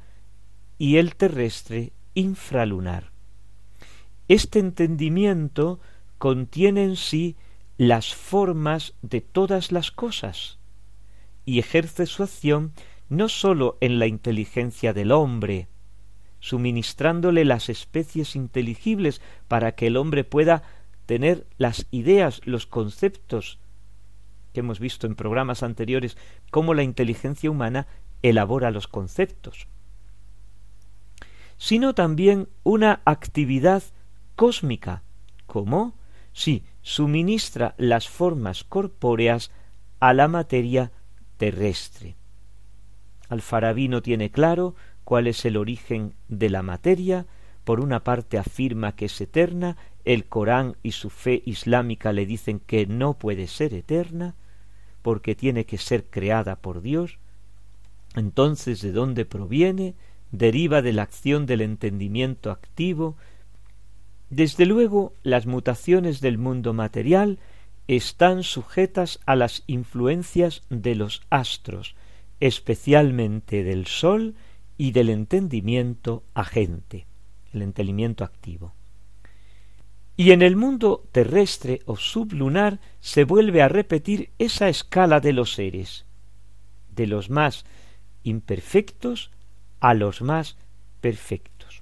y 0.78 0.98
el 0.98 1.16
terrestre 1.16 1.94
infralunar. 2.16 3.14
Este 4.28 4.60
entendimiento 4.60 5.80
contiene 6.18 6.84
en 6.84 6.98
sí 6.98 7.38
las 7.78 8.14
formas 8.14 8.94
de 9.02 9.22
todas 9.22 9.72
las 9.72 9.92
cosas 9.92 10.59
y 11.50 11.58
ejerce 11.58 12.06
su 12.06 12.22
acción 12.22 12.74
no 13.10 13.28
sólo 13.28 13.80
en 13.82 13.98
la 13.98 14.06
inteligencia 14.06 14.94
del 14.94 15.12
hombre, 15.12 15.68
suministrándole 16.40 17.44
las 17.44 17.70
especies 17.70 18.36
inteligibles 18.36 19.20
para 19.48 19.72
que 19.72 19.88
el 19.88 19.98
hombre 19.98 20.24
pueda 20.24 20.62
tener 21.08 21.48
las 21.58 21.88
ideas, 21.90 22.40
los 22.46 22.68
conceptos 22.68 23.58
que 24.54 24.60
hemos 24.60 24.80
visto 24.80 25.08
en 25.08 25.16
programas 25.16 25.64
anteriores, 25.64 26.18
cómo 26.52 26.76
la 26.76 26.84
inteligencia 26.84 27.50
humana 27.50 27.88
elabora 28.22 28.70
los 28.70 28.88
conceptos, 28.88 29.68
sino 31.58 31.96
también 31.96 32.48
una 32.62 33.02
actividad 33.06 33.82
cósmica, 34.36 35.02
como 35.48 35.96
si 36.32 36.64
suministra 36.84 37.74
las 37.80 38.08
formas 38.08 38.64
corpóreas 38.64 39.50
a 40.00 40.14
la 40.14 40.28
materia 40.28 40.92
terrestre. 41.40 42.18
Alfarabí 43.30 43.88
no 43.88 44.04
tiene 44.04 44.30
claro 44.30 44.76
cuál 45.04 45.26
es 45.26 45.46
el 45.46 45.58
origen 45.58 46.14
de 46.28 46.50
la 46.50 46.62
materia, 46.62 47.26
por 47.64 47.80
una 47.80 48.04
parte 48.04 48.38
afirma 48.38 48.96
que 48.96 49.06
es 49.06 49.22
eterna, 49.22 49.78
el 50.06 50.26
Corán 50.26 50.76
y 50.84 50.92
su 50.92 51.10
fe 51.10 51.42
islámica 51.46 52.12
le 52.12 52.26
dicen 52.26 52.60
que 52.60 52.86
no 52.86 53.18
puede 53.18 53.48
ser 53.48 53.74
eterna, 53.74 54.36
porque 55.02 55.34
tiene 55.34 55.66
que 55.66 55.78
ser 55.78 56.04
creada 56.06 56.58
por 56.58 56.82
Dios, 56.82 57.20
entonces 58.16 58.82
¿de 58.82 58.92
dónde 58.92 59.26
proviene? 59.26 59.96
Deriva 60.32 60.82
de 60.82 60.94
la 60.94 61.04
acción 61.04 61.46
del 61.46 61.62
entendimiento 61.62 62.52
activo, 62.52 63.16
desde 64.30 64.66
luego, 64.66 65.14
las 65.24 65.48
mutaciones 65.48 66.22
del 66.22 66.38
mundo 66.38 66.74
material 66.74 67.40
están 67.96 68.44
sujetas 68.44 69.20
a 69.26 69.36
las 69.36 69.64
influencias 69.66 70.62
de 70.70 70.94
los 70.94 71.24
astros, 71.32 71.96
especialmente 72.40 73.64
del 73.64 73.88
Sol 73.88 74.36
y 74.78 74.92
del 74.92 75.10
entendimiento 75.10 76.24
agente, 76.36 77.08
el 77.52 77.64
entendimiento 77.64 78.24
activo. 78.24 78.76
Y 80.16 80.34
en 80.34 80.44
el 80.44 80.56
mundo 80.56 81.08
terrestre 81.12 81.82
o 81.86 81.98
sublunar 81.98 82.80
se 83.00 83.24
vuelve 83.24 83.64
a 83.64 83.70
repetir 83.70 84.30
esa 84.38 84.70
escala 84.70 85.20
de 85.20 85.34
los 85.34 85.54
seres, 85.54 86.06
de 86.94 87.08
los 87.08 87.32
más 87.32 87.66
imperfectos 88.22 89.32
a 89.80 89.96
los 89.96 90.22
más 90.22 90.58
perfectos, 91.02 91.82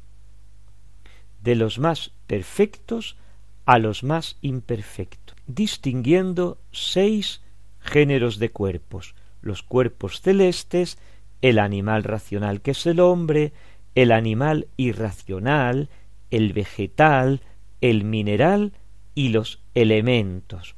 de 1.42 1.56
los 1.56 1.80
más 1.80 2.12
perfectos 2.28 3.18
a 3.66 3.78
los 3.78 4.04
más 4.06 4.38
imperfectos, 4.42 5.37
distinguiendo 5.48 6.60
seis 6.72 7.42
géneros 7.80 8.38
de 8.38 8.52
cuerpos, 8.52 9.16
los 9.42 9.64
cuerpos 9.64 10.22
celestes, 10.22 10.98
el 11.42 11.60
animal 11.60 12.04
racional 12.04 12.62
que 12.62 12.72
es 12.72 12.86
el 12.86 13.00
hombre, 13.00 13.54
el 13.96 14.12
animal 14.12 14.68
irracional, 14.78 15.90
el 16.30 16.54
vegetal, 16.54 17.42
el 17.82 18.04
mineral 18.04 18.74
y 19.16 19.30
los 19.30 19.62
elementos. 19.74 20.76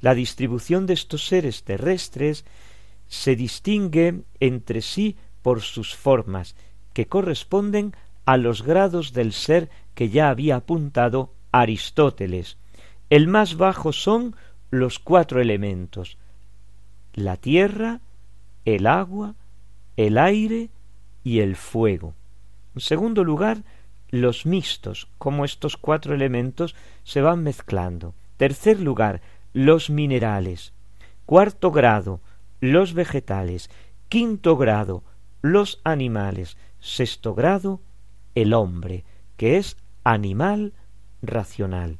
La 0.00 0.14
distribución 0.14 0.86
de 0.86 0.94
estos 0.94 1.26
seres 1.26 1.64
terrestres 1.64 2.44
se 3.08 3.36
distingue 3.36 4.22
entre 4.38 4.80
sí 4.80 5.16
por 5.42 5.60
sus 5.60 5.94
formas, 5.94 6.54
que 6.92 7.06
corresponden 7.06 7.94
a 8.24 8.36
los 8.36 8.62
grados 8.62 9.12
del 9.12 9.32
ser 9.32 9.68
que 9.94 10.08
ya 10.08 10.30
había 10.30 10.56
apuntado 10.56 11.34
Aristóteles. 11.52 12.56
El 13.10 13.28
más 13.28 13.56
bajo 13.56 13.92
son 13.92 14.34
los 14.70 14.98
cuatro 14.98 15.40
elementos 15.40 16.16
la 17.14 17.36
tierra, 17.36 18.00
el 18.64 18.86
agua, 18.86 19.34
el 19.96 20.18
aire 20.18 20.70
y 21.24 21.40
el 21.40 21.56
fuego. 21.56 22.14
En 22.74 22.80
segundo 22.80 23.24
lugar, 23.24 23.62
los 24.10 24.46
mixtos, 24.46 25.08
como 25.18 25.44
estos 25.44 25.76
cuatro 25.76 26.14
elementos 26.14 26.74
se 27.04 27.20
van 27.20 27.42
mezclando. 27.42 28.14
Tercer 28.36 28.80
lugar, 28.80 29.20
los 29.52 29.90
minerales. 29.90 30.72
Cuarto 31.26 31.70
grado, 31.70 32.20
los 32.60 32.94
vegetales. 32.94 33.70
Quinto 34.08 34.56
grado, 34.56 35.04
los 35.42 35.80
animales. 35.84 36.56
Sexto 36.80 37.34
grado, 37.34 37.80
el 38.34 38.54
hombre, 38.54 39.04
que 39.36 39.56
es 39.56 39.76
animal 40.04 40.72
racional. 41.22 41.98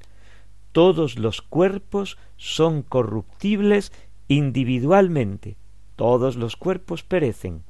Todos 0.73 1.19
los 1.19 1.43
cuerpos 1.43 2.17
son 2.37 2.83
corruptibles 2.83 3.93
individualmente, 4.29 5.57
todos 5.97 6.37
los 6.37 6.57
cuerpos 6.57 7.03
perecen, 7.03 7.65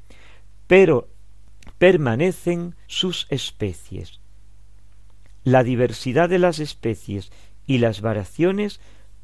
pero 0.67 1.09
permanecen 1.79 2.75
sus 2.87 3.27
especies. 3.31 4.21
La 5.43 5.65
diversidad 5.65 6.29
de 6.29 6.39
las 6.39 6.59
especies 6.59 7.33
y 7.67 7.79
las 7.79 8.03
variaciones 8.03 8.81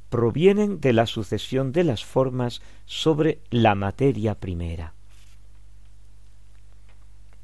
provienen 0.08 0.80
de 0.80 0.92
la 0.92 1.06
sucesión 1.06 1.72
de 1.72 1.84
las 1.84 2.04
formas 2.04 2.62
sobre 2.86 3.40
la 3.50 3.74
materia 3.74 4.36
primera. 4.36 4.94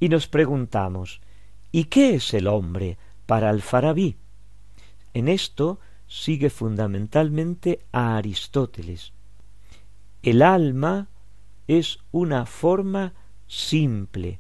Y 0.01 0.09
nos 0.09 0.27
preguntamos, 0.27 1.21
¿y 1.71 1.85
qué 1.85 2.15
es 2.15 2.35
el 2.35 2.47
hombre? 2.47 2.97
para 3.27 3.51
Alfarabí. 3.51 4.17
En 5.15 5.29
esto 5.29 5.79
sigue 6.13 6.51
fundamentalmente 6.51 7.81
a 7.91 8.19
Aristóteles. 8.19 9.15
El 10.23 10.43
alma 10.43 11.09
es 11.67 12.01
una 12.11 12.45
forma 12.45 13.15
simple, 13.47 14.39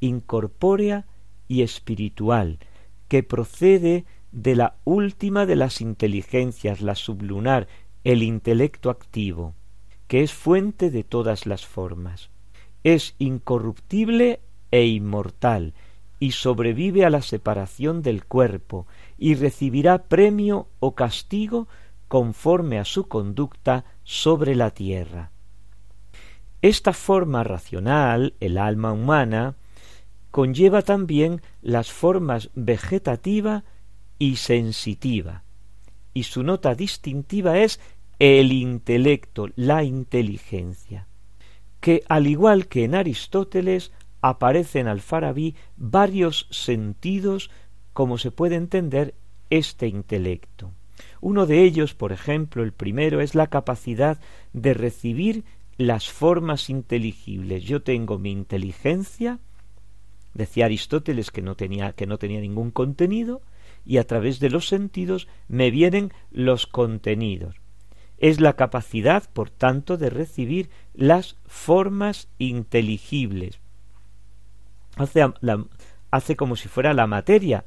incorpórea 0.00 1.06
y 1.46 1.62
espiritual, 1.62 2.58
que 3.06 3.22
procede 3.22 4.04
de 4.32 4.56
la 4.56 4.74
última 4.82 5.46
de 5.46 5.54
las 5.54 5.80
inteligencias, 5.80 6.80
la 6.80 6.96
sublunar, 6.96 7.68
el 8.02 8.24
intelecto 8.24 8.90
activo, 8.90 9.54
que 10.08 10.24
es 10.24 10.32
fuente 10.32 10.90
de 10.90 11.04
todas 11.04 11.46
las 11.46 11.64
formas. 11.64 12.30
Es 12.82 13.14
incorruptible 13.20 14.40
e 14.72 14.86
inmortal, 14.86 15.74
y 16.18 16.32
sobrevive 16.32 17.04
a 17.04 17.10
la 17.10 17.22
separación 17.22 18.02
del 18.02 18.24
cuerpo 18.24 18.86
y 19.18 19.34
recibirá 19.34 20.04
premio 20.04 20.68
o 20.80 20.94
castigo 20.94 21.68
conforme 22.08 22.78
a 22.78 22.84
su 22.84 23.08
conducta 23.08 23.84
sobre 24.04 24.54
la 24.54 24.70
tierra. 24.70 25.30
Esta 26.62 26.92
forma 26.92 27.44
racional, 27.44 28.34
el 28.40 28.56
alma 28.56 28.92
humana, 28.92 29.56
conlleva 30.30 30.82
también 30.82 31.42
las 31.62 31.92
formas 31.92 32.50
vegetativa 32.54 33.64
y 34.18 34.36
sensitiva, 34.36 35.44
y 36.12 36.22
su 36.22 36.42
nota 36.42 36.74
distintiva 36.74 37.58
es 37.58 37.80
el 38.18 38.52
intelecto, 38.52 39.48
la 39.56 39.84
inteligencia, 39.84 41.06
que 41.80 42.02
al 42.08 42.26
igual 42.26 42.68
que 42.68 42.84
en 42.84 42.94
Aristóteles 42.94 43.92
aparecen 44.24 44.88
al 44.88 45.02
Farabi 45.02 45.54
varios 45.76 46.46
sentidos 46.50 47.50
como 47.92 48.16
se 48.16 48.30
puede 48.30 48.54
entender 48.56 49.14
este 49.50 49.86
intelecto. 49.86 50.72
Uno 51.20 51.44
de 51.44 51.62
ellos, 51.62 51.92
por 51.92 52.10
ejemplo, 52.10 52.62
el 52.62 52.72
primero, 52.72 53.20
es 53.20 53.34
la 53.34 53.48
capacidad 53.48 54.18
de 54.54 54.72
recibir 54.72 55.44
las 55.76 56.08
formas 56.08 56.70
inteligibles. 56.70 57.64
Yo 57.64 57.82
tengo 57.82 58.18
mi 58.18 58.30
inteligencia, 58.30 59.40
decía 60.32 60.64
Aristóteles 60.64 61.30
que 61.30 61.42
no 61.42 61.54
tenía, 61.54 61.92
que 61.92 62.06
no 62.06 62.16
tenía 62.16 62.40
ningún 62.40 62.70
contenido, 62.70 63.42
y 63.84 63.98
a 63.98 64.06
través 64.06 64.40
de 64.40 64.48
los 64.48 64.68
sentidos 64.68 65.28
me 65.48 65.70
vienen 65.70 66.14
los 66.30 66.66
contenidos. 66.66 67.56
Es 68.16 68.40
la 68.40 68.54
capacidad, 68.54 69.28
por 69.34 69.50
tanto, 69.50 69.98
de 69.98 70.08
recibir 70.08 70.70
las 70.94 71.36
formas 71.44 72.28
inteligibles, 72.38 73.60
hace, 74.96 75.24
hace 76.10 76.36
como 76.36 76.56
si 76.56 76.68
fuera 76.68 76.94
la 76.94 77.06
materia 77.06 77.64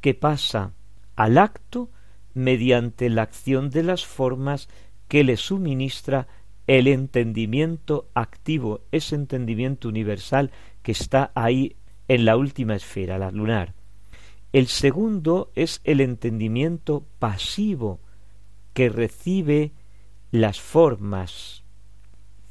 que 0.00 0.14
pasa 0.14 0.72
al 1.16 1.38
acto 1.38 1.90
mediante 2.34 3.08
la 3.08 3.22
acción 3.22 3.70
de 3.70 3.82
las 3.82 4.06
formas 4.06 4.68
que 5.08 5.24
le 5.24 5.36
suministra 5.36 6.26
el 6.66 6.86
entendimiento 6.86 8.08
activo, 8.14 8.80
ese 8.92 9.14
entendimiento 9.14 9.88
universal 9.88 10.50
que 10.82 10.92
está 10.92 11.30
ahí 11.34 11.76
en 12.08 12.24
la 12.24 12.36
última 12.36 12.74
esfera, 12.74 13.18
la 13.18 13.30
lunar. 13.30 13.74
El 14.52 14.66
segundo 14.66 15.50
es 15.54 15.80
el 15.84 16.00
entendimiento 16.00 17.06
pasivo 17.18 18.00
que 18.74 18.88
recibe 18.88 19.72
las 20.30 20.60
formas. 20.60 21.64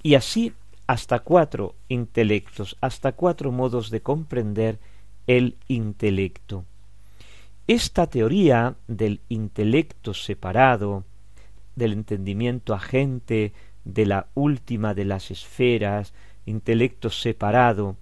Y 0.04 0.16
así 0.16 0.54
hasta 0.88 1.20
cuatro 1.20 1.76
intelectos, 1.88 2.78
hasta 2.82 3.14
cuatro 3.14 3.52
modos 3.52 3.90
de 3.90 4.02
comprender 4.02 4.80
el 5.28 5.58
intelecto. 5.68 6.66
Esta 7.68 8.08
teoría 8.08 8.76
del 8.88 9.22
intelecto 9.30 10.14
separado, 10.14 11.06
del 11.76 11.94
entendimiento 11.94 12.74
agente, 12.74 13.54
de 13.86 14.06
la 14.06 14.28
última 14.34 14.94
de 14.94 15.06
las 15.06 15.32
esferas, 15.32 16.14
intelecto 16.46 17.10
separado, 17.10 17.96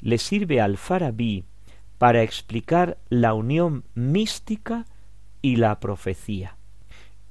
le 0.00 0.18
sirve 0.18 0.60
al 0.60 0.76
Farabi 0.76 1.44
para 1.98 2.22
explicar 2.22 2.98
la 3.08 3.34
unión 3.34 3.84
mística 3.94 4.86
y 5.40 5.56
la 5.56 5.78
profecía. 5.78 6.56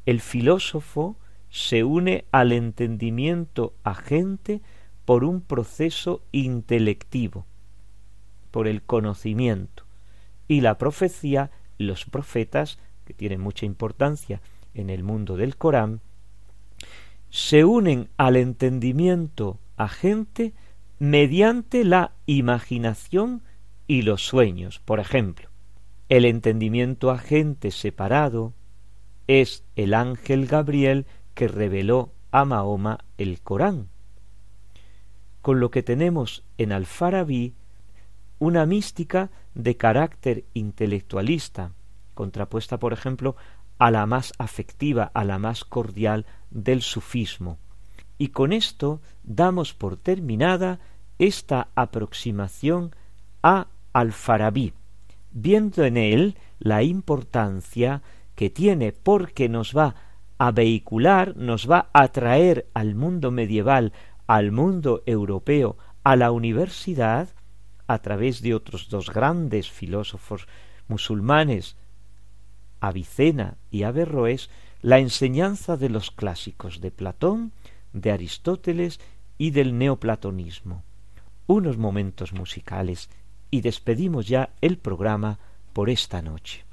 El 0.05 0.21
filósofo 0.21 1.17
se 1.49 1.83
une 1.83 2.25
al 2.31 2.53
entendimiento 2.53 3.73
agente 3.83 4.61
por 5.11 5.25
un 5.25 5.41
proceso 5.41 6.23
intelectivo, 6.31 7.45
por 8.49 8.65
el 8.65 8.81
conocimiento, 8.81 9.83
y 10.47 10.61
la 10.61 10.77
profecía, 10.77 11.51
los 11.77 12.05
profetas, 12.05 12.79
que 13.03 13.13
tienen 13.13 13.41
mucha 13.41 13.65
importancia 13.65 14.39
en 14.73 14.89
el 14.89 15.03
mundo 15.03 15.35
del 15.35 15.57
Corán, 15.57 15.99
se 17.29 17.65
unen 17.65 18.07
al 18.15 18.37
entendimiento 18.37 19.59
agente 19.75 20.53
mediante 20.97 21.83
la 21.83 22.13
imaginación 22.25 23.43
y 23.87 24.03
los 24.03 24.25
sueños. 24.25 24.79
Por 24.79 25.01
ejemplo, 25.01 25.49
el 26.07 26.23
entendimiento 26.23 27.11
agente 27.11 27.71
separado 27.71 28.53
es 29.27 29.65
el 29.75 29.93
ángel 29.93 30.47
Gabriel 30.47 31.05
que 31.33 31.49
reveló 31.49 32.13
a 32.31 32.45
Mahoma 32.45 33.03
el 33.17 33.41
Corán 33.41 33.89
con 35.41 35.59
lo 35.59 35.71
que 35.71 35.83
tenemos 35.83 36.43
en 36.57 36.71
Alfarabi 36.71 37.53
una 38.39 38.65
mística 38.65 39.29
de 39.53 39.77
carácter 39.77 40.45
intelectualista, 40.53 41.71
contrapuesta, 42.13 42.79
por 42.79 42.93
ejemplo, 42.93 43.35
a 43.77 43.91
la 43.91 44.05
más 44.05 44.33
afectiva, 44.37 45.11
a 45.13 45.23
la 45.23 45.39
más 45.39 45.63
cordial 45.63 46.25
del 46.49 46.81
sufismo. 46.81 47.57
Y 48.17 48.29
con 48.29 48.53
esto 48.53 49.01
damos 49.23 49.73
por 49.73 49.97
terminada 49.97 50.79
esta 51.17 51.67
aproximación 51.75 52.95
a 53.43 53.67
Alfarabi, 53.93 54.73
viendo 55.31 55.83
en 55.83 55.97
él 55.97 56.35
la 56.59 56.83
importancia 56.83 58.01
que 58.35 58.49
tiene 58.49 58.91
porque 58.91 59.49
nos 59.49 59.75
va 59.75 59.95
a 60.37 60.51
vehicular, 60.51 61.35
nos 61.37 61.69
va 61.69 61.89
a 61.93 62.07
traer 62.07 62.67
al 62.73 62.95
mundo 62.95 63.29
medieval 63.29 63.93
al 64.31 64.53
mundo 64.53 65.03
europeo, 65.07 65.77
a 66.05 66.15
la 66.15 66.31
universidad, 66.31 67.27
a 67.85 67.97
través 67.97 68.41
de 68.41 68.55
otros 68.55 68.87
dos 68.87 69.09
grandes 69.09 69.69
filósofos 69.69 70.47
musulmanes, 70.87 71.75
Avicena 72.79 73.57
y 73.71 73.83
Averroes, 73.83 74.49
la 74.81 74.99
enseñanza 74.99 75.75
de 75.75 75.89
los 75.89 76.11
clásicos 76.11 76.79
de 76.79 76.91
Platón, 76.91 77.51
de 77.91 78.11
Aristóteles 78.13 79.01
y 79.37 79.51
del 79.51 79.77
neoplatonismo. 79.77 80.85
Unos 81.45 81.77
momentos 81.77 82.31
musicales 82.31 83.09
y 83.49 83.59
despedimos 83.59 84.29
ya 84.29 84.51
el 84.61 84.77
programa 84.77 85.39
por 85.73 85.89
esta 85.89 86.21
noche. 86.21 86.63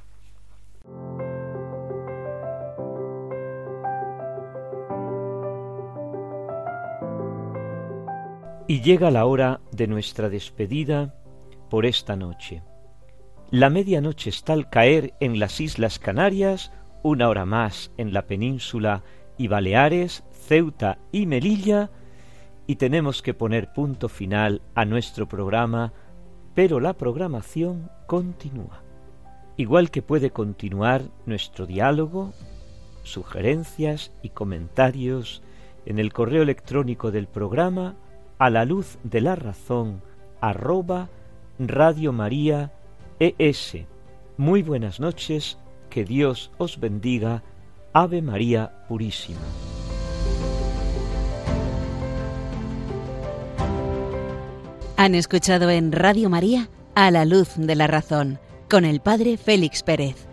Y 8.71 8.83
llega 8.83 9.11
la 9.11 9.25
hora 9.25 9.62
de 9.73 9.87
nuestra 9.87 10.29
despedida 10.29 11.14
por 11.71 11.87
esta 11.87 12.16
noche. 12.16 12.62
La 13.51 13.71
medianoche 13.71 14.29
está 14.29 14.53
al 14.53 14.69
caer 14.69 15.14
en 15.21 15.39
las 15.39 15.59
Islas 15.59 15.99
Canarias, 15.99 16.71
una 17.03 17.31
hora 17.31 17.47
más 17.47 17.91
en 17.97 18.12
la 18.12 18.27
península 18.27 19.05
y 19.39 19.49
Baleares, 19.49 20.23
Ceuta 20.33 20.99
y 21.12 21.25
Melilla, 21.25 21.91
y 22.66 22.77
tenemos 22.77 23.23
que 23.23 23.33
poner 23.33 23.73
punto 23.73 24.11
final 24.11 24.61
a 24.75 24.85
nuestro 24.85 25.27
programa, 25.27 25.95
pero 26.55 26.79
la 26.79 26.93
programación 26.93 27.91
continúa. 28.07 28.83
Igual 29.57 29.91
que 29.91 30.03
puede 30.03 30.31
continuar 30.31 31.05
nuestro 31.25 31.64
diálogo, 31.64 32.35
sugerencias 33.03 34.12
y 34.23 34.29
comentarios 34.29 35.43
en 35.87 35.99
el 35.99 36.12
correo 36.12 36.43
electrónico 36.43 37.11
del 37.11 37.29
programa 37.29 37.97
a 38.39 38.51
la 38.51 38.64
luz 38.64 38.99
de 39.03 39.20
la 39.20 39.34
razón 39.34 40.03
arroba 40.41 41.09
Radio 41.59 42.12
María 42.12 42.72
ES. 43.18 43.78
Muy 44.36 44.62
buenas 44.62 45.01
noches, 45.01 45.59
que 45.91 46.05
Dios 46.05 46.53
os 46.59 46.78
bendiga. 46.78 47.43
Ave 47.93 48.22
María 48.22 48.84
Purísima. 48.86 49.41
Han 54.97 55.14
escuchado 55.14 55.70
en 55.70 55.91
Radio 55.91 56.28
María 56.28 56.68
a 56.95 57.11
la 57.11 57.24
luz 57.24 57.55
de 57.57 57.74
la 57.74 57.86
razón 57.86 58.39
con 58.68 58.84
el 58.84 59.01
Padre 59.01 59.36
Félix 59.36 59.82
Pérez. 59.82 60.28